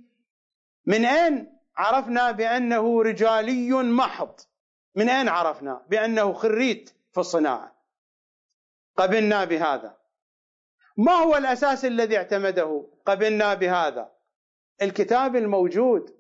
من 0.87 1.05
أين 1.05 1.61
عرفنا 1.77 2.31
بأنه 2.31 3.03
رجالي 3.03 3.73
محض؟ 3.73 4.41
من 4.95 5.09
أين 5.09 5.29
عرفنا 5.29 5.87
بأنه 5.89 6.33
خريت 6.33 6.91
في 7.13 7.21
الصناعة؟ 7.21 7.75
قبلنا 8.97 9.45
بهذا. 9.45 9.97
ما 10.97 11.13
هو 11.13 11.37
الأساس 11.37 11.85
الذي 11.85 12.17
اعتمده؟ 12.17 12.87
قبلنا 13.07 13.55
بهذا. 13.55 14.13
الكتاب 14.83 15.37
الموجود 15.37 16.15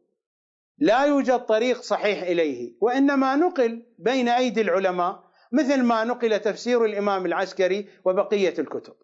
لا 0.78 1.04
يوجد 1.04 1.38
طريق 1.38 1.80
صحيح 1.80 2.22
إليه 2.22 2.74
وإنما 2.80 3.36
نقل 3.36 3.86
بين 3.98 4.28
أيدي 4.28 4.60
العلماء 4.60 5.30
مثل 5.58 5.82
ما 5.82 6.04
نقل 6.04 6.38
تفسير 6.38 6.84
الإمام 6.84 7.26
العسكري 7.26 7.88
وبقية 8.04 8.54
الكتب. 8.58 8.94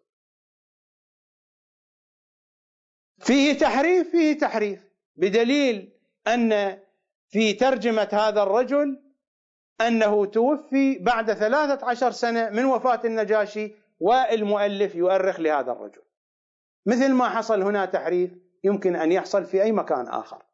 فيه 3.19 3.57
تحريف 3.57 4.11
فيه 4.11 4.37
تحريف 4.37 4.79
بدليل 5.15 5.93
أن 6.27 6.79
في 7.29 7.53
ترجمة 7.53 8.09
هذا 8.11 8.43
الرجل 8.43 9.03
أنه 9.81 10.25
توفي 10.25 10.99
بعد 10.99 11.33
ثلاثة 11.33 11.85
عشر 11.87 12.11
سنة 12.11 12.49
من 12.49 12.65
وفاة 12.65 13.01
النجاشي 13.05 13.75
والمؤلف 13.99 14.95
يؤرخ 14.95 15.39
لهذا 15.39 15.71
الرجل. 15.71 16.01
مثل 16.85 17.13
ما 17.13 17.29
حصل 17.29 17.61
هنا 17.61 17.85
تحريف 17.85 18.31
يمكن 18.63 18.95
أن 18.95 19.11
يحصل 19.11 19.45
في 19.45 19.63
أي 19.63 19.71
مكان 19.71 20.07
آخر. 20.07 20.45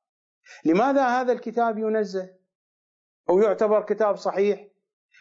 لماذا 0.65 1.07
هذا 1.07 1.33
الكتاب 1.33 1.77
ينزه؟ 1.77 2.29
أو 3.29 3.39
يعتبر 3.39 3.81
كتاب 3.83 4.15
صحيح؟ 4.15 4.67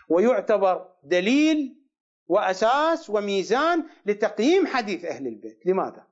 ويعتبر 0.09 0.93
دليل 1.03 1.83
وأساس 2.27 3.11
وميزان 3.11 3.85
لتقييم 4.07 4.67
حديث 4.67 5.05
أهل 5.05 5.27
البيت. 5.27 5.67
لماذا؟ 5.67 6.07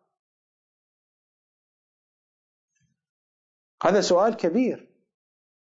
هذا 3.83 4.01
سؤال 4.01 4.37
كبير. 4.37 4.91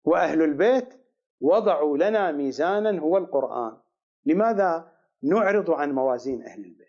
وأهل 0.04 0.42
البيت 0.42 0.88
وضعوا 1.40 1.98
لنا 1.98 2.32
ميزانا 2.32 3.00
هو 3.00 3.18
القرآن. 3.18 3.76
لماذا 4.26 4.92
نعرض 5.22 5.70
عن 5.70 5.92
موازين 5.92 6.42
أهل 6.42 6.64
البيت؟ 6.64 6.88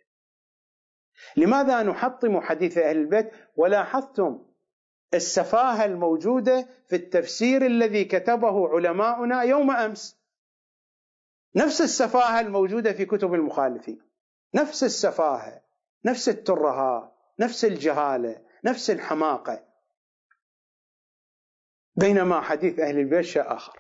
لماذا 1.38 1.84
نحطم 1.84 2.42
حديث 2.42 2.78
أهل 2.78 2.98
البيت 2.98 3.32
ولاحظتم 3.56 4.46
السفاهة 5.14 5.86
الموجودة 5.86 6.68
في 6.88 6.96
التفسير 6.96 7.66
الذي 7.66 8.06
كتبه 8.06 8.70
علماؤنا 8.70 9.42
يوم 9.42 9.72
أمس؟ 9.72 10.19
نفس 11.56 11.82
السفاهة 11.82 12.40
الموجودة 12.40 12.94
في 12.94 13.06
كتب 13.06 13.34
المخالفين. 13.34 14.02
نفس 14.56 14.84
السفاهة 14.84 15.62
نفس 16.06 16.30
الترهات 16.30 17.16
نفس 17.40 17.66
الجهالة 17.66 18.46
نفس 18.66 18.90
الحماقة. 18.90 19.66
بينما 21.96 22.42
حديث 22.42 22.80
أهل 22.80 23.00
البيت 23.00 23.26
شيء 23.26 23.54
آخر. 23.54 23.80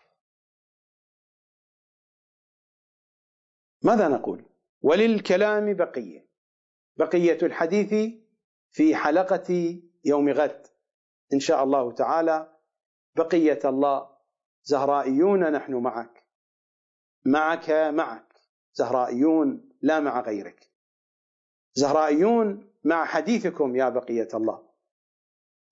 ماذا 3.81 4.07
نقول؟ 4.07 4.45
وللكلام 4.81 5.73
بقية. 5.73 6.29
بقية 6.97 7.37
الحديث 7.43 8.13
في 8.71 8.95
حلقة 8.95 9.79
يوم 10.05 10.29
غد. 10.29 10.67
إن 11.33 11.39
شاء 11.39 11.63
الله 11.63 11.91
تعالى 11.91 12.57
بقية 13.15 13.59
الله 13.65 14.09
زهرائيون 14.63 15.51
نحن 15.51 15.73
معك. 15.73 16.18
معك 17.25 17.69
معك. 17.69 18.33
زهرائيون 18.73 19.69
لا 19.81 19.99
مع 19.99 20.21
غيرك. 20.21 20.69
زهرائيون 21.73 22.69
مع 22.83 23.05
حديثكم 23.05 23.75
يا 23.75 23.89
بقية 23.89 24.27
الله. 24.33 24.69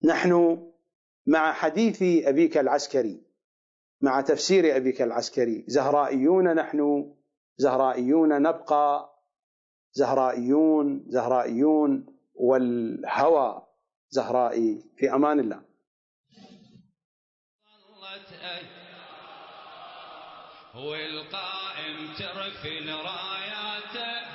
نحن 0.04 0.64
مع 1.26 1.54
حديث 1.54 2.28
أبيك 2.28 2.58
العسكري 2.58 3.22
مع 4.02 4.22
تفسير 4.22 4.76
أبيك 4.78 5.02
العسكري. 5.02 5.66
زهرائيون 5.68 6.54
نحن 6.54 7.14
زهرائيون 7.58 8.42
نبقى. 8.42 9.14
زهرائيون 9.94 11.06
زهرائيون 11.08 12.06
والهوى. 12.36 13.68
زهرائي 14.10 14.84
في 14.98 15.14
أمان 15.14 15.40
الله. 15.40 15.68
والقائم 20.78 22.14
ترفل 22.18 22.94
راياته. 22.94 24.28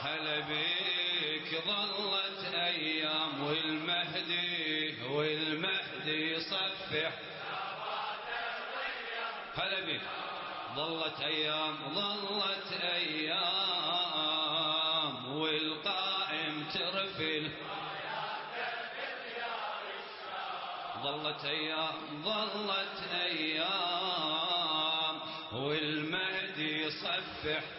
هلا 0.00 0.40
بيك 0.40 1.62
ظلت 1.66 2.54
أيام 2.54 3.42
والمهدي 3.42 5.02
والمهدي 5.10 6.32
يصفح 6.32 7.12
هلا 9.56 9.80
بيك 9.80 10.00
ظلت 10.76 11.20
أيام 11.20 11.76
ظلت 11.94 12.72
أيام 12.82 13.44
والقائم 15.36 16.64
ترفل 16.74 17.50
ظلت 21.02 21.44
أيام 21.44 22.22
ظلت 22.24 23.02
أيام 23.12 23.93
يصفح 27.46 27.73